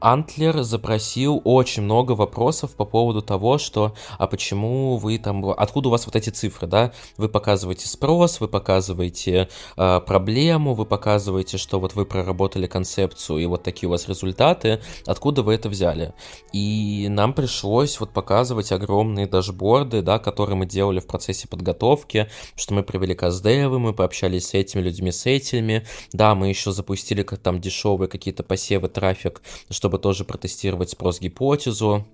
Antler 0.01 0.63
запросил 0.63 1.41
очень 1.45 1.83
много 1.83 2.13
вопросов 2.13 2.75
по 2.75 2.85
поводу 2.85 3.23
того, 3.23 3.59
что, 3.59 3.95
а 4.19 4.27
почему 4.27 4.97
вы 4.97 5.19
там, 5.19 5.49
откуда 5.51 5.89
у 5.89 5.91
вас 5.93 6.07
вот 6.07 6.17
эти 6.17 6.31
цифры, 6.31 6.67
да? 6.67 6.93
Вы 7.17 7.29
показываете 7.29 7.89
спрос, 7.89 8.41
вы 8.41 8.49
показываете 8.49 9.49
э, 9.77 10.01
проблему, 10.01 10.75
вы 10.75 10.87
показываете, 10.87 11.59
что 11.59 11.81
вот 11.81 11.95
вы 11.95 12.07
проработали 12.07 12.67
концепцию 12.67 13.39
и 13.39 13.47
вот 13.47 13.63
такие 13.63 13.89
у 13.89 13.91
вас 13.93 14.09
результаты, 14.09 14.81
откуда 15.07 15.43
вы 15.43 15.55
это 15.55 15.69
взяли? 15.69 16.15
И 16.53 17.07
нам 17.11 17.33
пришлось 17.33 18.01
вот 18.01 18.13
показывать 18.13 18.73
огромные 18.73 19.27
дашборды, 19.27 20.03
да, 20.03 20.19
которые 20.19 20.57
мы 20.57 20.67
делали 20.67 21.01
в 21.01 21.07
процессе 21.07 21.47
подготовки, 21.47 22.29
что 22.57 22.75
мы 22.75 22.83
привели 22.83 23.15
каздевы, 23.15 23.79
мы 23.79 23.93
пообщались 23.93 24.49
с 24.49 24.55
этими 24.55 24.81
людьми, 24.81 25.13
с 25.13 25.27
этими, 25.27 25.87
да, 26.13 26.35
мы 26.35 26.49
еще 26.49 26.73
запустили 26.73 27.23
как 27.23 27.39
там 27.41 27.61
дешевые 27.61 28.09
какие-то 28.09 28.43
посевы, 28.43 28.89
трафик, 28.89 29.43
чтобы 29.71 29.90
чтобы 29.91 29.99
тоже 29.99 30.25
протестировать 30.25 30.91
спрос-гипотезу, 30.91 32.07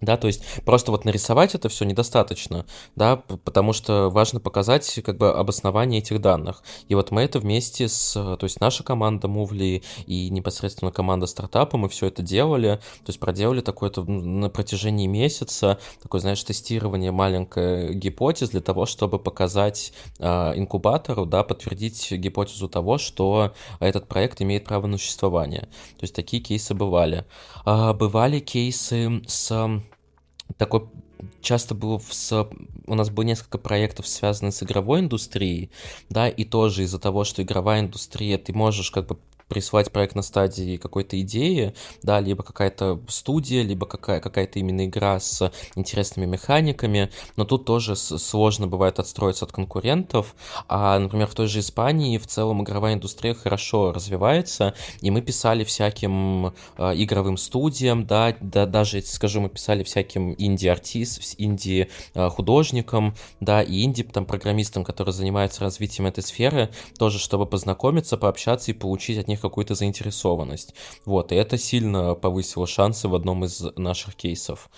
да, 0.00 0.16
то 0.16 0.26
есть 0.26 0.42
просто 0.64 0.90
вот 0.90 1.04
нарисовать 1.04 1.54
это 1.54 1.68
все 1.68 1.84
недостаточно, 1.84 2.66
да, 2.96 3.16
потому 3.16 3.72
что 3.72 4.08
важно 4.10 4.40
показать 4.40 5.00
как 5.04 5.18
бы 5.18 5.30
обоснование 5.30 6.00
этих 6.00 6.20
данных. 6.20 6.62
И 6.88 6.94
вот 6.94 7.10
мы 7.10 7.22
это 7.22 7.38
вместе 7.38 7.88
с, 7.88 8.12
то 8.12 8.38
есть 8.42 8.60
наша 8.60 8.82
команда 8.82 9.28
Мувли 9.28 9.82
и 10.06 10.30
непосредственно 10.30 10.90
команда 10.90 11.26
стартапа, 11.26 11.76
мы 11.76 11.88
все 11.88 12.06
это 12.06 12.22
делали, 12.22 12.80
то 13.04 13.08
есть 13.08 13.20
проделали 13.20 13.60
такое-то 13.60 14.02
на 14.04 14.48
протяжении 14.48 15.06
месяца, 15.06 15.78
такое, 16.02 16.20
знаешь, 16.20 16.42
тестирование 16.42 17.10
маленькой 17.10 17.94
гипотез 17.94 18.50
для 18.50 18.60
того, 18.60 18.86
чтобы 18.86 19.18
показать 19.18 19.92
э, 20.18 20.52
инкубатору, 20.56 21.26
да, 21.26 21.44
подтвердить 21.44 22.10
гипотезу 22.12 22.68
того, 22.68 22.98
что 22.98 23.52
этот 23.80 24.08
проект 24.08 24.40
имеет 24.42 24.64
право 24.64 24.86
на 24.86 24.98
существование. 24.98 25.62
То 25.98 26.02
есть 26.02 26.14
такие 26.14 26.42
кейсы 26.42 26.74
бывали. 26.74 27.24
А, 27.64 27.92
бывали 27.92 28.40
кейсы 28.40 29.22
с 29.26 29.80
такой 30.58 30.88
часто 31.40 31.74
было 31.74 32.00
с... 32.10 32.48
У 32.86 32.94
нас 32.94 33.10
было 33.10 33.24
несколько 33.24 33.58
проектов, 33.58 34.06
связанных 34.06 34.54
с 34.54 34.62
игровой 34.62 35.00
индустрией, 35.00 35.70
да, 36.08 36.28
и 36.28 36.44
тоже 36.44 36.84
из-за 36.84 36.98
того, 36.98 37.24
что 37.24 37.42
игровая 37.42 37.80
индустрия, 37.80 38.38
ты 38.38 38.52
можешь 38.52 38.90
как 38.90 39.06
бы 39.06 39.18
присылать 39.50 39.90
проект 39.90 40.14
на 40.14 40.22
стадии 40.22 40.76
какой-то 40.76 41.20
идеи, 41.20 41.74
да, 42.02 42.20
либо 42.20 42.42
какая-то 42.42 43.00
студия, 43.08 43.62
либо 43.62 43.84
какая- 43.84 44.20
какая-то 44.20 44.60
именно 44.60 44.86
игра 44.86 45.18
с 45.20 45.52
интересными 45.74 46.26
механиками, 46.26 47.10
но 47.36 47.44
тут 47.44 47.64
тоже 47.64 47.96
сложно 47.96 48.68
бывает 48.68 48.98
отстроиться 48.98 49.44
от 49.44 49.52
конкурентов, 49.52 50.34
а, 50.68 50.98
например, 50.98 51.26
в 51.26 51.34
той 51.34 51.48
же 51.48 51.58
Испании 51.58 52.16
в 52.16 52.26
целом 52.26 52.62
игровая 52.62 52.94
индустрия 52.94 53.34
хорошо 53.34 53.92
развивается, 53.92 54.74
и 55.00 55.10
мы 55.10 55.20
писали 55.20 55.64
всяким 55.64 56.52
э, 56.78 56.92
игровым 56.94 57.36
студиям, 57.36 58.06
да, 58.06 58.36
да, 58.40 58.66
даже, 58.66 59.02
скажу, 59.02 59.40
мы 59.40 59.48
писали 59.48 59.82
всяким 59.82 60.34
инди-артистам, 60.38 61.24
инди-художникам, 61.38 63.14
да, 63.40 63.62
и 63.62 63.82
инди-там 63.82 64.24
программистам, 64.26 64.84
которые 64.84 65.12
занимаются 65.12 65.62
развитием 65.62 66.06
этой 66.06 66.22
сферы, 66.22 66.70
тоже 66.98 67.18
чтобы 67.18 67.46
познакомиться, 67.46 68.16
пообщаться 68.16 68.70
и 68.70 68.74
получить 68.74 69.18
от 69.18 69.28
них 69.28 69.39
них 69.40 69.42
какую-то 69.42 69.74
заинтересованность. 69.74 70.74
Вот, 71.04 71.32
и 71.32 71.34
это 71.34 71.58
сильно 71.58 72.14
повысило 72.14 72.66
шансы 72.66 73.08
в 73.08 73.14
одном 73.14 73.44
из 73.44 73.62
наших 73.76 74.14
кейсов. 74.14 74.70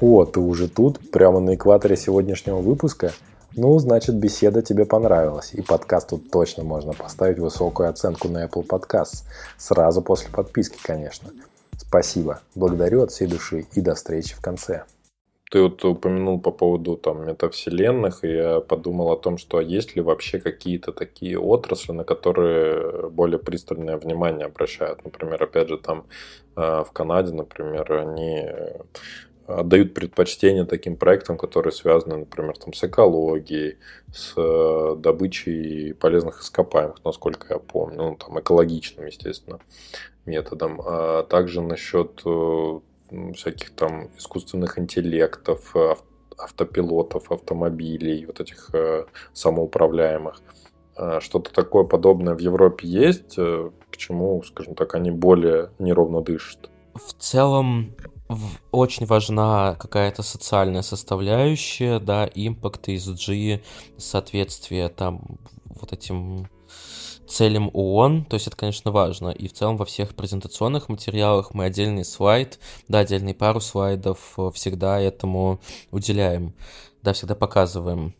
О, 0.00 0.24
ты 0.24 0.40
уже 0.40 0.68
тут, 0.68 1.10
прямо 1.10 1.40
на 1.40 1.54
экваторе 1.54 1.96
сегодняшнего 1.96 2.58
выпуска? 2.58 3.12
Ну, 3.54 3.78
значит, 3.78 4.16
беседа 4.16 4.62
тебе 4.62 4.86
понравилась, 4.86 5.50
и 5.52 5.60
подкасту 5.60 6.18
точно 6.18 6.64
можно 6.64 6.92
поставить 6.94 7.38
высокую 7.38 7.90
оценку 7.90 8.28
на 8.28 8.46
Apple 8.46 8.66
Podcasts, 8.66 9.24
сразу 9.58 10.00
после 10.00 10.30
подписки, 10.30 10.78
конечно. 10.82 11.30
Спасибо, 11.76 12.40
благодарю 12.54 13.02
от 13.02 13.10
всей 13.10 13.26
души 13.26 13.66
и 13.74 13.80
до 13.82 13.94
встречи 13.94 14.34
в 14.34 14.40
конце. 14.40 14.84
Ты 15.52 15.60
вот 15.60 15.84
упомянул 15.84 16.40
по 16.40 16.50
поводу 16.50 16.96
там 16.96 17.26
метавселенных, 17.26 18.24
и 18.24 18.28
я 18.28 18.60
подумал 18.60 19.12
о 19.12 19.18
том, 19.18 19.36
что 19.36 19.60
есть 19.60 19.94
ли 19.94 20.00
вообще 20.00 20.40
какие-то 20.40 20.92
такие 20.92 21.38
отрасли, 21.38 21.92
на 21.92 22.04
которые 22.04 23.10
более 23.10 23.38
пристальное 23.38 23.98
внимание 23.98 24.46
обращают. 24.46 25.04
Например, 25.04 25.42
опять 25.42 25.68
же, 25.68 25.76
там 25.76 26.06
э, 26.56 26.84
в 26.84 26.90
Канаде, 26.92 27.34
например, 27.34 27.92
они 27.92 28.48
отдают 29.46 29.92
предпочтение 29.92 30.64
таким 30.64 30.96
проектам, 30.96 31.36
которые 31.36 31.72
связаны, 31.72 32.16
например, 32.16 32.56
там, 32.56 32.72
с 32.72 32.82
экологией, 32.84 33.76
с 34.10 34.32
э, 34.38 34.96
добычей 34.96 35.92
полезных 35.92 36.40
ископаемых, 36.40 37.04
насколько 37.04 37.52
я 37.52 37.58
помню, 37.58 37.96
ну, 37.98 38.16
там, 38.16 38.40
экологичным, 38.40 39.04
естественно, 39.04 39.58
методом. 40.24 40.80
А 40.82 41.24
также 41.24 41.60
насчет 41.60 42.22
э, 42.24 42.80
всяких 43.34 43.70
там 43.70 44.10
искусственных 44.16 44.78
интеллектов, 44.78 45.74
автопилотов, 46.38 47.30
автомобилей, 47.30 48.26
вот 48.26 48.40
этих 48.40 48.70
э, 48.74 49.04
самоуправляемых. 49.32 50.40
А 50.96 51.20
что-то 51.20 51.52
такое 51.52 51.84
подобное 51.84 52.34
в 52.34 52.38
Европе 52.38 52.88
есть, 52.88 53.34
э, 53.38 53.70
почему, 53.90 54.42
скажем 54.42 54.74
так, 54.74 54.94
они 54.94 55.10
более 55.10 55.70
неровно 55.78 56.20
дышат? 56.20 56.70
В 56.94 57.14
целом, 57.14 57.94
очень 58.70 59.06
важна 59.06 59.76
какая-то 59.78 60.22
социальная 60.22 60.82
составляющая, 60.82 61.98
да, 61.98 62.28
импакт, 62.34 62.88
ESG, 62.88 63.62
соответствие 63.96 64.88
там 64.88 65.38
вот 65.80 65.92
этим 65.92 66.48
целям 67.26 67.70
ООН, 67.72 68.24
то 68.26 68.34
есть 68.34 68.46
это, 68.46 68.56
конечно, 68.56 68.90
важно. 68.90 69.30
И 69.30 69.48
в 69.48 69.52
целом 69.52 69.76
во 69.76 69.84
всех 69.84 70.14
презентационных 70.14 70.88
материалах 70.88 71.54
мы 71.54 71.64
отдельный 71.64 72.04
слайд, 72.04 72.58
да, 72.88 73.00
отдельный 73.00 73.34
пару 73.34 73.60
слайдов 73.60 74.34
э, 74.36 74.50
всегда 74.54 75.00
этому 75.00 75.60
уделяем, 75.90 76.54
да, 77.02 77.12
всегда 77.12 77.34
показываем. 77.34 78.14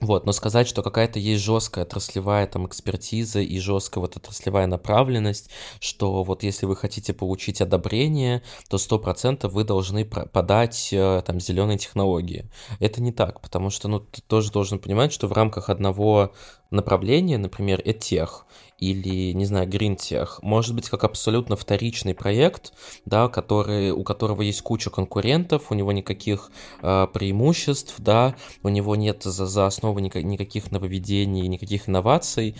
Вот, 0.00 0.26
но 0.26 0.32
сказать, 0.32 0.68
что 0.68 0.82
какая-то 0.82 1.18
есть 1.18 1.42
жесткая 1.42 1.86
отраслевая 1.86 2.46
там 2.46 2.66
экспертиза 2.66 3.40
и 3.40 3.58
жесткая 3.58 4.02
вот 4.02 4.14
отраслевая 4.16 4.66
направленность, 4.66 5.48
что 5.80 6.22
вот 6.22 6.42
если 6.42 6.66
вы 6.66 6.76
хотите 6.76 7.14
получить 7.14 7.62
одобрение, 7.62 8.42
то 8.68 8.76
сто 8.76 8.98
процентов 8.98 9.54
вы 9.54 9.64
должны 9.64 10.04
подать 10.04 10.90
э, 10.92 11.22
там 11.24 11.40
зеленые 11.40 11.78
технологии. 11.78 12.50
Это 12.78 13.00
не 13.00 13.10
так, 13.10 13.40
потому 13.40 13.70
что, 13.70 13.88
ну, 13.88 14.00
ты 14.00 14.20
тоже 14.20 14.52
должен 14.52 14.78
понимать, 14.78 15.14
что 15.14 15.28
в 15.28 15.32
рамках 15.32 15.70
одного 15.70 16.34
направления, 16.70 17.38
например, 17.38 17.80
EdTech, 17.80 18.30
или, 18.78 19.32
не 19.32 19.46
знаю, 19.46 19.66
GreenTech, 19.68 20.28
может 20.42 20.74
быть 20.74 20.90
как 20.90 21.04
абсолютно 21.04 21.56
вторичный 21.56 22.14
проект, 22.14 22.72
да, 23.06 23.28
который, 23.28 23.90
у 23.90 24.02
которого 24.04 24.42
есть 24.42 24.60
куча 24.62 24.90
конкурентов, 24.90 25.70
у 25.70 25.74
него 25.74 25.92
никаких 25.92 26.50
э, 26.82 27.06
преимуществ, 27.12 27.94
да, 27.98 28.34
у 28.62 28.68
него 28.68 28.94
нет 28.96 29.22
за, 29.22 29.46
за 29.46 29.66
основу 29.66 29.98
никак, 29.98 30.24
никаких 30.24 30.70
нововведений, 30.70 31.46
никаких 31.48 31.88
инноваций, 31.88 32.54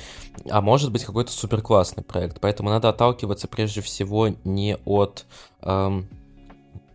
а 0.48 0.62
может 0.62 0.90
быть 0.90 1.04
какой-то 1.04 1.32
супер 1.32 1.60
классный 1.60 2.02
проект. 2.02 2.40
Поэтому 2.40 2.70
надо 2.70 2.88
отталкиваться 2.88 3.48
прежде 3.48 3.82
всего 3.82 4.28
не 4.44 4.78
от... 4.84 5.26
Эм, 5.60 6.08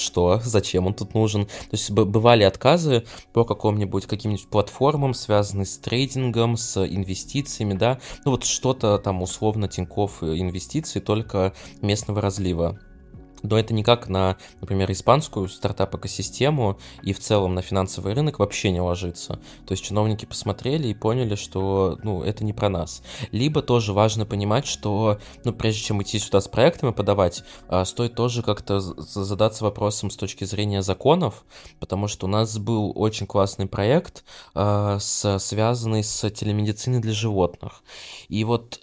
что, 0.00 0.40
зачем 0.42 0.86
он 0.86 0.94
тут 0.94 1.14
нужен. 1.14 1.46
То 1.46 1.72
есть 1.72 1.90
бывали 1.90 2.42
отказы 2.42 3.04
по 3.32 3.44
каким-нибудь 3.44 4.06
каким-нибудь 4.06 4.48
платформам, 4.48 5.14
связанным 5.14 5.66
с 5.66 5.78
трейдингом, 5.78 6.56
с 6.56 6.84
инвестициями, 6.84 7.74
да, 7.74 8.00
ну 8.24 8.32
вот 8.32 8.44
что-то 8.44 8.98
там 8.98 9.22
условно 9.22 9.68
Тинькофф 9.68 10.22
инвестиции, 10.22 11.00
только 11.00 11.52
местного 11.80 12.20
разлива 12.20 12.78
но 13.42 13.58
это 13.58 13.74
никак 13.74 14.08
на, 14.08 14.36
например, 14.60 14.90
испанскую 14.92 15.48
стартап-экосистему 15.48 16.78
и 17.02 17.12
в 17.12 17.20
целом 17.20 17.54
на 17.54 17.62
финансовый 17.62 18.14
рынок 18.14 18.38
вообще 18.38 18.70
не 18.70 18.80
ложится. 18.80 19.40
То 19.66 19.72
есть 19.72 19.84
чиновники 19.84 20.24
посмотрели 20.24 20.88
и 20.88 20.94
поняли, 20.94 21.34
что, 21.34 21.98
ну, 22.02 22.22
это 22.22 22.44
не 22.44 22.52
про 22.52 22.68
нас. 22.68 23.02
Либо 23.32 23.62
тоже 23.62 23.92
важно 23.92 24.26
понимать, 24.26 24.66
что, 24.66 25.18
ну, 25.44 25.52
прежде 25.52 25.82
чем 25.82 26.02
идти 26.02 26.18
сюда 26.18 26.40
с 26.40 26.48
проектами 26.48 26.92
подавать, 26.92 27.42
а, 27.68 27.84
стоит 27.84 28.14
тоже 28.14 28.42
как-то 28.42 28.80
задаться 28.80 29.64
вопросом 29.64 30.10
с 30.10 30.16
точки 30.16 30.44
зрения 30.44 30.82
законов, 30.82 31.44
потому 31.78 32.08
что 32.08 32.26
у 32.26 32.28
нас 32.28 32.58
был 32.58 32.92
очень 32.94 33.26
классный 33.26 33.66
проект, 33.66 34.24
а, 34.54 34.98
связанный 35.00 36.04
с 36.04 36.28
телемедициной 36.30 37.00
для 37.00 37.12
животных. 37.12 37.82
И 38.28 38.44
вот 38.44 38.80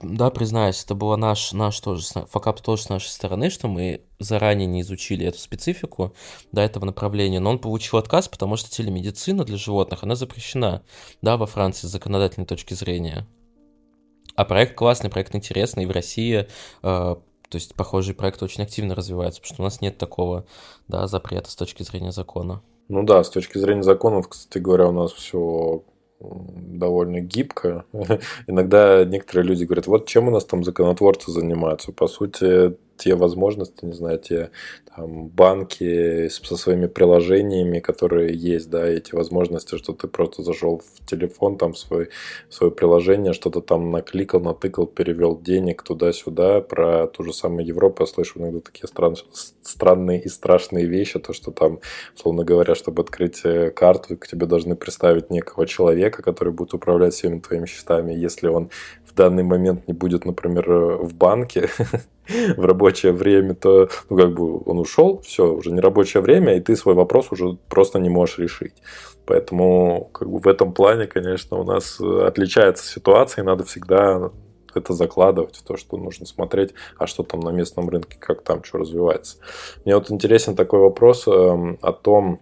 да, 0.00 0.30
признаюсь, 0.30 0.84
это 0.84 0.94
было 0.94 1.16
наш, 1.16 1.52
наш 1.52 1.80
тоже, 1.80 2.06
факап 2.28 2.60
тоже 2.60 2.82
с 2.82 2.88
нашей 2.90 3.08
стороны, 3.08 3.48
что 3.48 3.66
мы 3.66 4.02
заранее 4.18 4.66
не 4.66 4.82
изучили 4.82 5.26
эту 5.26 5.38
специфику 5.38 6.12
до 6.52 6.60
этого 6.60 6.84
направления, 6.84 7.40
но 7.40 7.50
он 7.50 7.58
получил 7.58 7.98
отказ, 7.98 8.28
потому 8.28 8.56
что 8.56 8.70
телемедицина 8.70 9.44
для 9.44 9.56
животных, 9.56 10.02
она 10.02 10.16
запрещена, 10.16 10.82
да, 11.22 11.38
во 11.38 11.46
Франции 11.46 11.86
с 11.86 11.90
законодательной 11.90 12.46
точки 12.46 12.74
зрения. 12.74 13.26
А 14.36 14.44
проект 14.44 14.74
классный, 14.74 15.08
проект 15.08 15.34
интересный, 15.34 15.84
и 15.84 15.86
в 15.86 15.92
России, 15.92 16.40
э, 16.40 16.46
то 16.82 17.22
есть 17.52 17.74
похожие 17.74 18.14
проекты 18.14 18.44
очень 18.44 18.64
активно 18.64 18.94
развиваются, 18.94 19.40
потому 19.40 19.54
что 19.54 19.62
у 19.62 19.64
нас 19.64 19.80
нет 19.80 19.96
такого, 19.96 20.44
да, 20.88 21.06
запрета 21.06 21.50
с 21.50 21.56
точки 21.56 21.82
зрения 21.84 22.12
закона. 22.12 22.62
Ну 22.88 23.02
да, 23.02 23.24
с 23.24 23.30
точки 23.30 23.56
зрения 23.56 23.82
законов, 23.82 24.28
кстати 24.28 24.58
говоря, 24.58 24.88
у 24.88 24.92
нас 24.92 25.12
все 25.12 25.84
довольно 26.54 27.20
гибко. 27.20 27.84
Иногда 28.46 29.04
некоторые 29.04 29.46
люди 29.46 29.64
говорят, 29.64 29.86
вот 29.86 30.06
чем 30.06 30.28
у 30.28 30.30
нас 30.30 30.44
там 30.44 30.64
законотворцы 30.64 31.30
занимаются. 31.30 31.92
По 31.92 32.06
сути, 32.06 32.76
те 32.96 33.14
возможности, 33.14 33.84
не 33.84 33.92
знаю, 33.92 34.18
те 34.18 34.50
там, 34.96 35.26
банки 35.28 36.28
со 36.28 36.56
своими 36.56 36.86
приложениями, 36.86 37.80
которые 37.80 38.34
есть, 38.34 38.70
да, 38.70 38.86
эти 38.86 39.14
возможности, 39.14 39.76
что 39.76 39.92
ты 39.92 40.06
просто 40.06 40.42
зашел 40.42 40.78
в 40.80 41.06
телефон, 41.06 41.58
там, 41.58 41.72
в 41.72 41.78
свой, 41.78 42.10
в 42.48 42.54
свое 42.54 42.70
приложение, 42.70 43.32
что-то 43.32 43.60
там 43.60 43.90
накликал, 43.90 44.40
натыкал, 44.40 44.86
перевел 44.86 45.40
денег 45.40 45.82
туда-сюда. 45.82 46.60
Про 46.60 47.06
ту 47.08 47.24
же 47.24 47.32
самую 47.32 47.66
Европу 47.66 48.02
я 48.02 48.06
слышу 48.06 48.38
иногда 48.38 48.60
такие 48.60 48.86
стран, 48.86 49.16
странные 49.62 50.22
и 50.22 50.28
страшные 50.28 50.86
вещи, 50.86 51.18
то, 51.18 51.32
что 51.32 51.50
там, 51.50 51.80
условно 52.14 52.44
говоря, 52.44 52.74
чтобы 52.74 53.02
открыть 53.02 53.40
э, 53.44 53.70
карту, 53.70 54.16
к 54.16 54.28
тебе 54.28 54.46
должны 54.46 54.76
представить 54.76 55.30
некого 55.30 55.66
человека, 55.66 56.22
который 56.22 56.52
будет 56.52 56.74
управлять 56.74 57.14
всеми 57.14 57.40
твоими 57.40 57.66
счетами. 57.66 58.12
Если 58.14 58.46
он 58.46 58.70
в 59.04 59.14
данный 59.14 59.42
момент 59.42 59.86
не 59.88 59.94
будет, 59.94 60.24
например, 60.24 60.68
в 60.68 61.14
банке, 61.14 61.68
в 62.28 62.64
рабочее 62.64 63.12
время, 63.12 63.54
то 63.54 63.88
ну, 64.10 64.16
как 64.16 64.34
бы 64.34 64.62
он 64.64 64.78
ушел, 64.78 65.20
все, 65.20 65.52
уже 65.52 65.70
не 65.70 65.80
рабочее 65.80 66.22
время, 66.22 66.56
и 66.56 66.60
ты 66.60 66.76
свой 66.76 66.94
вопрос 66.94 67.28
уже 67.30 67.56
просто 67.68 67.98
не 67.98 68.08
можешь 68.08 68.38
решить. 68.38 68.74
Поэтому 69.26 70.10
как 70.12 70.30
бы 70.30 70.38
в 70.38 70.46
этом 70.46 70.72
плане, 70.72 71.06
конечно, 71.06 71.58
у 71.58 71.64
нас 71.64 72.00
отличается 72.00 72.86
ситуация, 72.86 73.42
и 73.42 73.46
надо 73.46 73.64
всегда 73.64 74.30
это 74.76 74.92
закладывать 74.92 75.56
в 75.56 75.62
то, 75.62 75.76
что 75.76 75.96
нужно 75.96 76.26
смотреть, 76.26 76.74
а 76.98 77.06
что 77.06 77.22
там 77.22 77.40
на 77.40 77.50
местном 77.50 77.88
рынке, 77.88 78.16
как 78.18 78.42
там 78.42 78.64
что 78.64 78.78
развивается. 78.78 79.38
Мне 79.84 79.94
вот 79.94 80.10
интересен 80.10 80.56
такой 80.56 80.80
вопрос 80.80 81.26
э, 81.26 81.30
о 81.30 81.92
том, 81.92 82.40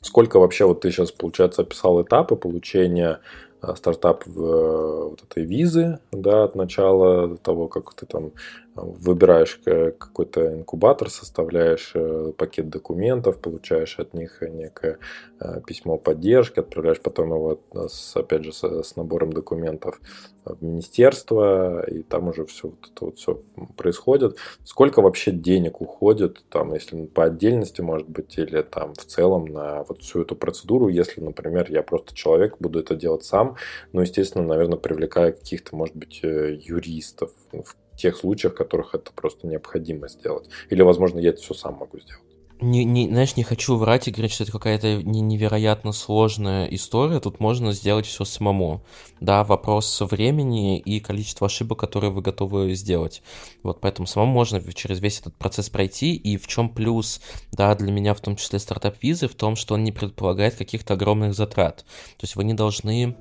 сколько 0.00 0.38
вообще 0.38 0.64
вот 0.64 0.80
ты 0.80 0.90
сейчас, 0.90 1.12
получается, 1.12 1.62
описал 1.62 2.02
этапы 2.02 2.36
получения 2.36 3.20
э, 3.62 3.74
стартап 3.76 4.26
в, 4.26 4.44
э, 4.44 5.04
вот 5.10 5.22
этой 5.22 5.44
визы, 5.44 5.98
да, 6.12 6.44
от 6.44 6.54
начала 6.54 7.36
того, 7.38 7.68
как 7.68 7.94
ты 7.94 8.06
там 8.06 8.32
выбираешь 8.76 9.60
какой-то 9.64 10.54
инкубатор, 10.54 11.10
составляешь 11.10 11.92
э, 11.94 12.32
пакет 12.36 12.68
документов, 12.68 13.38
получаешь 13.40 13.98
от 13.98 14.14
них 14.14 14.42
некое 14.42 14.98
э, 15.40 15.60
письмо 15.66 15.96
поддержки, 15.96 16.60
отправляешь 16.60 17.00
потом 17.00 17.28
его, 17.28 17.60
э, 17.72 17.86
с, 17.88 18.16
опять 18.16 18.44
же, 18.44 18.52
с, 18.52 18.96
набором 18.96 19.32
документов 19.32 20.00
в 20.44 20.62
министерство, 20.62 21.84
и 21.88 22.02
там 22.02 22.28
уже 22.28 22.44
все 22.44 22.68
вот 22.68 22.90
это 22.92 23.04
вот 23.06 23.18
все 23.18 23.42
происходит. 23.76 24.36
Сколько 24.64 25.02
вообще 25.02 25.32
денег 25.32 25.80
уходит, 25.80 26.44
там, 26.50 26.72
если 26.74 27.06
по 27.06 27.24
отдельности, 27.24 27.80
может 27.80 28.08
быть, 28.08 28.38
или 28.38 28.62
там 28.62 28.94
в 28.94 29.04
целом 29.04 29.46
на 29.46 29.82
вот 29.84 30.02
всю 30.02 30.22
эту 30.22 30.36
процедуру, 30.36 30.88
если, 30.88 31.20
например, 31.20 31.66
я 31.70 31.82
просто 31.82 32.14
человек, 32.14 32.56
буду 32.60 32.80
это 32.80 32.94
делать 32.94 33.24
сам, 33.24 33.56
ну, 33.92 34.02
естественно, 34.02 34.44
наверное, 34.44 34.78
привлекая 34.78 35.32
каких-то, 35.32 35.74
может 35.74 35.96
быть, 35.96 36.20
юристов, 36.22 37.32
в 37.52 37.74
тех 37.96 38.16
случаях, 38.16 38.54
в 38.54 38.56
которых 38.56 38.94
это 38.94 39.12
просто 39.12 39.46
необходимо 39.46 40.08
сделать. 40.08 40.48
Или, 40.70 40.82
возможно, 40.82 41.18
я 41.18 41.30
это 41.30 41.40
все 41.40 41.54
сам 41.54 41.74
могу 41.74 41.98
сделать. 41.98 42.22
Не, 42.58 42.84
не, 42.86 43.06
знаешь, 43.06 43.36
не 43.36 43.42
хочу 43.42 43.76
врать 43.76 44.08
и 44.08 44.10
говорить, 44.10 44.32
что 44.32 44.44
это 44.44 44.52
какая-то 44.52 45.02
невероятно 45.02 45.92
сложная 45.92 46.66
история. 46.68 47.20
Тут 47.20 47.38
можно 47.38 47.72
сделать 47.72 48.06
все 48.06 48.24
самому. 48.24 48.82
Да, 49.20 49.44
вопрос 49.44 50.00
времени 50.00 50.78
и 50.78 50.98
количества 51.00 51.48
ошибок, 51.48 51.78
которые 51.78 52.10
вы 52.10 52.22
готовы 52.22 52.72
сделать. 52.74 53.22
Вот 53.62 53.80
поэтому 53.82 54.06
самому 54.06 54.32
можно 54.32 54.62
через 54.72 55.00
весь 55.00 55.20
этот 55.20 55.34
процесс 55.36 55.68
пройти. 55.68 56.14
И 56.14 56.38
в 56.38 56.46
чем 56.46 56.70
плюс, 56.70 57.20
да, 57.52 57.74
для 57.74 57.92
меня 57.92 58.14
в 58.14 58.22
том 58.22 58.36
числе 58.36 58.58
стартап-визы, 58.58 59.28
в 59.28 59.34
том, 59.34 59.54
что 59.54 59.74
он 59.74 59.84
не 59.84 59.92
предполагает 59.92 60.54
каких-то 60.54 60.94
огромных 60.94 61.34
затрат. 61.34 61.84
То 62.16 62.24
есть 62.24 62.36
вы 62.36 62.44
не 62.44 62.54
должны 62.54 63.16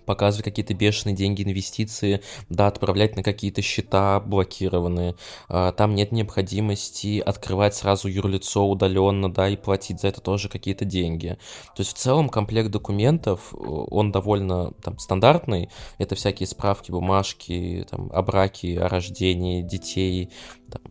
показывать 0.00 0.44
какие-то 0.44 0.74
бешеные 0.74 1.14
деньги, 1.14 1.42
инвестиции, 1.42 2.22
да, 2.48 2.66
отправлять 2.66 3.16
на 3.16 3.22
какие-то 3.22 3.62
счета 3.62 4.20
блокированные. 4.20 5.14
А, 5.48 5.72
там 5.72 5.94
нет 5.94 6.12
необходимости 6.12 7.20
открывать 7.20 7.74
сразу 7.74 8.08
юрлицо 8.08 8.68
удаленно, 8.68 9.32
да, 9.32 9.48
и 9.48 9.56
платить 9.56 10.00
за 10.00 10.08
это 10.08 10.20
тоже 10.20 10.48
какие-то 10.48 10.84
деньги. 10.84 11.38
То 11.76 11.80
есть 11.80 11.92
в 11.92 11.98
целом 11.98 12.28
комплект 12.28 12.70
документов, 12.70 13.52
он 13.52 14.12
довольно 14.12 14.72
там 14.82 14.98
стандартный. 14.98 15.68
Это 15.98 16.14
всякие 16.14 16.46
справки, 16.46 16.90
бумажки, 16.90 17.86
там, 17.90 18.10
о 18.12 18.22
браке, 18.22 18.80
о 18.80 18.88
рождении 18.88 19.62
детей, 19.62 20.30
там, 20.70 20.82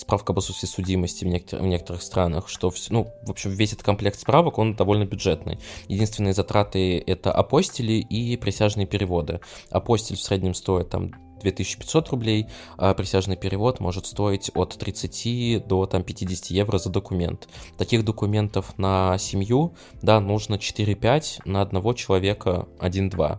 справка 0.00 0.32
об 0.32 0.38
отсутствии 0.38 0.68
судимости 0.68 1.24
в, 1.24 1.28
некотор- 1.28 1.60
в 1.60 1.66
некоторых 1.66 2.02
странах, 2.02 2.48
что, 2.48 2.70
все, 2.70 2.92
ну, 2.92 3.12
в 3.22 3.30
общем, 3.30 3.50
весь 3.50 3.72
этот 3.72 3.84
комплект 3.84 4.18
справок, 4.18 4.58
он 4.58 4.74
довольно 4.74 5.04
бюджетный. 5.04 5.58
Единственные 5.88 6.34
затраты— 6.34 6.98
это 7.06 7.32
апостили 7.32 7.94
и 7.94 8.36
присяжные 8.36 8.86
переводы. 8.86 9.40
Апостиль 9.70 10.16
в 10.16 10.20
среднем 10.20 10.54
стоит 10.54 10.90
там 10.90 11.12
2500 11.40 12.08
рублей, 12.10 12.46
а 12.76 12.94
присяжный 12.94 13.36
перевод 13.36 13.80
может 13.80 14.06
стоить 14.06 14.50
от 14.54 14.76
30 14.76 15.66
до 15.66 15.86
там, 15.86 16.02
50 16.02 16.50
евро 16.50 16.78
за 16.78 16.90
документ. 16.90 17.48
Таких 17.76 18.04
документов 18.04 18.76
на 18.78 19.18
семью, 19.18 19.74
да, 20.02 20.20
нужно 20.20 20.54
4-5, 20.54 21.42
на 21.44 21.62
одного 21.62 21.92
человека 21.92 22.66
1-2. 22.80 23.38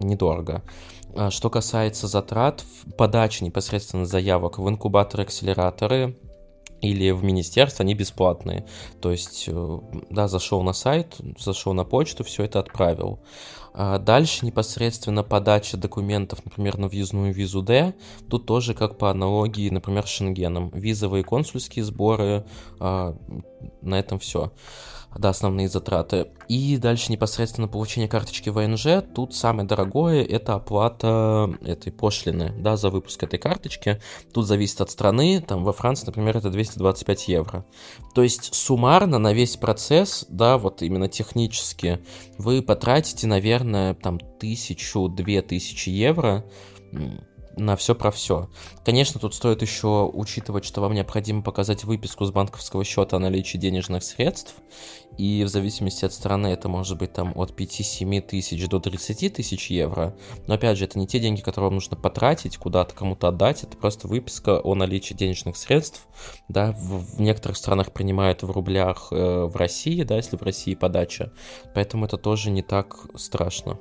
Недорого. 0.00 0.62
А 1.14 1.30
что 1.30 1.50
касается 1.50 2.06
затрат, 2.06 2.64
подачи 2.96 3.42
непосредственно 3.44 4.06
заявок 4.06 4.58
в 4.58 4.68
инкубаторы-акселераторы 4.68 6.16
или 6.80 7.10
в 7.10 7.22
министерство, 7.22 7.82
они 7.82 7.94
бесплатные. 7.94 8.66
То 9.00 9.10
есть, 9.10 9.44
э, 9.48 9.78
да, 10.08 10.28
зашел 10.28 10.62
на 10.62 10.72
сайт, 10.72 11.16
зашел 11.38 11.74
на 11.74 11.84
почту, 11.84 12.24
все 12.24 12.44
это 12.44 12.60
отправил. 12.60 13.20
А 13.72 13.98
дальше 13.98 14.46
непосредственно 14.46 15.22
подача 15.22 15.76
документов, 15.76 16.44
например, 16.44 16.78
на 16.78 16.88
въездную 16.88 17.32
визу 17.32 17.62
D, 17.62 17.94
тут 18.28 18.46
тоже 18.46 18.74
как 18.74 18.98
по 18.98 19.10
аналогии, 19.10 19.70
например, 19.70 20.06
с 20.06 20.10
Шенгеном. 20.10 20.70
Визовые 20.70 21.22
консульские 21.22 21.84
сборы, 21.84 22.44
а, 22.80 23.14
на 23.82 23.98
этом 23.98 24.18
все 24.18 24.52
да, 25.16 25.30
основные 25.30 25.68
затраты. 25.68 26.28
И 26.48 26.76
дальше 26.76 27.12
непосредственно 27.12 27.68
получение 27.68 28.08
карточки 28.08 28.48
ВНЖ. 28.48 29.04
Тут 29.14 29.34
самое 29.34 29.66
дорогое 29.66 30.24
это 30.24 30.54
оплата 30.54 31.50
этой 31.62 31.92
пошлины, 31.92 32.52
да, 32.58 32.76
за 32.76 32.90
выпуск 32.90 33.22
этой 33.22 33.38
карточки. 33.38 34.00
Тут 34.32 34.46
зависит 34.46 34.80
от 34.80 34.90
страны, 34.90 35.40
там 35.46 35.64
во 35.64 35.72
Франции, 35.72 36.06
например, 36.06 36.36
это 36.36 36.50
225 36.50 37.28
евро. 37.28 37.64
То 38.14 38.22
есть 38.22 38.54
суммарно 38.54 39.18
на 39.18 39.32
весь 39.32 39.56
процесс, 39.56 40.26
да, 40.28 40.58
вот 40.58 40.82
именно 40.82 41.08
технически, 41.08 42.00
вы 42.38 42.62
потратите, 42.62 43.26
наверное, 43.26 43.94
там 43.94 44.18
тысячу, 44.18 45.08
две 45.08 45.42
тысячи 45.42 45.90
евро 45.90 46.44
на 47.56 47.76
все 47.76 47.94
про 47.94 48.10
все. 48.10 48.48
Конечно, 48.84 49.20
тут 49.20 49.34
стоит 49.34 49.62
еще 49.62 50.10
учитывать, 50.12 50.64
что 50.64 50.80
вам 50.80 50.94
необходимо 50.94 51.42
показать 51.42 51.84
выписку 51.84 52.24
с 52.24 52.30
банковского 52.30 52.84
счета 52.84 53.16
о 53.16 53.20
наличии 53.20 53.56
денежных 53.56 54.04
средств, 54.04 54.54
и 55.18 55.44
в 55.44 55.48
зависимости 55.48 56.04
от 56.04 56.12
страны 56.12 56.48
это 56.48 56.68
может 56.68 56.98
быть 56.98 57.12
там 57.12 57.32
от 57.36 57.58
5-7 57.58 58.20
тысяч 58.22 58.68
до 58.68 58.80
30 58.80 59.34
тысяч 59.34 59.70
евро. 59.70 60.16
Но 60.46 60.54
опять 60.54 60.78
же, 60.78 60.84
это 60.84 60.98
не 60.98 61.06
те 61.06 61.18
деньги, 61.18 61.40
которые 61.40 61.68
вам 61.68 61.74
нужно 61.74 61.96
потратить, 61.96 62.56
куда-то 62.56 62.94
кому-то 62.94 63.28
отдать, 63.28 63.64
это 63.64 63.76
просто 63.76 64.08
выписка 64.08 64.60
о 64.60 64.74
наличии 64.74 65.14
денежных 65.14 65.56
средств. 65.56 66.06
Да, 66.48 66.72
в, 66.72 67.16
в 67.16 67.20
некоторых 67.20 67.56
странах 67.56 67.92
принимают 67.92 68.42
в 68.42 68.50
рублях 68.50 69.08
э, 69.10 69.44
в 69.44 69.56
России, 69.56 70.02
да, 70.02 70.16
если 70.16 70.36
в 70.36 70.42
России 70.42 70.74
подача. 70.74 71.32
Поэтому 71.74 72.06
это 72.06 72.16
тоже 72.16 72.50
не 72.50 72.62
так 72.62 72.96
страшно. 73.16 73.78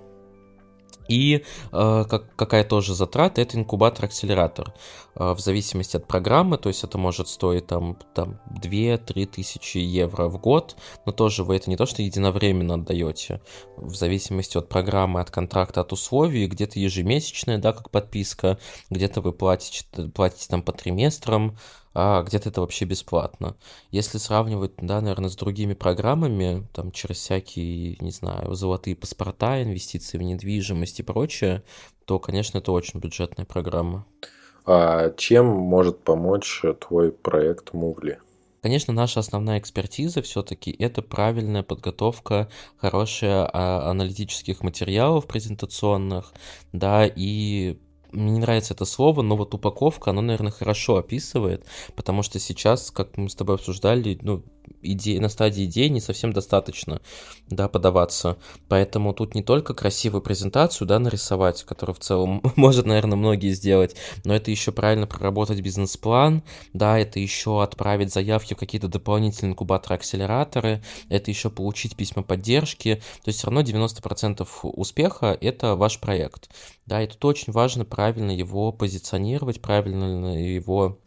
И 1.09 1.43
э, 1.71 2.05
как, 2.07 2.35
какая 2.35 2.63
тоже 2.63 2.93
затрата, 2.93 3.41
это 3.41 3.57
инкубатор-акселератор. 3.57 4.73
Э, 5.15 5.33
в 5.33 5.39
зависимости 5.39 5.97
от 5.97 6.07
программы, 6.07 6.57
то 6.57 6.69
есть 6.69 6.83
это 6.83 6.97
может 6.97 7.27
стоить 7.27 7.67
там, 7.67 7.97
там 8.13 8.39
2-3 8.61 9.25
тысячи 9.25 9.79
евро 9.79 10.29
в 10.29 10.39
год, 10.39 10.77
но 11.05 11.11
тоже 11.11 11.43
вы 11.43 11.55
это 11.55 11.69
не 11.69 11.77
то, 11.77 11.87
что 11.87 12.03
единовременно 12.03 12.75
отдаете. 12.75 13.41
В 13.75 13.95
зависимости 13.95 14.57
от 14.57 14.69
программы, 14.69 15.19
от 15.19 15.31
контракта, 15.31 15.81
от 15.81 15.91
условий, 15.91 16.45
где-то 16.45 16.79
ежемесячная, 16.79 17.57
да, 17.57 17.73
как 17.73 17.89
подписка, 17.89 18.59
где-то 18.91 19.21
вы 19.21 19.33
платите, 19.33 19.85
платите 20.13 20.47
там 20.47 20.61
по 20.61 20.71
триместрам, 20.71 21.57
а 22.01 22.23
где-то 22.23 22.49
это 22.49 22.61
вообще 22.61 22.85
бесплатно. 22.85 23.55
Если 23.91 24.17
сравнивать, 24.17 24.71
да, 24.77 25.01
наверное, 25.01 25.29
с 25.29 25.35
другими 25.35 25.73
программами, 25.73 26.67
там, 26.73 26.91
через 26.91 27.17
всякие, 27.17 27.97
не 27.99 28.11
знаю, 28.11 28.53
золотые 28.55 28.95
паспорта, 28.95 29.61
инвестиции 29.61 30.17
в 30.17 30.21
недвижимость 30.21 30.99
и 30.99 31.03
прочее, 31.03 31.63
то, 32.05 32.19
конечно, 32.19 32.59
это 32.59 32.71
очень 32.71 32.99
бюджетная 32.99 33.45
программа. 33.45 34.05
А 34.65 35.11
чем 35.17 35.45
может 35.47 35.99
помочь 35.99 36.63
твой 36.79 37.11
проект 37.11 37.73
Мувли? 37.73 38.19
Конечно, 38.61 38.93
наша 38.93 39.21
основная 39.21 39.59
экспертиза 39.59 40.21
все-таки 40.21 40.71
это 40.71 41.01
правильная 41.01 41.63
подготовка, 41.63 42.49
хорошая 42.77 43.49
а, 43.51 43.89
аналитических 43.89 44.61
материалов 44.63 45.27
презентационных, 45.27 46.33
да, 46.73 47.05
и 47.07 47.79
мне 48.11 48.31
не 48.31 48.39
нравится 48.39 48.73
это 48.73 48.85
слово, 48.85 49.21
но 49.21 49.35
вот 49.35 49.53
упаковка, 49.53 50.11
оно, 50.11 50.21
наверное, 50.21 50.51
хорошо 50.51 50.97
описывает, 50.97 51.65
потому 51.95 52.23
что 52.23 52.39
сейчас, 52.39 52.91
как 52.91 53.17
мы 53.17 53.29
с 53.29 53.35
тобой 53.35 53.55
обсуждали, 53.55 54.17
ну, 54.21 54.43
идеи, 54.81 55.17
на 55.19 55.29
стадии 55.29 55.65
идеи 55.65 55.87
не 55.87 56.01
совсем 56.01 56.33
достаточно, 56.33 57.01
да, 57.49 57.67
подаваться. 57.67 58.37
Поэтому 58.67 59.13
тут 59.13 59.35
не 59.35 59.43
только 59.43 59.73
красивую 59.73 60.21
презентацию, 60.21 60.87
да, 60.87 60.99
нарисовать, 60.99 61.63
которую 61.63 61.95
в 61.95 61.99
целом 61.99 62.41
может, 62.55 62.85
наверное, 62.85 63.17
многие 63.17 63.51
сделать, 63.51 63.95
но 64.25 64.35
это 64.35 64.51
еще 64.51 64.71
правильно 64.71 65.07
проработать 65.07 65.61
бизнес-план, 65.61 66.43
да, 66.73 66.97
это 66.97 67.19
еще 67.19 67.61
отправить 67.63 68.13
заявки 68.13 68.53
в 68.53 68.57
какие-то 68.57 68.87
дополнительные 68.87 69.51
инкубаторы-акселераторы, 69.51 70.81
это 71.09 71.31
еще 71.31 71.49
получить 71.49 71.95
письма 71.95 72.23
поддержки, 72.23 72.95
то 73.23 73.29
есть 73.29 73.39
все 73.39 73.47
равно 73.47 73.61
90% 73.61 74.47
успеха— 74.63 75.37
это 75.41 75.75
ваш 75.75 75.99
проект, 75.99 76.49
да, 76.85 77.01
и 77.03 77.07
тут 77.07 77.23
очень 77.25 77.53
важно 77.53 77.85
правильно 77.85 78.31
его 78.31 78.71
позиционировать, 78.71 79.61
правильно 79.61 80.37
его 80.37 80.99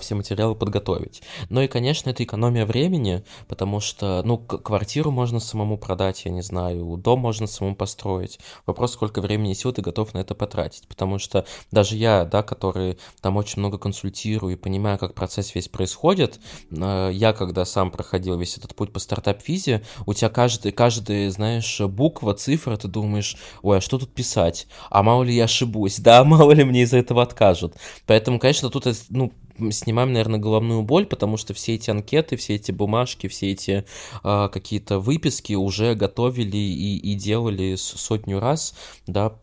все 0.00 0.14
материалы 0.14 0.54
подготовить. 0.54 1.22
Ну 1.48 1.60
и, 1.60 1.68
конечно, 1.68 2.10
это 2.10 2.24
экономия 2.24 2.66
времени, 2.66 3.24
потому 3.48 3.80
что, 3.80 4.22
ну, 4.24 4.38
квартиру 4.38 5.10
можно 5.10 5.40
самому 5.40 5.76
продать, 5.78 6.24
я 6.24 6.30
не 6.30 6.42
знаю, 6.42 6.96
дом 6.96 7.20
можно 7.20 7.46
самому 7.46 7.76
построить. 7.76 8.38
Вопрос, 8.66 8.92
сколько 8.92 9.20
времени 9.20 9.54
сил 9.54 9.72
ты 9.72 9.82
готов 9.82 10.14
на 10.14 10.18
это 10.18 10.34
потратить, 10.34 10.86
потому 10.88 11.18
что 11.18 11.44
даже 11.70 11.96
я, 11.96 12.24
да, 12.24 12.42
который 12.42 12.98
там 13.20 13.36
очень 13.36 13.60
много 13.60 13.78
консультирую 13.78 14.54
и 14.54 14.56
понимаю, 14.56 14.98
как 14.98 15.14
процесс 15.14 15.54
весь 15.54 15.68
происходит, 15.68 16.40
а, 16.70 17.10
я, 17.10 17.32
когда 17.32 17.64
сам 17.64 17.90
проходил 17.90 18.38
весь 18.38 18.56
этот 18.56 18.74
путь 18.74 18.92
по 18.92 19.00
стартап-визе, 19.00 19.82
у 20.06 20.14
тебя 20.14 20.28
каждый, 20.28 20.72
каждый, 20.72 21.28
знаешь, 21.30 21.80
буква, 21.80 22.34
цифра, 22.34 22.76
ты 22.76 22.88
думаешь, 22.88 23.36
ой, 23.62 23.78
а 23.78 23.80
что 23.80 23.98
тут 23.98 24.14
писать? 24.14 24.66
А 24.90 25.02
мало 25.02 25.22
ли 25.22 25.34
я 25.34 25.44
ошибусь? 25.44 25.98
Да, 25.98 26.24
мало 26.32 26.52
ли 26.52 26.64
мне 26.64 26.82
из-за 26.82 26.98
этого 26.98 27.22
откажут. 27.22 27.76
Поэтому, 28.06 28.38
конечно, 28.38 28.70
тут, 28.70 28.86
ну, 29.10 29.32
снимаем, 29.70 30.12
наверное, 30.12 30.40
головную 30.40 30.82
боль, 30.82 31.06
потому 31.06 31.36
что 31.36 31.54
все 31.54 31.74
эти 31.74 31.90
анкеты, 31.90 32.36
все 32.36 32.54
эти 32.54 32.72
бумажки, 32.72 33.26
все 33.28 33.52
эти 33.52 33.84
э, 34.24 34.48
какие-то 34.52 34.98
выписки 34.98 35.54
уже 35.54 35.94
готовили 35.94 36.56
и, 36.56 36.98
и 36.98 37.14
делали 37.14 37.74
сотню 37.76 38.40
раз, 38.40 38.74
да, 39.06 39.38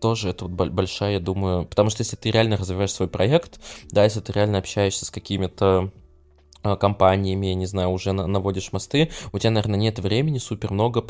тоже 0.00 0.30
это 0.30 0.46
вот 0.46 0.70
большая, 0.70 1.14
я 1.14 1.20
думаю, 1.20 1.66
потому 1.66 1.90
что 1.90 2.02
если 2.02 2.16
ты 2.16 2.30
реально 2.30 2.56
развиваешь 2.56 2.92
свой 2.92 3.08
проект, 3.08 3.60
да, 3.90 4.04
если 4.04 4.20
ты 4.20 4.32
реально 4.32 4.58
общаешься 4.58 5.04
с 5.04 5.10
какими-то 5.10 5.90
компаниями, 6.74 7.46
я 7.46 7.54
не 7.54 7.66
знаю, 7.66 7.90
уже 7.90 8.12
наводишь 8.12 8.72
мосты, 8.72 9.10
у 9.32 9.38
тебя, 9.38 9.52
наверное, 9.52 9.78
нет 9.78 10.00
времени 10.00 10.38
супер 10.38 10.72
много 10.72 11.02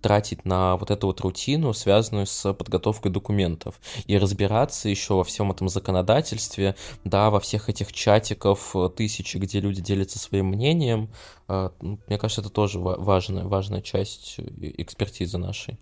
тратить 0.00 0.44
на 0.44 0.76
вот 0.76 0.90
эту 0.90 1.06
вот 1.06 1.20
рутину, 1.20 1.72
связанную 1.72 2.26
с 2.26 2.52
подготовкой 2.52 3.12
документов, 3.12 3.80
и 4.06 4.18
разбираться 4.18 4.88
еще 4.88 5.14
во 5.14 5.24
всем 5.24 5.52
этом 5.52 5.68
законодательстве, 5.68 6.74
да, 7.04 7.30
во 7.30 7.38
всех 7.38 7.68
этих 7.68 7.92
чатиков 7.92 8.74
э, 8.74 8.88
тысячи, 8.94 9.36
где 9.36 9.60
люди 9.60 9.80
делятся 9.80 10.18
своим 10.18 10.46
мнением. 10.46 11.10
А, 11.48 11.72
ну, 11.80 11.98
мне 12.06 12.18
кажется, 12.18 12.40
это 12.40 12.50
тоже 12.50 12.78
важная, 12.78 13.44
важная 13.44 13.82
часть 13.82 14.36
э, 14.38 14.42
экспертизы 14.78 15.38
нашей. 15.38 15.78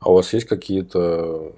А 0.00 0.10
у 0.10 0.14
вас 0.14 0.32
есть 0.32 0.46
какие-то 0.46 1.52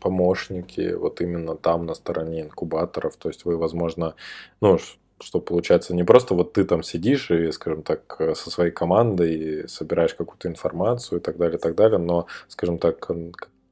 помощники 0.00 0.94
вот 0.94 1.20
именно 1.20 1.56
там 1.56 1.86
на 1.86 1.94
стороне 1.94 2.42
инкубаторов? 2.42 3.16
То 3.16 3.28
есть 3.28 3.44
вы, 3.44 3.56
возможно, 3.56 4.14
ну, 4.60 4.78
что 5.20 5.40
получается 5.40 5.94
не 5.94 6.04
просто 6.04 6.34
вот 6.34 6.52
ты 6.52 6.64
там 6.64 6.82
сидишь 6.82 7.30
и, 7.30 7.50
скажем 7.52 7.82
так, 7.82 8.16
э, 8.18 8.34
со 8.34 8.50
своей 8.50 8.70
командой 8.70 9.68
собираешь 9.68 10.14
какую-то 10.14 10.48
информацию 10.48 11.20
и 11.20 11.22
так 11.22 11.36
далее, 11.36 11.58
и 11.58 11.60
так 11.60 11.74
далее, 11.74 11.98
но, 11.98 12.26
скажем 12.48 12.78
так, 12.78 13.10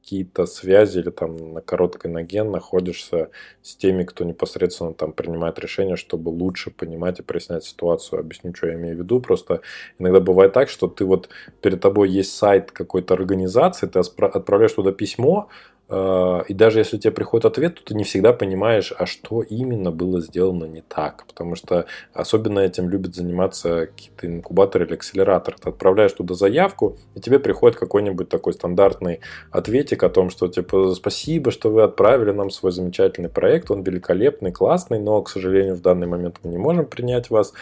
какие-то 0.05 0.45
связи 0.45 0.99
или 0.99 1.09
там 1.09 1.53
на 1.53 1.61
короткой 1.61 2.11
ноге 2.11 2.43
находишься 2.43 3.31
с 3.63 3.75
теми, 3.75 4.03
кто 4.03 4.23
непосредственно 4.23 4.93
там 4.93 5.13
принимает 5.13 5.57
решения, 5.57 5.95
чтобы 5.95 6.29
лучше 6.29 6.69
понимать 6.69 7.19
и 7.19 7.23
прояснять 7.23 7.63
ситуацию. 7.63 8.19
Объясню, 8.19 8.53
что 8.53 8.67
я 8.67 8.75
имею 8.75 8.97
в 8.97 8.99
виду. 8.99 9.19
Просто 9.19 9.61
иногда 9.97 10.19
бывает 10.19 10.53
так, 10.53 10.69
что 10.69 10.87
ты 10.87 11.05
вот 11.05 11.29
перед 11.59 11.81
тобой 11.81 12.09
есть 12.09 12.35
сайт 12.35 12.71
какой-то 12.71 13.15
организации, 13.15 13.87
ты 13.87 13.97
отправляешь 13.97 14.73
туда 14.73 14.91
письмо, 14.91 15.49
и 15.87 16.53
даже 16.53 16.79
если 16.79 16.97
у 16.97 16.99
тебя 16.99 17.11
приходит 17.11 17.45
ответ, 17.45 17.75
то 17.75 17.83
ты 17.83 17.95
не 17.95 18.03
всегда 18.03 18.33
понимаешь, 18.33 18.91
а 18.97 19.05
что 19.05 19.43
именно 19.43 19.91
было 19.91 20.19
сделано 20.19 20.65
не 20.65 20.81
так. 20.81 21.25
Потому 21.27 21.55
что 21.55 21.85
особенно 22.13 22.59
этим 22.59 22.89
любят 22.89 23.13
заниматься 23.13 23.87
какие-то 23.87 24.25
инкубаторы 24.25 24.85
или 24.85 24.95
акселераторы. 24.95 25.57
Ты 25.61 25.69
отправляешь 25.69 26.13
туда 26.13 26.33
заявку, 26.33 26.97
и 27.13 27.19
тебе 27.19 27.37
приходит 27.37 27.77
какой-нибудь 27.77 28.29
такой 28.29 28.53
стандартный 28.53 29.19
ответик 29.51 30.01
о 30.03 30.09
том, 30.09 30.31
что 30.31 30.47
типа 30.47 30.93
спасибо, 30.95 31.51
что 31.51 31.69
вы 31.69 31.83
отправили 31.83 32.31
нам 32.31 32.49
свой 32.49 32.71
замечательный 32.71 33.29
проект, 33.29 33.69
он 33.69 33.83
великолепный, 33.83 34.51
классный, 34.51 34.99
но, 34.99 35.21
к 35.21 35.29
сожалению, 35.29 35.75
в 35.75 35.81
данный 35.81 36.07
момент 36.07 36.39
мы 36.43 36.49
не 36.49 36.57
можем 36.57 36.85
принять 36.85 37.29
вас. 37.29 37.53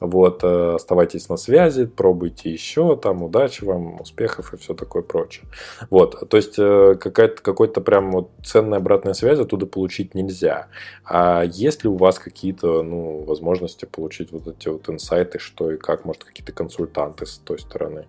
Вот, 0.00 0.42
э, 0.42 0.74
оставайтесь 0.76 1.28
на 1.28 1.36
связи, 1.36 1.84
пробуйте 1.84 2.50
еще, 2.50 2.96
там, 2.96 3.22
удачи 3.22 3.64
вам, 3.64 4.00
успехов 4.00 4.54
и 4.54 4.56
все 4.56 4.72
такое 4.72 5.02
прочее. 5.02 5.44
Вот, 5.90 6.26
то 6.28 6.36
есть 6.38 6.54
э, 6.58 6.94
какая-то, 6.98 7.42
какой-то 7.70 7.80
прям 7.80 8.10
вот 8.10 8.30
ценной 8.44 8.78
обратной 8.78 9.14
связи 9.14 9.42
оттуда 9.42 9.66
получить 9.66 10.14
нельзя. 10.14 10.66
А 11.04 11.44
есть 11.44 11.84
ли 11.84 11.90
у 11.90 11.96
вас 11.96 12.18
какие-то, 12.18 12.82
ну, 12.82 13.24
возможности 13.24 13.86
получить 13.86 14.32
вот 14.32 14.48
эти 14.48 14.68
вот 14.68 14.88
инсайты, 14.88 15.38
что 15.38 15.70
и 15.72 15.76
как, 15.76 16.04
может, 16.04 16.24
какие-то 16.24 16.52
консультанты 16.52 17.26
с 17.26 17.38
той 17.38 17.58
стороны? 17.58 18.06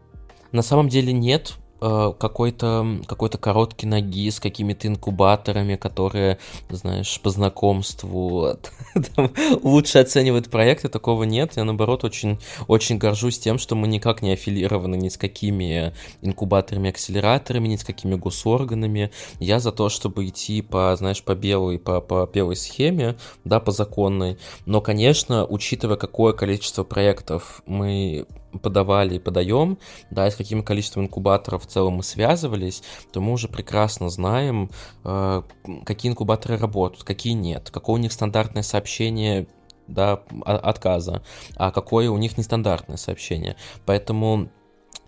На 0.52 0.64
самом 0.64 0.90
деле 0.90 1.14
нет, 1.14 1.54
Э, 1.84 2.14
какой-то 2.16 3.00
какой-то 3.08 3.40
короткий 3.40 3.88
ноги 3.88 4.30
с 4.30 4.40
какими-то 4.40 4.88
инкубаторами, 4.88 5.78
которые, 5.78 6.38
знаешь, 6.70 7.20
по 7.22 7.32
знакомству 7.32 8.56
там, 9.16 9.32
лучше 9.64 9.98
оценивают 9.98 10.52
проекты, 10.52 10.90
такого 10.90 11.24
нет. 11.24 11.54
Я, 11.56 11.64
наоборот, 11.64 12.04
очень, 12.04 12.38
очень 12.68 13.00
горжусь 13.00 13.40
тем, 13.40 13.58
что 13.58 13.76
мы 13.76 13.88
никак 13.88 14.22
не 14.22 14.34
аффилированы 14.34 14.96
ни 14.96 15.10
с 15.10 15.18
какими 15.18 15.92
инкубаторами, 16.22 16.92
акселераторами, 16.92 17.70
ни 17.70 17.78
с 17.78 17.84
какими 17.84 18.14
госорганами. 18.14 19.10
Я 19.40 19.60
за 19.60 19.72
то, 19.72 19.90
чтобы 19.90 20.28
идти 20.28 20.62
по, 20.62 20.96
знаешь, 20.96 21.24
по 21.24 21.34
белой, 21.34 21.80
по, 21.80 22.00
по 22.00 22.30
белой 22.32 22.58
схеме, 22.58 23.16
да, 23.44 23.60
по 23.60 23.72
законной. 23.72 24.38
Но, 24.68 24.82
конечно, 24.82 25.48
учитывая, 25.48 25.98
какое 25.98 26.34
количество 26.34 26.84
проектов 26.84 27.64
мы 27.66 28.28
подавали 28.60 29.16
и 29.16 29.20
подаем, 29.20 29.78
да, 30.10 30.28
и 30.28 30.32
с 30.32 30.36
каким 30.36 30.64
количеством 30.64 31.04
инкубаторов 31.04 31.66
в 31.66 31.68
целом 31.68 31.96
мы 31.96 32.04
связывались, 32.04 32.84
то 33.12 33.22
мы 33.22 33.34
уже 33.34 33.48
прекрасно 33.48 34.10
знаем, 34.10 34.70
э, 35.04 35.44
какие 35.86 36.12
инкубаторы 36.12 36.58
работают, 36.58 37.04
какие 37.04 37.34
нет, 37.34 37.70
какое 37.72 37.96
у 37.96 38.00
них 38.00 38.12
стандартное 38.12 38.64
сообщение 38.64 39.48
да, 39.88 40.22
отказа, 40.46 41.24
а 41.56 41.72
какое 41.72 42.10
у 42.10 42.18
них 42.18 42.38
нестандартное 42.38 42.98
сообщение. 42.98 43.56
Поэтому 43.86 44.50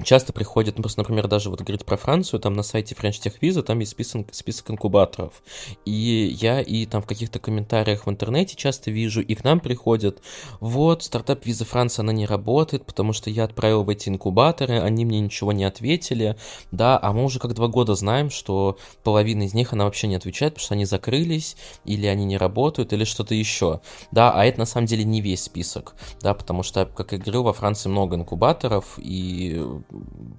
часто 0.01 0.33
приходят, 0.33 0.77
ну, 0.77 0.83
просто, 0.83 1.01
например, 1.01 1.27
даже 1.27 1.49
вот 1.49 1.61
говорить 1.61 1.85
про 1.85 1.97
Францию, 1.97 2.39
там 2.39 2.53
на 2.53 2.63
сайте 2.63 2.95
French 2.95 3.21
Tech 3.23 3.35
Visa, 3.41 3.61
там 3.61 3.79
есть 3.79 3.91
список, 3.91 4.27
список 4.33 4.71
инкубаторов. 4.71 5.43
И 5.85 6.35
я 6.41 6.61
и 6.61 6.85
там 6.85 7.01
в 7.01 7.05
каких-то 7.05 7.39
комментариях 7.39 8.05
в 8.05 8.09
интернете 8.09 8.55
часто 8.55 8.91
вижу, 8.91 9.21
и 9.21 9.35
к 9.35 9.43
нам 9.43 9.59
приходят, 9.59 10.21
вот, 10.59 11.03
стартап 11.03 11.45
Виза 11.45 11.65
Франция, 11.65 12.03
она 12.03 12.13
не 12.13 12.25
работает, 12.25 12.85
потому 12.85 13.13
что 13.13 13.29
я 13.29 13.43
отправил 13.43 13.83
в 13.83 13.89
эти 13.89 14.09
инкубаторы, 14.09 14.79
они 14.79 15.05
мне 15.05 15.19
ничего 15.19 15.51
не 15.51 15.63
ответили, 15.63 16.37
да, 16.71 16.99
а 17.01 17.13
мы 17.13 17.23
уже 17.23 17.39
как 17.39 17.53
два 17.53 17.67
года 17.67 17.95
знаем, 17.95 18.29
что 18.29 18.77
половина 19.03 19.43
из 19.43 19.53
них, 19.53 19.73
она 19.73 19.85
вообще 19.85 20.07
не 20.07 20.15
отвечает, 20.15 20.53
потому 20.53 20.65
что 20.65 20.73
они 20.73 20.85
закрылись, 20.85 21.55
или 21.85 22.07
они 22.07 22.25
не 22.25 22.37
работают, 22.37 22.93
или 22.93 23.03
что-то 23.03 23.35
еще, 23.35 23.81
да, 24.11 24.31
а 24.31 24.45
это 24.45 24.59
на 24.59 24.65
самом 24.65 24.87
деле 24.87 25.03
не 25.03 25.21
весь 25.21 25.43
список, 25.43 25.95
да, 26.21 26.33
потому 26.33 26.63
что, 26.63 26.85
как 26.85 27.11
я 27.11 27.19
говорил, 27.19 27.43
во 27.43 27.53
Франции 27.53 27.89
много 27.89 28.15
инкубаторов, 28.15 28.97
и 28.97 29.61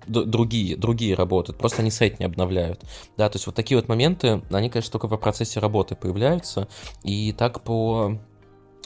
другие, 0.06 0.76
другие 0.76 1.14
работают, 1.14 1.58
просто 1.58 1.82
они 1.82 1.90
сайт 1.90 2.18
не 2.18 2.26
обновляют. 2.26 2.82
Да, 3.16 3.28
то 3.28 3.36
есть 3.36 3.46
вот 3.46 3.54
такие 3.54 3.78
вот 3.78 3.88
моменты, 3.88 4.42
они, 4.50 4.70
конечно, 4.70 4.92
только 4.92 5.06
в 5.06 5.16
процессе 5.16 5.60
работы 5.60 5.94
появляются, 5.94 6.68
и 7.02 7.32
так 7.32 7.62
по 7.62 8.18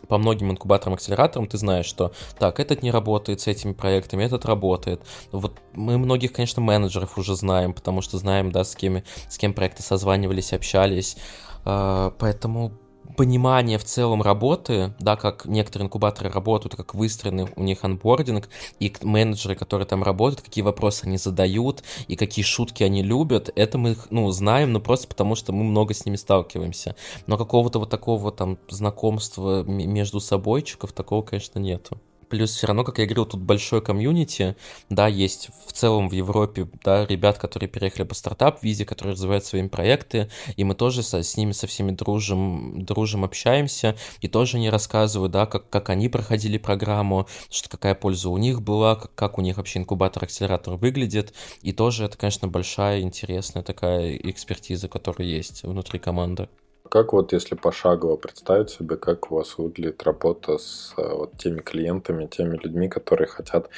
по 0.07 0.17
многим 0.17 0.53
инкубаторам, 0.53 0.95
акселераторам 0.95 1.49
ты 1.49 1.59
знаешь, 1.59 1.87
что 1.87 2.13
так, 2.39 2.61
этот 2.61 2.83
не 2.83 2.91
работает 2.93 3.41
с 3.41 3.49
этими 3.49 3.73
проектами, 3.73 4.23
этот 4.23 4.45
работает. 4.47 5.03
Вот 5.33 5.59
мы 5.75 5.99
многих, 5.99 6.33
конечно, 6.33 6.63
менеджеров 6.63 7.19
уже 7.19 7.35
знаем, 7.35 7.73
потому 7.75 8.01
что 8.01 8.17
знаем, 8.17 8.53
да, 8.53 8.63
с 8.63 8.77
кем, 8.77 9.03
с 9.29 9.39
кем 9.39 9.55
проекты 9.55 9.83
созванивались, 9.83 10.53
общались. 10.53 11.17
А, 11.65 12.15
поэтому 12.19 12.73
понимание 13.19 13.79
в 13.79 13.85
целом 13.85 14.23
работы, 14.23 14.95
да, 15.01 15.17
как 15.17 15.45
некоторые 15.45 15.87
инкубаторы 15.87 16.31
работают, 16.31 16.77
как 16.77 16.95
выстроены 16.95 17.49
у 17.57 17.65
них 17.65 17.83
анбординг, 17.83 18.49
и 18.79 18.95
менеджеры, 19.03 19.57
которые 19.57 19.89
там 19.89 20.05
работают, 20.05 20.41
какие 20.41 20.63
вопросы 20.63 21.05
они 21.07 21.19
задают, 21.19 21.83
и 22.07 22.15
какие 22.15 22.45
шутки 22.45 22.85
они 22.85 23.03
любят, 23.03 23.51
это 23.57 23.77
мы, 23.77 23.97
ну, 24.11 24.31
знаем, 24.31 24.73
но 24.73 24.79
просто 24.79 25.09
потому, 25.09 25.35
что 25.35 25.53
мы 25.53 25.65
много 25.65 25.95
с 25.95 26.07
ними 26.07 26.15
сталкиваемся. 26.15 26.95
Но 27.27 27.37
какого-то 27.37 27.81
вот 27.81 27.91
такого 27.91 28.31
там 28.31 28.57
знакомства 28.69 29.65
между 29.65 30.21
собойчиков, 30.21 30.93
такого, 30.93 31.23
конечно, 31.23 31.59
нету. 31.59 31.99
Плюс 32.29 32.55
все 32.55 32.67
равно, 32.67 32.85
как 32.85 32.99
я 32.99 33.07
говорил, 33.07 33.25
тут 33.27 33.41
большой 33.41 33.81
комьюнити, 33.81 34.57
да, 34.91 35.09
есть 35.09 35.49
в 35.67 35.73
целом 35.73 36.09
в 36.09 36.13
Европе, 36.13 36.69
да, 36.85 37.07
ребят, 37.07 37.39
которые 37.39 37.69
переехали 37.69 38.05
по 38.05 38.15
стартап-визе, 38.15 38.85
которые 38.85 39.13
развивают 39.13 39.45
свои 39.45 39.67
проекты, 39.69 40.29
и 40.57 40.65
мы 40.65 40.75
тоже 40.75 41.03
со, 41.03 41.23
с 41.23 41.37
ними 41.37 41.53
со 41.53 41.67
всеми 41.67 41.93
дружим, 41.93 42.85
дружим, 42.85 43.25
общаемся, 43.25 43.97
и 44.21 44.29
тоже 44.29 44.59
они 44.59 44.71
рассказывают, 44.71 45.33
да, 45.33 45.47
как, 45.47 45.69
как 45.71 45.89
они 45.91 46.09
проходили 46.09 46.59
программу, 46.59 47.27
что 47.51 47.69
какая 47.69 47.95
польза 47.95 48.29
у 48.29 48.37
них 48.37 48.63
была, 48.63 48.97
как, 48.97 49.15
как 49.15 49.39
у 49.39 49.43
них 49.43 49.57
вообще 49.57 49.81
инкубатор-акселератор 49.81 50.77
выглядит, 50.77 51.33
и 51.63 51.73
тоже 51.73 52.05
это, 52.05 52.19
конечно, 52.19 52.49
большая, 52.49 53.01
интересная 53.01 53.63
такая 53.63 54.17
экспертиза, 54.17 54.89
которая 54.89 55.29
есть 55.29 55.63
внутри 55.63 55.99
команды. 55.99 56.49
Как 56.91 57.13
вот 57.13 57.33
если 57.35 57.55
пошагово 57.55 58.17
представить 58.17 58.71
себе, 58.71 58.97
как 58.97 59.31
у 59.31 59.37
вас 59.37 59.59
выглядит 59.59 60.03
работа 60.05 60.57
с 60.57 60.95
э, 60.97 61.03
вот 61.03 61.37
теми 61.37 61.61
клиентами, 61.61 62.27
теми 62.27 62.57
людьми, 62.57 62.89
которые 62.89 63.29
хотят 63.29 63.69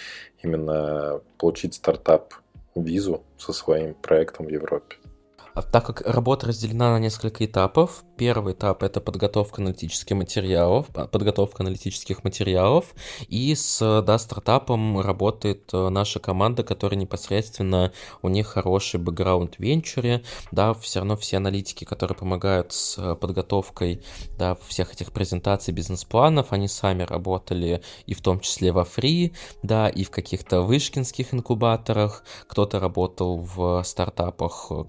именно 0.42 1.20
получить 1.36 1.74
стартап-визу 1.74 3.22
со 3.36 3.52
своим 3.52 3.94
проектом 3.94 4.46
в 4.46 4.50
Европе? 4.50 4.96
А 5.60 5.62
так 5.62 5.84
как 5.84 6.00
работа 6.06 6.46
разделена 6.46 6.92
на 6.92 6.98
несколько 6.98 7.44
этапов, 7.44 8.02
первый 8.16 8.54
этап 8.54 8.82
это 8.82 8.98
подготовка 8.98 9.60
аналитических 9.60 10.16
материалов, 10.16 10.86
а, 10.94 11.06
подготовка 11.06 11.62
аналитических 11.62 12.24
материалов, 12.24 12.94
и 13.28 13.54
с 13.54 13.78
да, 14.00 14.18
стартапом 14.18 15.00
работает 15.00 15.68
э, 15.74 15.90
наша 15.90 16.18
команда, 16.18 16.62
которая 16.62 16.98
непосредственно, 16.98 17.92
у 18.22 18.30
них 18.30 18.46
хороший 18.46 19.00
бэкграунд 19.00 19.56
в 19.56 19.60
венчуре, 19.60 20.22
да, 20.50 20.72
все 20.72 21.00
равно 21.00 21.18
все 21.18 21.36
аналитики, 21.36 21.84
которые 21.84 22.16
помогают 22.16 22.72
с 22.72 23.16
подготовкой, 23.16 24.02
да, 24.38 24.56
всех 24.66 24.94
этих 24.94 25.12
презентаций, 25.12 25.74
бизнес-планов, 25.74 26.54
они 26.54 26.68
сами 26.68 27.02
работали 27.02 27.82
и 28.06 28.14
в 28.14 28.22
том 28.22 28.40
числе 28.40 28.72
во 28.72 28.86
фри, 28.86 29.34
да, 29.62 29.90
и 29.90 30.04
в 30.04 30.10
каких-то 30.10 30.62
вышкинских 30.62 31.34
инкубаторах, 31.34 32.24
кто-то 32.46 32.80
работал 32.80 33.36
в 33.36 33.82
стартапах, 33.84 34.68
э, 34.70 34.84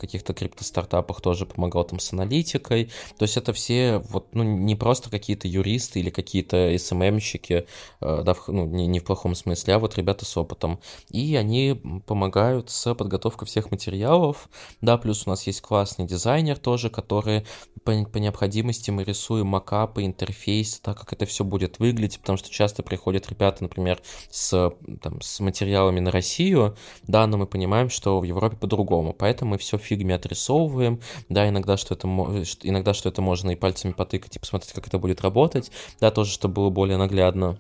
каких-то 0.62 0.72
крипто-стартапах 0.72 1.22
тоже 1.22 1.46
помогал 1.46 1.84
там 1.84 2.00
с 2.00 2.14
аналитикой. 2.14 2.90
То 3.18 3.24
есть 3.24 3.38
это 3.38 3.54
все 3.54 4.00
вот, 4.10 4.34
ну, 4.34 4.44
не 4.44 4.76
просто 4.76 5.10
какие-то 5.10 5.48
юристы 5.48 6.00
или 6.00 6.10
какие-то 6.10 6.74
СММщики, 6.78 7.66
э, 8.02 8.22
да, 8.24 8.34
в, 8.34 8.48
ну, 8.48 8.66
не, 8.66 8.88
не 8.88 9.00
в 9.00 9.04
плохом 9.04 9.36
смысле, 9.36 9.76
а 9.76 9.80
вот 9.80 9.98
ребята 9.98 10.26
с 10.26 10.38
опытом. 10.38 10.80
И 11.10 11.36
они 11.36 11.82
помогают 12.06 12.70
с 12.70 12.94
подготовкой 12.94 13.48
всех 13.48 13.72
материалов. 13.72 14.50
Да, 14.82 14.98
плюс 14.98 15.28
у 15.28 15.30
нас 15.30 15.48
есть 15.48 15.62
классный 15.62 16.06
дизайнер 16.06 16.58
тоже, 16.58 16.90
который 16.90 17.46
по, 17.84 18.04
по 18.06 18.18
необходимости 18.18 18.92
мы 18.92 19.04
рисуем 19.04 19.48
макапы, 19.48 20.04
интерфейс, 20.06 20.80
так 20.80 21.00
как 21.00 21.14
это 21.14 21.26
все 21.26 21.44
будет 21.44 21.80
выглядеть, 21.80 22.20
потому 22.20 22.38
что 22.38 22.50
часто 22.50 22.84
приходят 22.84 23.30
ребята, 23.30 23.64
например, 23.64 24.02
с, 24.30 24.72
там, 25.02 25.22
с 25.22 25.40
материалами 25.40 26.00
на 26.00 26.12
Россию, 26.12 26.76
да, 27.04 27.26
но 27.28 27.38
мы 27.38 27.48
понимаем, 27.48 27.90
что 27.90 28.20
в 28.20 28.24
Европе 28.24 28.58
по-другому, 28.58 29.14
поэтому 29.14 29.52
мы 29.52 29.58
все 29.58 29.78
фигме 29.78 30.16
отрисуем 30.16 30.41
отрисовываем, 30.42 31.00
да, 31.30 31.48
иногда 31.48 31.78
что 31.78 31.94
это, 31.94 32.08
иногда 32.08 32.94
что 32.94 33.10
это 33.10 33.22
можно 33.22 33.52
и 33.52 33.56
пальцами 33.56 33.94
потыкать 33.94 34.36
и 34.36 34.40
посмотреть, 34.40 34.74
как 34.74 34.88
это 34.88 34.98
будет 34.98 35.22
работать, 35.22 35.72
да, 36.00 36.12
тоже, 36.12 36.32
чтобы 36.32 36.56
было 36.56 36.70
более 36.70 36.98
наглядно. 36.98 37.58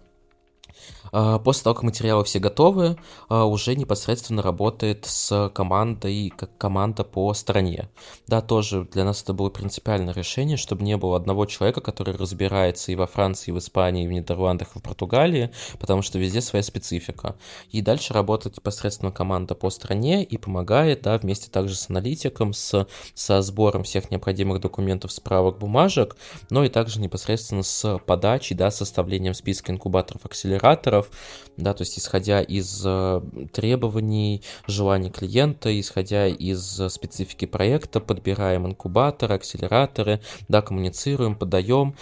А, 1.11 1.39
после 1.39 1.63
того, 1.63 1.75
как 1.75 1.83
материалы 1.83 2.23
все 2.23 2.39
готовы, 2.39 2.97
а, 3.29 3.45
уже 3.45 3.75
непосредственно 3.75 4.41
работает 4.41 5.05
с 5.05 5.49
командой, 5.53 6.31
как 6.35 6.57
команда 6.57 7.03
по 7.03 7.33
стране. 7.33 7.89
Да, 8.27 8.41
тоже 8.41 8.87
для 8.91 9.03
нас 9.03 9.21
это 9.21 9.33
было 9.33 9.49
принципиальное 9.49 10.13
решение, 10.13 10.57
чтобы 10.57 10.83
не 10.83 10.97
было 10.97 11.17
одного 11.17 11.45
человека, 11.45 11.81
который 11.81 12.15
разбирается 12.15 12.91
и 12.91 12.95
во 12.95 13.07
Франции, 13.07 13.51
и 13.51 13.53
в 13.53 13.57
Испании, 13.57 14.05
и 14.05 14.07
в 14.07 14.11
Нидерландах, 14.11 14.75
и 14.75 14.79
в 14.79 14.81
Португалии, 14.81 15.51
потому 15.79 16.01
что 16.01 16.17
везде 16.17 16.41
своя 16.41 16.63
специфика. 16.63 17.35
И 17.71 17.81
дальше 17.81 18.13
работает 18.13 18.57
непосредственно 18.57 19.11
команда 19.11 19.55
по 19.55 19.69
стране 19.69 20.23
и 20.23 20.37
помогает, 20.37 21.01
да, 21.01 21.17
вместе 21.17 21.49
также 21.49 21.75
с 21.75 21.89
аналитиком, 21.89 22.53
с, 22.53 22.87
со 23.13 23.41
сбором 23.41 23.83
всех 23.83 24.11
необходимых 24.11 24.61
документов, 24.61 25.11
справок, 25.11 25.59
бумажек, 25.59 26.15
но 26.49 26.63
и 26.63 26.69
также 26.69 26.99
непосредственно 27.01 27.63
с 27.63 27.99
подачей, 28.05 28.55
да, 28.55 28.71
составлением 28.71 29.33
списка 29.33 29.71
инкубаторов, 29.71 30.25
акселераторов, 30.25 31.00
инвесторов, 31.01 31.11
да, 31.57 31.73
то 31.73 31.81
есть 31.81 31.97
исходя 31.99 32.41
из 32.41 32.81
э, 32.85 33.21
требований, 33.51 34.41
желаний 34.67 35.11
клиента, 35.11 35.79
исходя 35.79 36.27
из 36.27 36.79
э, 36.79 36.89
специфики 36.89 37.45
проекта, 37.45 37.99
подбираем 37.99 38.65
инкубаторы, 38.67 39.35
акселераторы, 39.35 40.21
да, 40.47 40.61
коммуницируем, 40.61 41.35
подаем, 41.35 41.95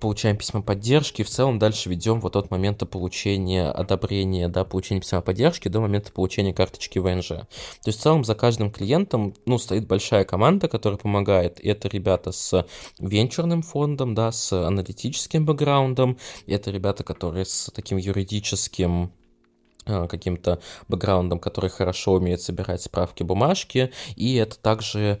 получаем 0.00 0.36
письма 0.36 0.62
поддержки, 0.62 1.22
в 1.22 1.28
целом 1.28 1.58
дальше 1.58 1.90
ведем 1.90 2.20
вот 2.20 2.36
от 2.36 2.50
момента 2.50 2.86
получения 2.86 3.70
одобрения, 3.70 4.48
да, 4.48 4.64
получения 4.64 5.00
письма 5.00 5.20
поддержки 5.20 5.68
до 5.68 5.80
момента 5.80 6.12
получения 6.12 6.54
карточки 6.54 6.98
ВНЖ. 6.98 7.28
То 7.28 7.46
есть 7.86 7.98
в 7.98 8.02
целом 8.02 8.24
за 8.24 8.34
каждым 8.34 8.70
клиентом, 8.70 9.34
ну, 9.46 9.58
стоит 9.58 9.86
большая 9.86 10.24
команда, 10.24 10.68
которая 10.68 10.98
помогает. 10.98 11.60
Это 11.62 11.88
ребята 11.88 12.32
с 12.32 12.66
венчурным 12.98 13.62
фондом, 13.62 14.14
да, 14.14 14.32
с 14.32 14.52
аналитическим 14.52 15.44
бэкграундом, 15.44 16.18
это 16.46 16.70
ребята, 16.70 17.04
которые 17.04 17.44
с 17.44 17.70
таким 17.74 17.98
юридическим 17.98 18.41
а, 19.84 20.06
каким-то 20.06 20.60
бэкграундом, 20.88 21.38
который 21.38 21.70
хорошо 21.70 22.12
умеет 22.12 22.40
собирать 22.40 22.82
справки, 22.82 23.22
бумажки, 23.22 23.92
и 24.14 24.36
это 24.36 24.58
также 24.58 25.20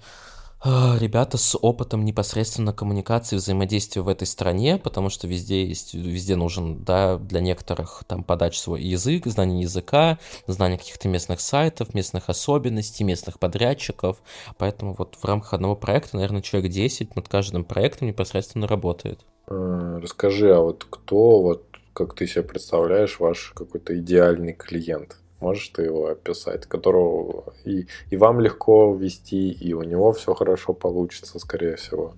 а, 0.64 0.96
ребята 1.00 1.38
с 1.38 1.58
опытом 1.60 2.04
непосредственно 2.04 2.72
коммуникации, 2.72 3.34
взаимодействия 3.34 4.02
в 4.02 4.08
этой 4.08 4.28
стране, 4.28 4.78
потому 4.78 5.10
что 5.10 5.26
везде 5.26 5.66
есть, 5.66 5.94
везде 5.94 6.36
нужен, 6.36 6.84
да, 6.84 7.16
для 7.16 7.40
некоторых 7.40 8.04
там 8.06 8.22
подать 8.22 8.54
свой 8.54 8.80
язык, 8.82 9.26
знание 9.26 9.62
языка, 9.62 10.20
знание 10.46 10.78
каких-то 10.78 11.08
местных 11.08 11.40
сайтов, 11.40 11.94
местных 11.94 12.28
особенностей, 12.28 13.02
местных 13.02 13.40
подрядчиков, 13.40 14.22
поэтому 14.56 14.94
вот 14.96 15.16
в 15.20 15.24
рамках 15.24 15.54
одного 15.54 15.74
проекта, 15.74 16.14
наверное, 16.14 16.42
человек 16.42 16.70
10 16.70 17.16
над 17.16 17.28
каждым 17.28 17.64
проектом 17.64 18.06
непосредственно 18.06 18.68
работает. 18.68 19.26
А, 19.48 19.98
расскажи, 20.00 20.54
а 20.54 20.60
вот 20.60 20.86
кто, 20.88 21.42
вот 21.42 21.71
как 21.92 22.14
ты 22.14 22.26
себе 22.26 22.42
представляешь, 22.42 23.20
ваш 23.20 23.52
какой-то 23.54 23.98
идеальный 23.98 24.52
клиент? 24.52 25.18
Можешь 25.40 25.68
ты 25.70 25.82
его 25.82 26.06
описать, 26.06 26.66
которого 26.66 27.52
и, 27.64 27.86
и 28.10 28.16
вам 28.16 28.40
легко 28.40 28.94
ввести, 28.94 29.50
и 29.50 29.72
у 29.72 29.82
него 29.82 30.12
все 30.12 30.34
хорошо 30.34 30.72
получится, 30.72 31.38
скорее 31.38 31.76
всего. 31.76 32.14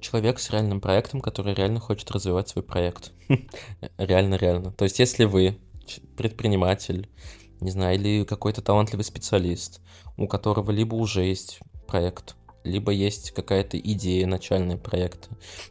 Человек 0.00 0.38
с 0.38 0.50
реальным 0.50 0.80
проектом, 0.80 1.20
который 1.20 1.54
реально 1.54 1.80
хочет 1.80 2.10
развивать 2.10 2.48
свой 2.48 2.62
проект. 2.62 3.12
реально, 3.98 4.34
реально. 4.34 4.72
То 4.72 4.84
есть, 4.84 4.98
если 4.98 5.24
вы 5.24 5.58
предприниматель, 6.16 7.08
не 7.60 7.70
знаю, 7.70 7.96
или 7.96 8.24
какой-то 8.24 8.62
талантливый 8.62 9.04
специалист, 9.04 9.80
у 10.16 10.26
которого 10.26 10.70
либо 10.70 10.94
уже 10.94 11.24
есть 11.24 11.60
проект, 11.86 12.36
либо 12.64 12.92
есть 12.92 13.30
какая-то 13.32 13.78
идея 13.78 14.26
начальный 14.26 14.76
проекта, 14.76 15.28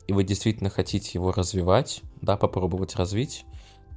и 0.07 0.13
вы 0.13 0.23
действительно 0.23 0.69
хотите 0.69 1.11
его 1.13 1.31
развивать, 1.31 2.01
да, 2.21 2.37
попробовать 2.37 2.95
развить, 2.95 3.45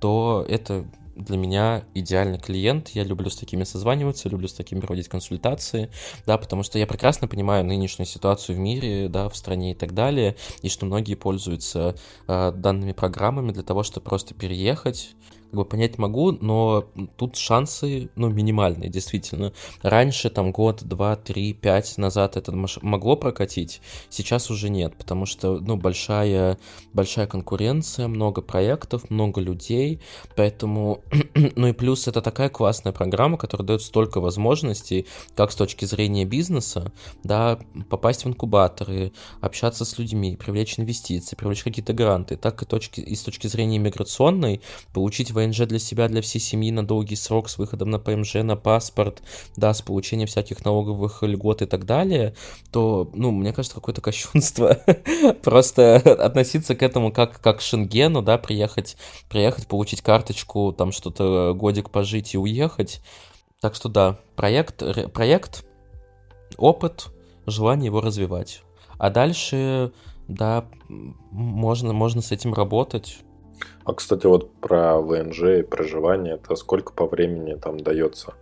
то 0.00 0.44
это 0.48 0.84
для 1.16 1.36
меня 1.36 1.84
идеальный 1.94 2.38
клиент. 2.38 2.90
Я 2.90 3.04
люблю 3.04 3.30
с 3.30 3.36
такими 3.36 3.64
созваниваться, 3.64 4.28
люблю 4.28 4.48
с 4.48 4.54
такими 4.54 4.80
проводить 4.80 5.08
консультации, 5.08 5.90
да, 6.26 6.38
потому 6.38 6.62
что 6.62 6.78
я 6.78 6.86
прекрасно 6.86 7.28
понимаю 7.28 7.64
нынешнюю 7.64 8.06
ситуацию 8.06 8.56
в 8.56 8.58
мире, 8.58 9.08
да, 9.08 9.28
в 9.28 9.36
стране 9.36 9.72
и 9.72 9.74
так 9.74 9.94
далее, 9.94 10.36
и 10.62 10.68
что 10.68 10.86
многие 10.86 11.14
пользуются 11.14 11.96
э, 12.26 12.52
данными 12.52 12.92
программами 12.92 13.52
для 13.52 13.62
того, 13.62 13.82
чтобы 13.82 14.04
просто 14.04 14.34
переехать, 14.34 15.10
как 15.52 15.58
бы 15.58 15.64
понять 15.66 15.98
могу, 15.98 16.32
но 16.32 16.88
тут 17.18 17.36
шансы, 17.36 18.08
ну, 18.16 18.30
минимальные, 18.30 18.88
действительно. 18.88 19.52
Раньше, 19.82 20.30
там, 20.30 20.50
год, 20.50 20.82
два, 20.82 21.14
три, 21.14 21.52
пять 21.52 21.98
назад 21.98 22.38
это 22.38 22.54
могло 22.80 23.16
прокатить, 23.16 23.82
сейчас 24.08 24.50
уже 24.50 24.70
нет, 24.70 24.96
потому 24.96 25.26
что, 25.26 25.60
ну, 25.60 25.76
большая, 25.76 26.58
большая 26.94 27.26
конкуренция, 27.26 28.08
много 28.08 28.40
проектов, 28.40 29.10
много 29.10 29.42
людей, 29.42 30.00
поэтому, 30.36 31.02
ну 31.34 31.66
и 31.66 31.72
плюс 31.72 32.08
это 32.08 32.22
такая 32.22 32.48
классная 32.48 32.92
программа, 32.92 33.36
которая 33.36 33.66
дает 33.66 33.82
столько 33.82 34.22
возможностей, 34.22 35.06
как 35.36 35.52
с 35.52 35.54
точки 35.54 35.84
зрения 35.84 36.24
бизнеса, 36.24 36.92
да, 37.24 37.58
попасть 37.90 38.24
в 38.24 38.28
инкубаторы, 38.28 39.12
общаться 39.42 39.84
с 39.84 39.98
людьми, 39.98 40.34
привлечь 40.34 40.78
инвестиции, 40.78 41.36
привлечь 41.36 41.62
какие-то 41.62 41.92
гранты, 41.92 42.38
так 42.38 42.62
и, 42.62 42.64
точки, 42.64 43.00
и 43.00 43.14
с 43.14 43.20
точки 43.20 43.48
зрения 43.48 43.76
иммиграционной 43.76 44.62
получить 44.94 45.30
ВНЖ 45.46 45.66
для 45.66 45.78
себя, 45.78 46.08
для 46.08 46.22
всей 46.22 46.38
семьи 46.38 46.70
на 46.70 46.86
долгий 46.86 47.16
срок 47.16 47.48
с 47.48 47.58
выходом 47.58 47.90
на 47.90 47.98
ПМЖ, 47.98 48.34
на 48.34 48.56
паспорт, 48.56 49.22
да, 49.56 49.74
с 49.74 49.82
получением 49.82 50.28
всяких 50.28 50.64
налоговых 50.64 51.22
льгот 51.22 51.62
и 51.62 51.66
так 51.66 51.84
далее, 51.84 52.34
то, 52.70 53.10
ну, 53.14 53.30
мне 53.30 53.52
кажется, 53.52 53.74
какое-то 53.74 54.00
кощунство 54.00 54.78
просто 55.42 55.96
относиться 55.96 56.74
к 56.74 56.82
этому 56.82 57.12
как, 57.12 57.40
как 57.40 57.58
к 57.58 57.62
Шенгену, 57.62 58.22
да, 58.22 58.38
приехать, 58.38 58.96
приехать, 59.28 59.66
получить 59.66 60.02
карточку, 60.02 60.72
там 60.72 60.92
что-то 60.92 61.54
годик 61.54 61.90
пожить 61.90 62.34
и 62.34 62.38
уехать. 62.38 63.00
Так 63.60 63.74
что 63.74 63.88
да, 63.88 64.18
проект, 64.34 64.82
проект, 65.12 65.64
опыт, 66.56 67.10
желание 67.46 67.86
его 67.86 68.00
развивать. 68.00 68.62
А 68.98 69.10
дальше, 69.10 69.92
да, 70.28 70.66
можно, 70.88 71.92
можно 71.92 72.22
с 72.22 72.32
этим 72.32 72.54
работать. 72.54 73.18
А, 73.84 73.94
кстати, 73.94 74.26
вот 74.26 74.52
про 74.54 74.98
ВНЖ 75.00 75.60
и 75.60 75.62
проживание, 75.62 76.34
это 76.34 76.54
сколько 76.56 76.92
по 76.92 77.06
времени 77.06 77.54
там 77.54 77.78
дается? 77.78 78.34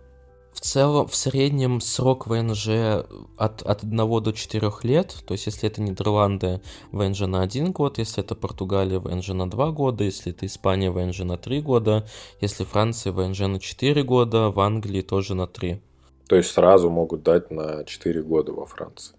В 0.53 0.59
целом, 0.59 1.07
в 1.07 1.15
среднем 1.15 1.79
срок 1.79 2.27
ВНЖ 2.27 3.05
от, 3.37 3.61
от 3.61 3.83
1 3.83 3.97
до 3.97 4.31
4 4.33 4.71
лет, 4.83 5.15
то 5.25 5.33
есть 5.33 5.45
если 5.45 5.69
это 5.69 5.81
Нидерланды, 5.81 6.61
ВНЖ 6.91 7.21
на 7.21 7.41
1 7.41 7.71
год, 7.71 7.97
если 7.97 8.23
это 8.23 8.35
Португалия, 8.35 8.99
ВНЖ 8.99 9.29
на 9.29 9.49
2 9.49 9.71
года, 9.71 10.03
если 10.03 10.33
это 10.33 10.45
Испания, 10.45 10.91
ВНЖ 10.91 11.19
на 11.21 11.37
3 11.37 11.61
года, 11.61 12.05
если 12.41 12.65
Франция, 12.65 13.13
ВНЖ 13.13 13.41
на 13.41 13.59
4 13.59 14.03
года, 14.03 14.49
в 14.49 14.59
Англии 14.59 15.01
тоже 15.01 15.35
на 15.35 15.47
3. 15.47 15.81
То 16.27 16.35
есть 16.35 16.51
сразу 16.51 16.89
могут 16.89 17.23
дать 17.23 17.49
на 17.49 17.83
4 17.85 18.21
года 18.21 18.51
во 18.51 18.65
Франции? 18.65 19.15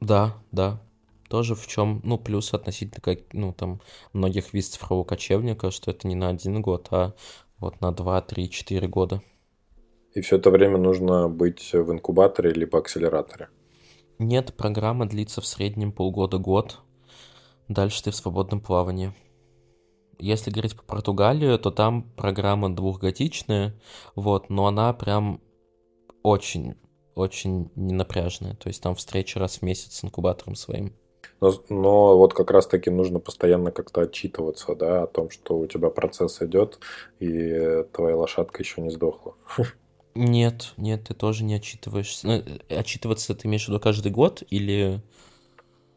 Да, 0.00 0.36
да 0.52 0.80
тоже 1.30 1.54
в 1.54 1.66
чем, 1.68 2.00
ну, 2.02 2.18
плюс 2.18 2.52
относительно, 2.52 3.00
как, 3.00 3.20
ну, 3.32 3.52
там, 3.52 3.80
многих 4.12 4.52
виз 4.52 4.70
цифрового 4.70 5.04
кочевника, 5.04 5.70
что 5.70 5.92
это 5.92 6.08
не 6.08 6.16
на 6.16 6.28
один 6.28 6.60
год, 6.60 6.88
а 6.90 7.14
вот 7.58 7.80
на 7.80 7.92
два, 7.92 8.20
три, 8.20 8.50
четыре 8.50 8.88
года. 8.88 9.22
И 10.12 10.20
все 10.22 10.36
это 10.36 10.50
время 10.50 10.76
нужно 10.76 11.28
быть 11.28 11.72
в 11.72 11.92
инкубаторе 11.92 12.50
либо 12.50 12.80
акселераторе? 12.80 13.48
Нет, 14.18 14.54
программа 14.54 15.06
длится 15.06 15.40
в 15.40 15.46
среднем 15.46 15.92
полгода-год. 15.92 16.80
Дальше 17.68 18.02
ты 18.02 18.10
в 18.10 18.16
свободном 18.16 18.60
плавании. 18.60 19.12
Если 20.18 20.50
говорить 20.50 20.76
по 20.76 20.82
Португалию, 20.82 21.56
то 21.60 21.70
там 21.70 22.10
программа 22.16 22.74
двухгодичная, 22.74 23.80
вот, 24.16 24.50
но 24.50 24.66
она 24.66 24.92
прям 24.92 25.40
очень, 26.24 26.74
очень 27.14 27.70
ненапряжная. 27.76 28.56
То 28.56 28.68
есть 28.68 28.82
там 28.82 28.96
встреча 28.96 29.38
раз 29.38 29.58
в 29.58 29.62
месяц 29.62 29.94
с 29.94 30.04
инкубатором 30.04 30.56
своим. 30.56 30.92
Но, 31.40 31.54
но 31.68 32.18
вот 32.18 32.34
как 32.34 32.50
раз-таки 32.50 32.90
нужно 32.90 33.18
постоянно 33.18 33.70
как-то 33.70 34.02
отчитываться, 34.02 34.74
да, 34.74 35.04
о 35.04 35.06
том, 35.06 35.30
что 35.30 35.58
у 35.58 35.66
тебя 35.66 35.90
процесс 35.90 36.42
идет, 36.42 36.78
и 37.18 37.84
твоя 37.92 38.16
лошадка 38.16 38.62
еще 38.62 38.82
не 38.82 38.90
сдохла. 38.90 39.34
Нет, 40.14 40.72
нет, 40.76 41.04
ты 41.08 41.14
тоже 41.14 41.44
не 41.44 41.54
отчитываешься. 41.54 42.26
Ну, 42.26 42.32
э, 42.68 42.76
отчитываться 42.76 43.34
ты 43.34 43.46
имеешь 43.48 43.64
в 43.64 43.68
виду 43.68 43.80
каждый 43.80 44.10
год 44.10 44.42
или... 44.50 45.00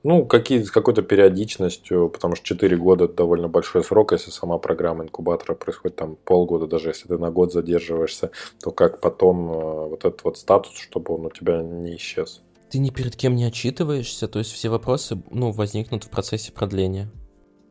Ну, 0.03 0.25
какие, 0.25 0.61
с 0.61 0.69
какой-то 0.69 1.01
периодичностью, 1.01 2.09
потому 2.09 2.35
что 2.35 2.45
4 2.45 2.75
года 2.75 3.05
это 3.05 3.13
довольно 3.13 3.47
большой 3.47 3.85
срок, 3.85 4.11
если 4.11 4.31
сама 4.31 4.57
программа 4.57 5.05
инкубатора 5.05 5.55
происходит 5.55 5.95
там 5.95 6.17
полгода, 6.25 6.67
даже 6.67 6.89
если 6.89 7.07
ты 7.07 7.17
на 7.17 7.31
год 7.31 7.53
задерживаешься, 7.53 8.31
то 8.61 8.71
как 8.71 8.99
потом 8.99 9.49
э, 9.49 9.87
вот 9.89 9.99
этот 10.05 10.23
вот 10.25 10.37
статус, 10.37 10.77
чтобы 10.77 11.15
он 11.15 11.25
у 11.25 11.29
тебя 11.29 11.61
не 11.61 11.95
исчез? 11.95 12.41
Ты 12.73 12.79
ни 12.79 12.89
перед 12.89 13.15
кем 13.15 13.35
не 13.35 13.43
отчитываешься, 13.43 14.27
то 14.27 14.39
есть 14.39 14.51
все 14.51 14.67
вопросы, 14.67 15.21
ну, 15.29 15.51
возникнут 15.51 16.05
в 16.05 16.09
процессе 16.09 16.51
продления. 16.51 17.07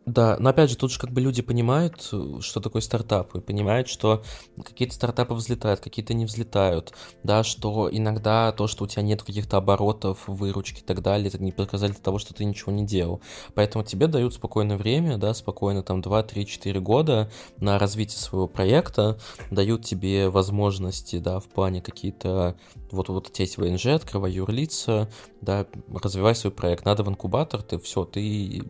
Да, 0.04 0.36
но 0.40 0.50
опять 0.50 0.68
же, 0.68 0.76
тут 0.76 0.90
же 0.90 0.98
как 0.98 1.12
бы 1.12 1.20
люди 1.20 1.42
понимают, 1.42 2.08
э, 2.12 2.38
что 2.40 2.60
такое 2.60 2.82
стартап, 2.82 3.36
и 3.36 3.40
понимают, 3.40 3.86
что 3.86 4.24
какие-то 4.64 4.94
стартапы 4.94 5.34
взлетают, 5.34 5.78
какие-то 5.78 6.12
не 6.12 6.24
взлетают, 6.24 6.92
да, 7.22 7.44
что 7.44 7.88
иногда 7.90 8.50
то, 8.50 8.66
что 8.66 8.84
у 8.84 8.86
тебя 8.88 9.02
нет 9.02 9.22
каких-то 9.22 9.58
оборотов, 9.58 10.26
выручки 10.26 10.80
и 10.80 10.84
так 10.84 11.02
далее, 11.02 11.28
это 11.28 11.40
не 11.40 11.52
показатель 11.52 11.94
того, 11.94 12.18
что 12.18 12.34
ты 12.34 12.44
ничего 12.44 12.72
не 12.72 12.84
делал. 12.84 13.20
Поэтому 13.54 13.84
тебе 13.84 14.08
дают 14.08 14.34
спокойное 14.34 14.76
время, 14.76 15.18
да, 15.18 15.34
спокойно 15.34 15.84
там 15.84 16.00
2, 16.02 16.22
3, 16.24 16.46
4 16.46 16.80
года 16.80 17.30
на 17.58 17.78
развитие 17.78 18.18
своего 18.18 18.48
проекта, 18.48 19.20
дают 19.52 19.84
тебе 19.84 20.28
возможности, 20.30 21.18
да, 21.18 21.38
в 21.38 21.46
плане 21.46 21.80
какие-то, 21.80 22.56
вот, 22.90 23.08
вот 23.08 23.28
у 23.28 23.30
тебя 23.30 23.44
есть 23.44 23.56
ВНЖ, 23.56 23.86
открывай 23.86 24.32
юрлица, 24.32 25.08
да, 25.40 25.66
развивай 25.92 26.34
свой 26.34 26.52
проект, 26.52 26.84
надо 26.84 27.04
в 27.04 27.08
инкубатор, 27.08 27.62
ты 27.62 27.78
все, 27.78 28.04
ты 28.04 28.62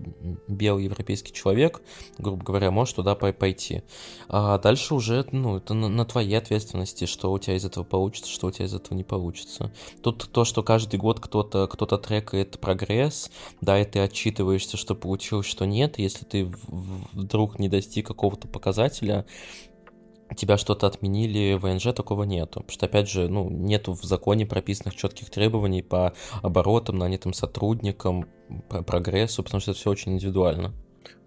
белый 0.47 0.85
европейский 0.85 1.22
близкий 1.23 1.33
человек, 1.33 1.83
грубо 2.19 2.43
говоря, 2.43 2.71
можешь 2.71 2.95
туда 2.95 3.15
пойти. 3.15 3.83
А 4.29 4.59
дальше 4.59 4.95
уже, 4.95 5.27
ну, 5.33 5.57
это 5.57 5.75
на, 5.75 5.89
на 5.89 6.05
твоей 6.05 6.37
ответственности, 6.37 7.07
что 7.07 7.33
у 7.33 7.39
тебя 7.39 7.57
из 7.57 7.65
этого 7.65 7.85
получится, 7.85 8.31
что 8.31 8.49
у 8.49 8.51
тебя 8.51 8.67
из 8.67 8.75
этого 8.75 8.97
не 8.97 9.05
получится. 9.05 9.73
Тут 10.03 10.29
то, 10.33 10.45
что 10.45 10.63
каждый 10.63 10.99
год 10.99 11.21
кто-то 11.21 11.67
кто 11.67 11.87
трекает 11.87 12.59
прогресс, 12.61 13.31
да, 13.61 13.81
и 13.81 13.85
ты 13.85 14.01
отчитываешься, 14.01 14.77
что 14.77 14.95
получилось, 14.95 15.47
что 15.47 15.65
нет, 15.65 15.99
если 15.99 16.25
ты 16.25 16.53
вдруг 17.13 17.59
не 17.59 17.69
достиг 17.69 18.07
какого-то 18.07 18.49
показателя, 18.49 19.25
тебя 20.35 20.57
что-то 20.57 20.87
отменили, 20.87 21.59
ВНЖ 21.61 21.95
такого 21.95 22.25
нету. 22.25 22.61
Потому 22.61 22.73
что, 22.73 22.87
опять 22.87 23.09
же, 23.09 23.29
ну, 23.29 23.51
нету 23.51 23.93
в 23.93 24.03
законе 24.03 24.47
прописанных 24.47 24.97
четких 24.97 25.31
требований 25.31 25.83
по 25.83 26.15
оборотам, 26.43 26.99
нанятым 26.99 27.35
сотрудникам, 27.35 28.27
прогрессу, 28.87 29.43
потому 29.43 29.61
что 29.61 29.73
это 29.73 29.81
все 29.81 29.91
очень 29.91 30.13
индивидуально. 30.13 30.73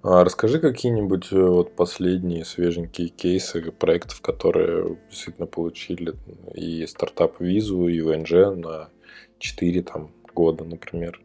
А 0.03 0.23
расскажи 0.23 0.59
какие-нибудь 0.59 1.31
э, 1.31 1.35
вот 1.35 1.75
последние 1.75 2.45
свеженькие 2.45 3.07
кейсы 3.09 3.71
проектов, 3.71 4.21
которые 4.21 4.99
действительно 5.09 5.47
получили 5.47 6.13
и 6.53 6.85
стартап-визу, 6.85 7.87
и 7.87 8.01
ВНЖ 8.01 8.55
на 8.55 8.89
4 9.39 9.81
там, 9.81 10.11
года, 10.33 10.63
например. 10.63 11.19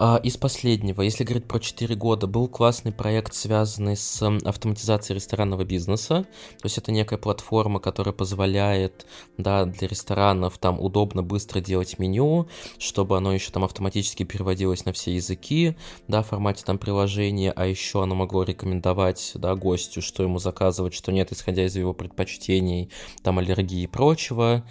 А, 0.00 0.20
из 0.22 0.36
последнего, 0.36 1.02
если 1.02 1.24
говорить 1.24 1.48
про 1.48 1.58
4 1.58 1.96
года, 1.96 2.28
был 2.28 2.46
классный 2.46 2.92
проект, 2.92 3.34
связанный 3.34 3.96
с 3.96 4.22
автоматизацией 4.44 5.16
ресторанного 5.16 5.64
бизнеса. 5.64 6.24
То 6.58 6.66
есть 6.66 6.78
это 6.78 6.92
некая 6.92 7.18
платформа, 7.18 7.80
которая 7.80 8.12
позволяет 8.12 9.06
да, 9.38 9.64
для 9.64 9.88
ресторанов 9.88 10.56
там 10.58 10.80
удобно, 10.80 11.24
быстро 11.24 11.60
делать 11.60 11.98
меню, 11.98 12.46
чтобы 12.78 13.16
оно 13.16 13.34
еще 13.34 13.50
там 13.50 13.64
автоматически 13.64 14.22
переводилось 14.22 14.84
на 14.84 14.92
все 14.92 15.16
языки, 15.16 15.76
да, 16.06 16.22
в 16.22 16.28
формате 16.28 16.62
там 16.64 16.78
приложения, 16.78 17.50
а 17.50 17.66
еще 17.66 18.00
оно 18.00 18.14
могло 18.14 18.44
рекомендовать 18.44 19.32
да, 19.34 19.56
гостю, 19.56 20.00
что 20.00 20.22
ему 20.22 20.38
заказывать, 20.38 20.94
что 20.94 21.10
нет, 21.10 21.32
исходя 21.32 21.66
из 21.66 21.74
его 21.74 21.92
предпочтений, 21.92 22.88
там 23.24 23.40
аллергии 23.40 23.82
и 23.82 23.88
прочего 23.88 24.64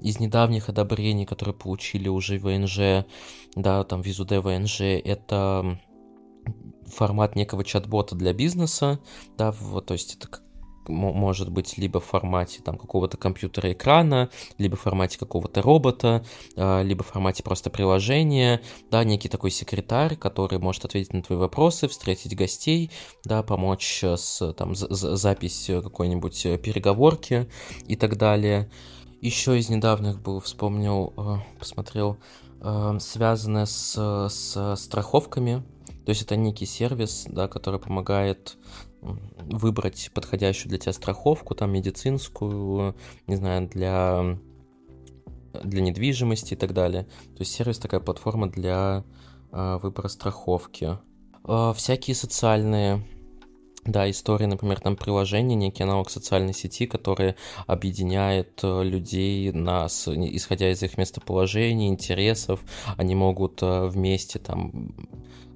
из 0.00 0.20
недавних 0.20 0.68
одобрений, 0.68 1.26
которые 1.26 1.54
получили 1.54 2.08
уже 2.08 2.38
ВНЖ, 2.38 3.06
да, 3.56 3.84
там 3.84 4.02
визу 4.02 4.24
Д 4.24 4.40
ВНЖ, 4.40 4.80
это 4.80 5.78
формат 6.86 7.36
некого 7.36 7.64
чат-бота 7.64 8.14
для 8.14 8.32
бизнеса, 8.32 9.00
да, 9.36 9.52
вот, 9.52 9.86
то 9.86 9.94
есть 9.94 10.16
это 10.16 10.28
может 10.88 11.50
быть 11.50 11.78
либо 11.78 12.00
в 12.00 12.04
формате 12.04 12.60
там 12.62 12.76
какого-то 12.76 13.16
компьютера 13.16 13.72
экрана, 13.72 14.30
либо 14.58 14.76
в 14.76 14.80
формате 14.80 15.18
какого-то 15.18 15.62
робота, 15.62 16.24
а, 16.56 16.82
либо 16.82 17.02
в 17.02 17.06
формате 17.06 17.42
просто 17.42 17.70
приложения, 17.70 18.60
да, 18.90 19.04
некий 19.04 19.28
такой 19.28 19.50
секретарь, 19.50 20.16
который 20.16 20.58
может 20.58 20.84
ответить 20.84 21.12
на 21.12 21.22
твои 21.22 21.38
вопросы, 21.38 21.88
встретить 21.88 22.36
гостей, 22.36 22.90
да, 23.24 23.42
помочь 23.42 24.04
с 24.04 24.52
там 24.54 24.74
запись 24.74 25.70
какой-нибудь 25.82 26.42
переговорки 26.62 27.48
и 27.86 27.96
так 27.96 28.16
далее. 28.16 28.70
Еще 29.24 29.58
из 29.58 29.70
недавних 29.70 30.20
был, 30.20 30.38
вспомнил, 30.40 31.14
э, 31.16 31.36
посмотрел, 31.58 32.18
э, 32.60 32.98
связанное 33.00 33.64
с, 33.64 34.28
с 34.28 34.76
страховками. 34.76 35.62
То 36.04 36.10
есть 36.10 36.20
это 36.20 36.36
некий 36.36 36.66
сервис, 36.66 37.24
да, 37.30 37.48
который 37.48 37.80
помогает 37.80 38.58
выбрать 39.00 40.10
подходящую 40.12 40.68
для 40.68 40.78
тебя 40.78 40.92
страховку, 40.92 41.54
там 41.54 41.72
медицинскую, 41.72 42.96
не 43.26 43.36
знаю, 43.36 43.66
для, 43.66 44.38
для 45.62 45.80
недвижимости 45.80 46.52
и 46.52 46.56
так 46.58 46.74
далее. 46.74 47.04
То 47.04 47.40
есть 47.40 47.52
сервис 47.52 47.78
такая 47.78 48.00
платформа 48.00 48.50
для 48.50 49.04
э, 49.52 49.78
выбора 49.82 50.08
страховки. 50.08 50.98
Всякие 51.74 52.14
социальные 52.14 53.02
да, 53.86 54.10
история, 54.10 54.46
например, 54.46 54.80
там 54.80 54.96
приложение, 54.96 55.56
некий 55.56 55.82
аналог 55.82 56.08
социальной 56.08 56.54
сети, 56.54 56.86
который 56.86 57.34
объединяет 57.66 58.60
э, 58.62 58.82
людей, 58.82 59.52
нас, 59.52 60.08
исходя 60.08 60.70
из 60.70 60.82
их 60.82 60.96
местоположения, 60.96 61.88
интересов. 61.88 62.60
Они 62.96 63.14
могут 63.14 63.62
э, 63.62 63.86
вместе 63.86 64.38
там 64.38 64.94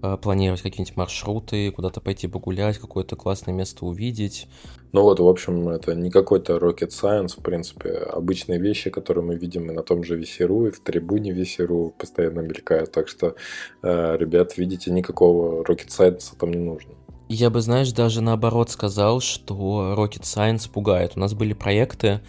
э, 0.03 0.19
планировать 0.21 0.61
какие-нибудь 0.61 0.97
маршруты, 0.99 1.71
куда-то 1.71 2.03
пойти 2.03 2.29
погулять, 2.29 2.77
какое-то 2.77 3.17
классное 3.17 3.55
место 3.55 3.87
увидеть. 3.87 4.47
Ну 4.93 5.03
вот, 5.03 5.21
в 5.21 5.27
общем, 5.27 5.71
это 5.71 5.95
не 5.95 6.11
какой-то 6.11 6.59
rocket 6.59 6.91
science, 6.91 7.41
в 7.41 7.43
принципе, 7.43 7.93
обычные 7.93 8.59
вещи, 8.59 8.91
которые 8.91 9.25
мы 9.25 9.37
видим 9.37 9.71
и 9.71 9.75
на 9.75 9.83
том 9.83 10.05
же 10.05 10.17
Весеру, 10.17 10.67
и 10.67 10.71
в 10.71 10.81
трибуне 10.81 11.33
Весеру 11.33 11.95
постоянно 11.99 12.41
мелькают. 12.41 12.93
Так 12.93 13.09
что, 13.09 13.37
ребят, 13.83 14.57
видите, 14.57 14.91
никакого 14.91 15.63
rocket 15.63 15.89
science 15.89 16.35
там 16.39 16.53
не 16.53 16.59
нужно. 16.59 16.95
Я 17.29 17.51
бы, 17.51 17.61
знаешь, 17.61 17.93
даже 17.93 18.23
наоборот 18.23 18.71
сказал, 18.71 19.21
что 19.21 19.95
Rocket 19.97 20.23
Science 20.23 20.71
пугает. 20.71 21.13
У 21.15 21.21
нас 21.21 21.35
были 21.35 21.53
проекты, 21.53 22.23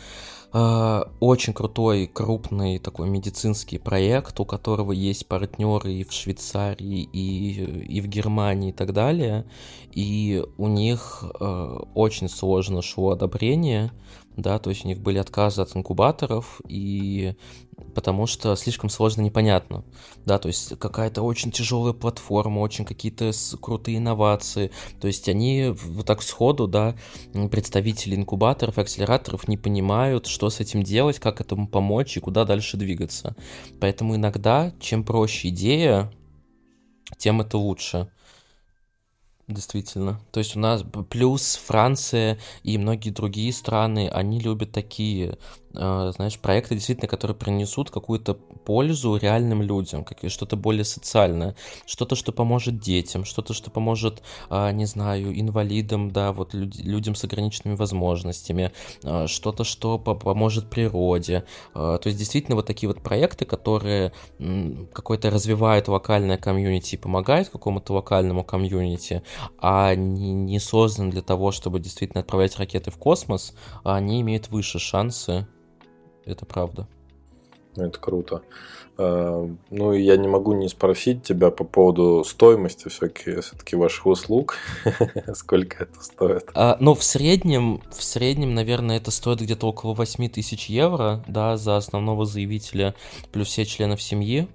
э, 0.51 1.03
очень 1.21 1.53
крутой, 1.53 2.05
крупный 2.05 2.79
такой 2.79 3.07
медицинский 3.07 3.77
проект, 3.77 4.37
у 4.41 4.45
которого 4.45 4.91
есть 4.91 5.25
партнеры 5.25 5.93
и 5.93 6.03
в 6.03 6.11
Швейцарии, 6.11 7.03
и, 7.13 7.95
и 7.97 8.01
в 8.01 8.07
Германии 8.07 8.71
и 8.71 8.73
так 8.73 8.91
далее. 8.91 9.45
И 9.93 10.43
у 10.57 10.67
них 10.67 11.23
э, 11.39 11.79
очень 11.95 12.27
сложно 12.27 12.81
шло 12.81 13.11
одобрение 13.11 13.91
да, 14.41 14.59
то 14.59 14.69
есть 14.69 14.85
у 14.85 14.87
них 14.87 14.99
были 14.99 15.17
отказы 15.17 15.61
от 15.61 15.75
инкубаторов, 15.75 16.61
и 16.67 17.35
потому 17.95 18.27
что 18.27 18.55
слишком 18.55 18.89
сложно 18.89 19.21
непонятно, 19.21 19.83
да, 20.25 20.39
то 20.39 20.47
есть 20.47 20.77
какая-то 20.77 21.21
очень 21.21 21.51
тяжелая 21.51 21.93
платформа, 21.93 22.59
очень 22.59 22.85
какие-то 22.85 23.31
крутые 23.61 23.97
инновации, 23.97 24.71
то 24.99 25.07
есть 25.07 25.27
они 25.29 25.69
вот 25.69 26.05
так 26.05 26.21
сходу, 26.21 26.67
да, 26.67 26.95
представители 27.51 28.15
инкубаторов 28.15 28.77
акселераторов 28.77 29.47
не 29.47 29.57
понимают, 29.57 30.27
что 30.27 30.49
с 30.49 30.59
этим 30.59 30.83
делать, 30.83 31.19
как 31.19 31.41
этому 31.41 31.67
помочь 31.67 32.17
и 32.17 32.19
куда 32.19 32.45
дальше 32.45 32.77
двигаться. 32.77 33.35
Поэтому 33.79 34.15
иногда, 34.15 34.73
чем 34.79 35.03
проще 35.03 35.49
идея, 35.49 36.11
тем 37.17 37.41
это 37.41 37.57
лучше. 37.57 38.11
Действительно. 39.47 40.21
То 40.31 40.39
есть 40.39 40.55
у 40.55 40.59
нас 40.59 40.83
плюс 41.09 41.55
Франция 41.65 42.37
и 42.61 42.77
многие 42.77 43.09
другие 43.09 43.51
страны, 43.51 44.07
они 44.07 44.39
любят 44.39 44.71
такие 44.71 45.39
знаешь, 45.71 46.39
проекты 46.39 46.75
действительно, 46.75 47.07
которые 47.07 47.37
принесут 47.37 47.91
какую-то 47.91 48.33
пользу 48.33 49.15
реальным 49.15 49.61
людям, 49.61 50.03
как 50.03 50.19
что-то 50.29 50.55
более 50.55 50.83
социальное, 50.83 51.55
что-то, 51.85 52.15
что 52.15 52.31
поможет 52.31 52.79
детям, 52.79 53.23
что-то, 53.23 53.53
что 53.53 53.69
поможет, 53.69 54.23
а, 54.49 54.71
не 54.71 54.85
знаю, 54.85 55.39
инвалидам, 55.39 56.11
да, 56.11 56.31
вот 56.33 56.53
людям 56.53 57.15
с 57.15 57.23
ограниченными 57.23 57.75
возможностями, 57.75 58.71
что-то, 59.27 59.63
что 59.63 59.99
поможет 59.99 60.69
природе. 60.69 61.45
То 61.73 62.01
есть 62.03 62.17
действительно 62.17 62.55
вот 62.55 62.65
такие 62.65 62.87
вот 62.87 63.01
проекты, 63.03 63.45
которые 63.45 64.11
какой-то 64.93 65.29
развивают 65.29 65.87
локальное 65.87 66.37
комьюнити 66.37 66.95
и 66.95 66.97
помогают 66.97 67.49
какому-то 67.49 67.93
локальному 67.93 68.43
комьюнити, 68.43 69.23
а 69.59 69.93
не 69.95 70.59
созданы 70.59 71.11
для 71.11 71.21
того, 71.21 71.51
чтобы 71.51 71.79
действительно 71.79 72.21
отправлять 72.21 72.57
ракеты 72.57 72.91
в 72.91 72.97
космос, 72.97 73.53
они 73.83 74.21
имеют 74.21 74.49
выше 74.49 74.79
шансы 74.79 75.47
это 76.31 76.45
правда. 76.45 76.87
Ну, 77.75 77.85
это 77.85 77.99
круто. 77.99 78.41
А, 78.97 79.49
ну, 79.69 79.93
я 79.93 80.17
не 80.17 80.27
могу 80.27 80.53
не 80.53 80.67
спросить 80.67 81.23
тебя 81.23 81.51
по 81.51 81.63
поводу 81.63 82.25
стоимости 82.25 82.89
все-таки 82.89 83.75
ваших 83.75 84.05
услуг. 84.07 84.57
Сколько 85.33 85.83
это 85.83 86.03
стоит? 86.03 86.49
А, 86.53 86.75
ну, 86.81 86.93
в 86.93 87.03
среднем, 87.03 87.81
в 87.91 88.03
среднем, 88.03 88.53
наверное, 88.53 88.97
это 88.97 89.11
стоит 89.11 89.39
где-то 89.39 89.67
около 89.67 89.93
8 89.93 90.29
тысяч 90.29 90.65
евро, 90.65 91.23
да, 91.27 91.55
за 91.55 91.77
основного 91.77 92.25
заявителя 92.25 92.93
плюс 93.31 93.47
все 93.47 93.65
членов 93.65 94.01
семьи. 94.01 94.49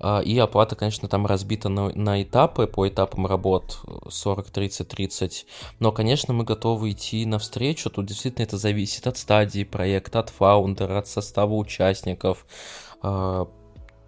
А, 0.00 0.20
и 0.20 0.38
оплата, 0.38 0.76
конечно, 0.76 1.08
там 1.08 1.26
разбита 1.26 1.68
на, 1.68 1.90
на 1.94 2.22
этапы, 2.22 2.66
по 2.66 2.88
этапам 2.88 3.26
работ 3.26 3.80
40, 4.08 4.50
30, 4.50 4.88
30. 4.88 5.46
Но, 5.80 5.92
конечно, 5.92 6.34
мы 6.34 6.44
готовы 6.44 6.90
идти 6.90 7.26
навстречу. 7.26 7.90
Тут 7.90 8.06
действительно 8.06 8.44
это 8.44 8.56
зависит 8.56 9.06
от 9.06 9.16
стадии 9.16 9.64
проекта, 9.64 10.20
от 10.20 10.30
фаундера, 10.30 10.98
от 10.98 11.08
состава 11.08 11.54
участников 11.54 12.46
а, 13.02 13.48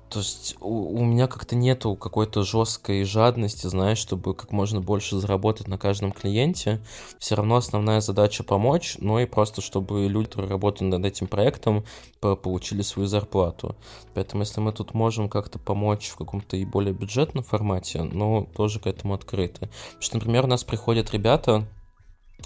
то 0.08 0.20
есть 0.20 0.56
у, 0.60 0.98
у 0.98 1.04
меня 1.04 1.26
как-то 1.26 1.56
нету 1.56 1.96
какой-то 1.96 2.42
жесткой 2.42 3.04
жадности, 3.04 3.66
знаешь, 3.66 3.98
чтобы 3.98 4.34
как 4.34 4.52
можно 4.52 4.80
больше 4.80 5.16
заработать 5.16 5.68
на 5.68 5.78
каждом 5.78 6.12
клиенте. 6.12 6.80
Все 7.18 7.34
равно 7.34 7.56
основная 7.56 8.00
задача 8.00 8.44
помочь, 8.44 8.96
но 9.00 9.20
и 9.20 9.26
просто 9.26 9.60
чтобы 9.60 10.06
люди, 10.06 10.28
которые 10.28 10.50
работают 10.50 10.92
над 10.92 11.04
этим 11.04 11.26
проектом, 11.26 11.84
получили 12.20 12.82
свою 12.82 13.08
зарплату. 13.08 13.76
Поэтому 14.14 14.42
если 14.42 14.60
мы 14.60 14.72
тут 14.72 14.94
можем 14.94 15.28
как-то 15.28 15.58
помочь 15.58 16.08
в 16.08 16.16
каком-то 16.16 16.56
и 16.56 16.64
более 16.64 16.94
бюджетном 16.94 17.44
формате, 17.44 18.02
но 18.02 18.46
тоже 18.56 18.80
к 18.80 18.86
этому 18.86 19.14
открыты. 19.14 19.68
Потому 19.68 20.02
что, 20.02 20.16
например, 20.16 20.44
у 20.44 20.48
нас 20.48 20.64
приходят 20.64 21.12
ребята, 21.12 21.66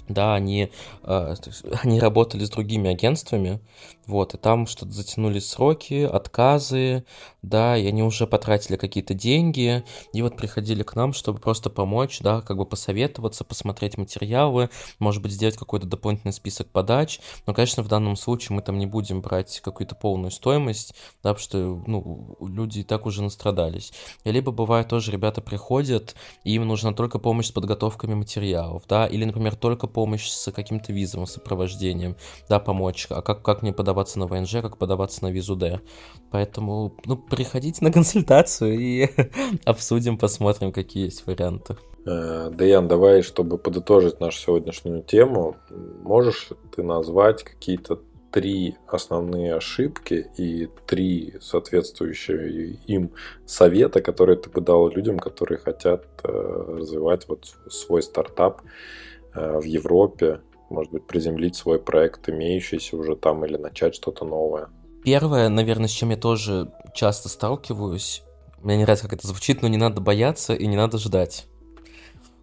да, 0.07 0.35
они, 0.35 0.71
э, 1.03 1.35
они 1.83 1.99
работали 1.99 2.45
с 2.45 2.49
другими 2.49 2.89
агентствами, 2.89 3.59
вот, 4.11 4.33
и 4.33 4.37
там 4.37 4.67
что-то 4.67 4.91
затянулись 4.91 5.49
сроки, 5.49 6.03
отказы, 6.03 7.05
да, 7.41 7.77
и 7.77 7.87
они 7.87 8.03
уже 8.03 8.27
потратили 8.27 8.75
какие-то 8.75 9.13
деньги, 9.13 9.83
и 10.13 10.21
вот 10.21 10.35
приходили 10.35 10.83
к 10.83 10.95
нам, 10.95 11.13
чтобы 11.13 11.39
просто 11.39 11.69
помочь, 11.69 12.19
да, 12.19 12.41
как 12.41 12.57
бы 12.57 12.65
посоветоваться, 12.65 13.45
посмотреть 13.45 13.97
материалы, 13.97 14.69
может 14.99 15.23
быть, 15.23 15.31
сделать 15.31 15.55
какой-то 15.55 15.87
дополнительный 15.87 16.33
список 16.33 16.67
подач, 16.67 17.19
но, 17.47 17.53
конечно, 17.53 17.83
в 17.83 17.87
данном 17.87 18.17
случае 18.17 18.57
мы 18.57 18.61
там 18.61 18.77
не 18.77 18.85
будем 18.85 19.21
брать 19.21 19.61
какую-то 19.61 19.95
полную 19.95 20.31
стоимость, 20.31 20.93
да, 21.23 21.33
потому 21.33 21.39
что, 21.39 21.83
ну, 21.87 22.35
люди 22.41 22.79
и 22.79 22.83
так 22.83 23.05
уже 23.05 23.23
настрадались. 23.23 23.93
И 24.25 24.31
либо 24.31 24.51
бывает 24.51 24.89
тоже 24.89 25.11
ребята 25.11 25.41
приходят, 25.41 26.15
и 26.43 26.53
им 26.53 26.67
нужна 26.67 26.91
только 26.91 27.17
помощь 27.17 27.47
с 27.47 27.51
подготовками 27.51 28.13
материалов, 28.13 28.83
да, 28.89 29.07
или, 29.07 29.23
например, 29.23 29.55
только 29.55 29.87
помощь 29.87 30.27
с 30.27 30.51
каким-то 30.51 30.91
визовым 30.91 31.27
сопровождением, 31.27 32.17
да, 32.49 32.59
помочь, 32.59 33.07
а 33.09 33.21
как, 33.21 33.41
как 33.41 33.61
мне 33.61 33.71
подаваться 34.01 34.19
на 34.19 34.27
ВНЖ, 34.27 34.61
как 34.61 34.77
подаваться 34.77 35.23
на 35.23 35.31
визу 35.31 35.55
Д. 35.55 35.79
Поэтому, 36.31 36.93
ну, 37.05 37.17
приходите 37.17 37.83
на 37.83 37.91
консультацию 37.91 38.79
и 38.79 39.09
обсудим, 39.65 40.17
посмотрим, 40.17 40.71
какие 40.71 41.05
есть 41.05 41.27
варианты. 41.27 41.75
Э, 42.05 42.49
Даян, 42.51 42.87
давай, 42.87 43.21
чтобы 43.21 43.57
подытожить 43.57 44.19
нашу 44.19 44.39
сегодняшнюю 44.39 45.03
тему, 45.03 45.55
можешь 46.03 46.49
ты 46.75 46.83
назвать 46.83 47.43
какие-то 47.43 47.99
три 48.31 48.75
основные 48.87 49.55
ошибки 49.55 50.25
и 50.37 50.69
три 50.87 51.33
соответствующие 51.41 52.79
им 52.87 53.11
совета, 53.45 54.01
которые 54.01 54.37
ты 54.37 54.49
бы 54.49 54.61
дал 54.61 54.89
людям, 54.89 55.19
которые 55.19 55.57
хотят 55.57 56.05
э, 56.23 56.75
развивать 56.77 57.27
вот 57.27 57.45
свой 57.69 58.01
стартап 58.01 58.61
Э, 59.33 59.59
в 59.59 59.63
Европе, 59.63 60.41
может 60.71 60.91
быть, 60.91 61.05
приземлить 61.05 61.55
свой 61.55 61.79
проект, 61.79 62.27
имеющийся 62.29 62.97
уже 62.97 63.15
там, 63.15 63.45
или 63.45 63.57
начать 63.57 63.95
что-то 63.95 64.25
новое? 64.25 64.69
Первое, 65.03 65.49
наверное, 65.49 65.87
с 65.87 65.91
чем 65.91 66.11
я 66.11 66.17
тоже 66.17 66.71
часто 66.93 67.29
сталкиваюсь, 67.29 68.23
мне 68.61 68.77
не 68.77 68.83
нравится, 68.83 69.05
как 69.07 69.19
это 69.19 69.27
звучит, 69.27 69.61
но 69.61 69.67
не 69.67 69.77
надо 69.77 70.01
бояться 70.01 70.53
и 70.53 70.67
не 70.67 70.77
надо 70.77 70.97
ждать. 70.97 71.47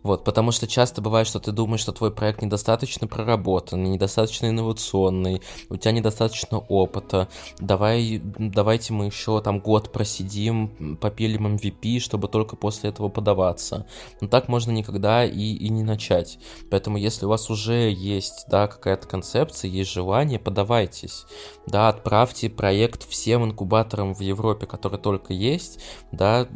Вот, 0.03 0.25
потому 0.25 0.53
что 0.53 0.67
часто 0.67 1.03
бывает, 1.03 1.27
что 1.27 1.41
ты 1.41 1.53
думаешь, 1.53 1.81
что 1.81 1.93
твой 1.93 2.13
проект 2.13 2.43
недостаточно 2.43 3.07
проработанный, 3.07 3.91
недостаточно 3.91 4.47
инновационный, 4.47 5.43
у 5.69 5.77
тебя 5.77 5.93
недостаточно 5.93 6.59
опыта, 6.59 7.29
давай, 7.59 8.21
давайте 8.23 8.93
мы 8.93 9.07
еще 9.07 9.41
там 9.41 9.61
год 9.61 9.93
просидим, 9.93 10.97
попилим 11.01 11.57
MVP, 11.57 11.99
чтобы 11.99 12.29
только 12.29 12.57
после 12.57 12.91
этого 12.91 13.09
подаваться. 13.09 13.87
Но 14.21 14.29
так 14.29 14.49
можно 14.49 14.71
никогда 14.71 15.25
и, 15.25 15.33
и 15.33 15.69
не 15.69 15.83
начать. 15.83 16.39
Поэтому 16.71 16.97
если 16.97 17.27
у 17.27 17.29
вас 17.29 17.51
уже 17.51 17.91
есть, 17.91 18.47
да, 18.49 18.69
какая-то 18.69 19.09
концепция, 19.09 19.69
есть 19.69 19.91
желание, 19.91 20.39
подавайтесь, 20.39 21.25
да, 21.67 21.89
отправьте 21.89 22.49
проект 22.49 23.09
всем 23.09 23.45
инкубаторам 23.45 24.15
в 24.15 24.21
Европе, 24.21 24.67
которые 24.67 25.01
только 25.01 25.33
есть, 25.33 25.81
да, 26.13 26.49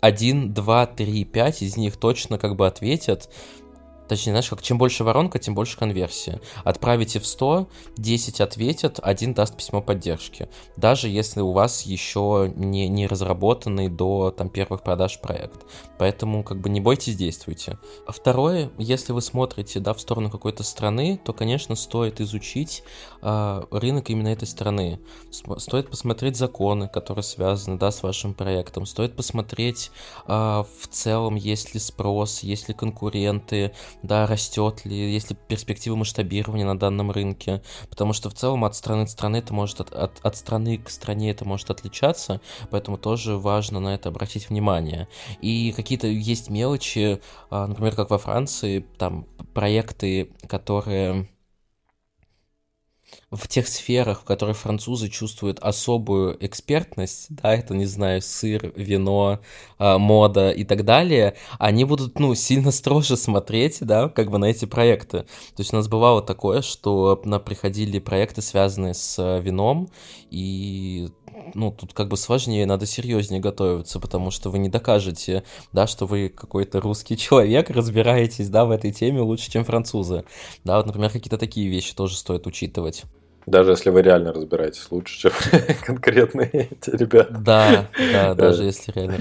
1, 0.00 0.52
2, 0.54 0.86
3, 0.86 1.24
5 1.24 1.62
из 1.62 1.76
них 1.76 1.96
точно 1.96 2.38
как 2.38 2.56
бы 2.56 2.66
ответят. 2.66 3.28
Точнее, 4.10 4.32
знаешь, 4.32 4.50
как 4.50 4.60
чем 4.60 4.76
больше 4.76 5.04
воронка, 5.04 5.38
тем 5.38 5.54
больше 5.54 5.78
конверсия. 5.78 6.40
Отправите 6.64 7.20
в 7.20 7.26
100, 7.26 7.68
10 7.96 8.40
ответят, 8.40 8.98
один 9.00 9.34
даст 9.34 9.56
письмо 9.56 9.80
поддержки. 9.80 10.48
Даже 10.76 11.08
если 11.08 11.40
у 11.40 11.52
вас 11.52 11.82
еще 11.82 12.52
не, 12.56 12.88
не 12.88 13.06
разработанный 13.06 13.88
до 13.88 14.32
там, 14.32 14.48
первых 14.50 14.82
продаж 14.82 15.20
проект. 15.20 15.64
Поэтому 15.96 16.42
как 16.42 16.60
бы 16.60 16.68
не 16.70 16.80
бойтесь, 16.80 17.14
действуйте. 17.14 17.78
А 18.04 18.10
второе, 18.10 18.70
если 18.78 19.12
вы 19.12 19.22
смотрите 19.22 19.78
да, 19.78 19.94
в 19.94 20.00
сторону 20.00 20.28
какой-то 20.28 20.64
страны, 20.64 21.20
то, 21.24 21.32
конечно, 21.32 21.76
стоит 21.76 22.20
изучить 22.20 22.82
э, 23.22 23.62
рынок 23.70 24.10
именно 24.10 24.28
этой 24.28 24.48
страны. 24.48 24.98
Стоит 25.58 25.88
посмотреть 25.88 26.36
законы, 26.36 26.88
которые 26.88 27.22
связаны 27.22 27.78
да, 27.78 27.92
с 27.92 28.02
вашим 28.02 28.34
проектом. 28.34 28.86
Стоит 28.86 29.14
посмотреть 29.14 29.92
э, 30.26 30.32
в 30.32 30.88
целом, 30.90 31.36
есть 31.36 31.74
ли 31.74 31.80
спрос, 31.80 32.40
есть 32.40 32.66
ли 32.68 32.74
конкуренты, 32.74 33.72
да, 34.02 34.26
растет 34.26 34.84
ли, 34.84 35.12
есть 35.12 35.30
ли 35.30 35.36
перспективы 35.48 35.96
масштабирования 35.96 36.66
на 36.66 36.78
данном 36.78 37.10
рынке, 37.10 37.62
потому 37.88 38.12
что 38.12 38.30
в 38.30 38.34
целом 38.34 38.64
от 38.64 38.74
страны 38.74 39.06
к 39.06 39.10
стране 39.10 39.40
это 39.40 39.54
может, 39.54 39.80
от, 39.80 39.92
от, 39.92 40.20
от 40.22 40.36
страны 40.36 40.78
к 40.78 40.90
стране 40.90 41.30
это 41.30 41.44
может 41.44 41.70
отличаться, 41.70 42.40
поэтому 42.70 42.98
тоже 42.98 43.36
важно 43.36 43.80
на 43.80 43.94
это 43.94 44.08
обратить 44.08 44.48
внимание. 44.48 45.08
И 45.40 45.72
какие-то 45.72 46.06
есть 46.06 46.50
мелочи, 46.50 47.20
а, 47.50 47.66
например, 47.66 47.94
как 47.94 48.10
во 48.10 48.18
Франции, 48.18 48.86
там 48.98 49.26
проекты, 49.54 50.30
которые 50.46 51.28
в 53.30 53.46
тех 53.46 53.68
сферах, 53.68 54.22
в 54.22 54.24
которых 54.24 54.56
французы 54.56 55.08
чувствуют 55.08 55.60
особую 55.60 56.36
экспертность, 56.44 57.26
да, 57.30 57.54
это, 57.54 57.74
не 57.74 57.86
знаю, 57.86 58.22
сыр, 58.22 58.72
вино, 58.74 59.40
э, 59.78 59.98
мода 59.98 60.50
и 60.50 60.64
так 60.64 60.84
далее, 60.84 61.36
они 61.58 61.84
будут, 61.84 62.18
ну, 62.18 62.34
сильно 62.34 62.72
строже 62.72 63.16
смотреть, 63.16 63.78
да, 63.80 64.08
как 64.08 64.30
бы 64.30 64.38
на 64.38 64.46
эти 64.46 64.64
проекты. 64.64 65.20
То 65.20 65.58
есть 65.58 65.72
у 65.72 65.76
нас 65.76 65.86
бывало 65.86 66.22
такое, 66.22 66.62
что 66.62 67.20
на 67.24 67.38
приходили 67.38 67.98
проекты, 68.00 68.42
связанные 68.42 68.94
с 68.94 69.16
э, 69.18 69.40
вином, 69.40 69.90
и 70.30 71.08
ну, 71.54 71.70
тут 71.70 71.92
как 71.92 72.08
бы 72.08 72.16
сложнее, 72.16 72.66
надо 72.66 72.86
серьезнее 72.86 73.40
готовиться, 73.40 74.00
потому 74.00 74.30
что 74.30 74.50
вы 74.50 74.58
не 74.58 74.68
докажете, 74.68 75.44
да, 75.72 75.86
что 75.86 76.06
вы 76.06 76.28
какой-то 76.28 76.80
русский 76.80 77.16
человек, 77.18 77.70
разбираетесь, 77.70 78.48
да, 78.48 78.64
в 78.64 78.70
этой 78.70 78.92
теме 78.92 79.20
лучше, 79.20 79.50
чем 79.50 79.64
французы. 79.64 80.24
Да, 80.64 80.76
вот, 80.76 80.86
например, 80.86 81.10
какие-то 81.10 81.38
такие 81.38 81.68
вещи 81.68 81.94
тоже 81.94 82.16
стоит 82.16 82.46
учитывать. 82.46 83.04
Даже 83.46 83.70
если 83.70 83.90
вы 83.90 84.02
реально 84.02 84.32
разбираетесь 84.32 84.86
лучше, 84.90 85.18
чем 85.18 85.32
конкретные 85.84 86.68
эти 86.70 86.90
ребята. 86.90 87.38
Да, 87.38 87.88
да, 88.12 88.34
даже 88.34 88.64
если 88.64 88.92
реально 88.92 89.18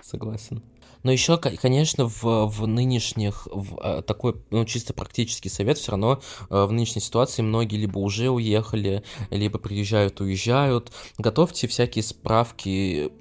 согласен. 0.00 0.62
Но 1.06 1.12
еще, 1.12 1.38
конечно, 1.38 2.08
в, 2.08 2.46
в 2.46 2.66
нынешних, 2.66 3.46
в, 3.52 3.78
а, 3.80 4.02
такой, 4.02 4.34
ну, 4.50 4.64
чисто 4.64 4.92
практический 4.92 5.48
совет, 5.48 5.78
все 5.78 5.92
равно 5.92 6.20
а, 6.50 6.66
в 6.66 6.72
нынешней 6.72 7.00
ситуации 7.00 7.42
многие 7.42 7.76
либо 7.76 8.00
уже 8.00 8.28
уехали, 8.28 9.04
либо 9.30 9.60
приезжают, 9.60 10.20
уезжают. 10.20 10.90
Готовьте 11.16 11.68
всякие 11.68 12.02
справки 12.02 13.12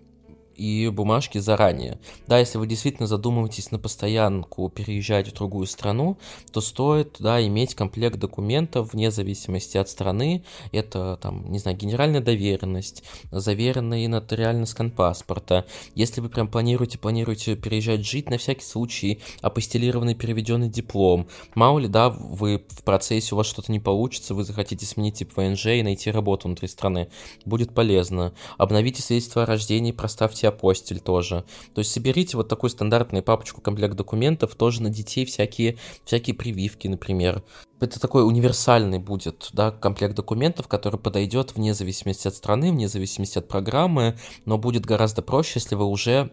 и 0.56 0.90
бумажки 0.90 1.38
заранее. 1.38 2.00
Да, 2.28 2.40
если 2.40 2.58
вы 2.58 2.68
действительно 2.68 3.08
задумываетесь 3.08 3.72
на 3.72 3.80
постоянку 3.80 4.70
переезжать 4.70 5.30
в 5.30 5.34
другую 5.34 5.68
страну, 5.68 6.18
то 6.52 6.62
стоит, 6.62 7.18
да, 7.20 7.46
иметь 7.46 7.76
комплект 7.76 8.18
документов 8.18 8.94
вне 8.94 9.12
зависимости 9.12 9.78
от 9.78 9.90
страны. 9.90 10.44
Это, 10.72 11.20
там, 11.22 11.52
не 11.52 11.60
знаю, 11.60 11.78
генеральная 11.78 12.22
доверенность, 12.22 13.04
заверенный 13.32 14.08
нотариальный 14.08 14.68
скан 14.68 14.92
паспорта. 14.92 15.66
Если 15.94 16.22
вы 16.22 16.30
прям 16.30 16.48
планируете, 16.48 16.98
планируете 16.98 17.56
переезжать 17.56 18.06
жить, 18.06 18.30
на 18.30 18.38
всякий 18.38 18.64
случай 18.64 19.22
апостелированный 19.42 20.16
переведенный 20.16 20.70
диплом. 20.70 21.28
Мало 21.54 21.80
ли, 21.80 21.88
да, 21.88 22.10
вы 22.10 22.64
в 22.70 22.84
процессе, 22.84 23.36
у 23.36 23.38
вас 23.38 23.48
что-то 23.48 23.72
не 23.72 23.80
получится, 23.80 24.34
вы 24.34 24.44
захотите 24.44 24.86
сменить 24.86 25.16
тип 25.16 25.36
ВНЖ 25.36 25.68
и 25.68 25.84
найти 25.84 26.12
работу 26.12 26.48
внутри 26.48 26.68
страны. 26.68 27.10
Будет 27.46 27.74
полезно. 27.74 28.34
Обновите 28.58 29.02
свидетельство 29.02 29.44
о 29.44 29.46
рождении, 29.46 29.92
проставьте 29.92 30.45
соберите 30.46 30.48
апостиль 30.48 31.00
тоже. 31.00 31.44
То 31.74 31.80
есть 31.80 31.92
соберите 31.92 32.38
вот 32.38 32.48
такую 32.48 32.70
стандартную 32.70 33.24
папочку 33.24 33.62
комплект 33.62 33.96
документов, 33.96 34.56
тоже 34.56 34.82
на 34.82 34.90
детей 34.90 35.26
всякие, 35.26 35.78
всякие 36.06 36.36
прививки, 36.36 36.88
например. 36.88 37.44
Это 37.80 38.00
такой 38.00 38.26
универсальный 38.26 39.00
будет, 39.00 39.50
да, 39.54 39.72
комплект 39.72 40.16
документов, 40.16 40.68
который 40.68 41.00
подойдет 41.00 41.56
вне 41.56 41.74
зависимости 41.74 42.28
от 42.28 42.36
страны, 42.36 42.72
вне 42.72 42.88
зависимости 42.88 43.40
от 43.40 43.48
программы, 43.48 44.16
но 44.46 44.58
будет 44.58 44.86
гораздо 44.86 45.22
проще, 45.22 45.60
если 45.60 45.76
вы 45.76 45.86
уже, 45.86 46.32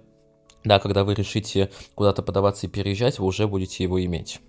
да, 0.64 0.78
когда 0.78 1.04
вы 1.04 1.14
решите 1.14 1.70
куда-то 1.94 2.22
подаваться 2.22 2.66
и 2.66 2.70
переезжать, 2.70 3.18
вы 3.18 3.26
уже 3.26 3.46
будете 3.46 3.82
его 3.84 3.98
иметь. 4.04 4.40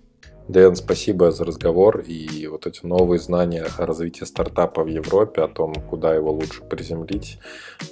Дэн, 0.48 0.76
спасибо 0.76 1.30
за 1.30 1.44
разговор 1.44 2.00
и 2.00 2.46
вот 2.48 2.66
эти 2.66 2.84
новые 2.84 3.18
знания 3.18 3.66
о 3.78 3.86
развитии 3.86 4.24
стартапа 4.24 4.84
в 4.84 4.88
Европе, 4.88 5.42
о 5.42 5.48
том, 5.48 5.74
куда 5.74 6.14
его 6.14 6.32
лучше 6.32 6.62
приземлить. 6.62 7.38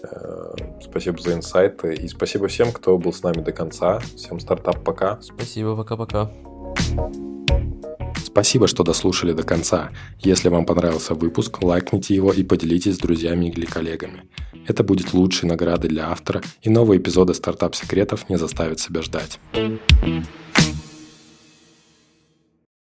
Э, 0.02 0.54
спасибо 0.82 1.18
за 1.20 1.32
инсайты 1.32 1.94
и 1.94 2.08
спасибо 2.08 2.48
всем, 2.48 2.72
кто 2.72 2.98
был 2.98 3.12
с 3.12 3.22
нами 3.22 3.42
до 3.42 3.52
конца. 3.52 4.00
Всем 4.16 4.38
стартап 4.38 4.84
пока. 4.84 5.18
Спасибо, 5.22 5.74
пока-пока. 5.76 6.30
Спасибо, 8.22 8.66
что 8.66 8.82
дослушали 8.82 9.32
до 9.32 9.42
конца. 9.42 9.90
Если 10.20 10.48
вам 10.48 10.66
понравился 10.66 11.14
выпуск, 11.14 11.62
лайкните 11.62 12.14
его 12.14 12.32
и 12.32 12.42
поделитесь 12.42 12.96
с 12.96 12.98
друзьями 12.98 13.46
или 13.46 13.64
коллегами. 13.64 14.24
Это 14.66 14.84
будет 14.84 15.12
лучшей 15.12 15.48
наградой 15.48 15.90
для 15.90 16.10
автора, 16.10 16.42
и 16.62 16.70
новые 16.70 16.98
эпизоды 16.98 17.34
стартап-секретов 17.34 18.28
не 18.28 18.36
заставят 18.36 18.78
себя 18.78 19.02
ждать. 19.02 19.40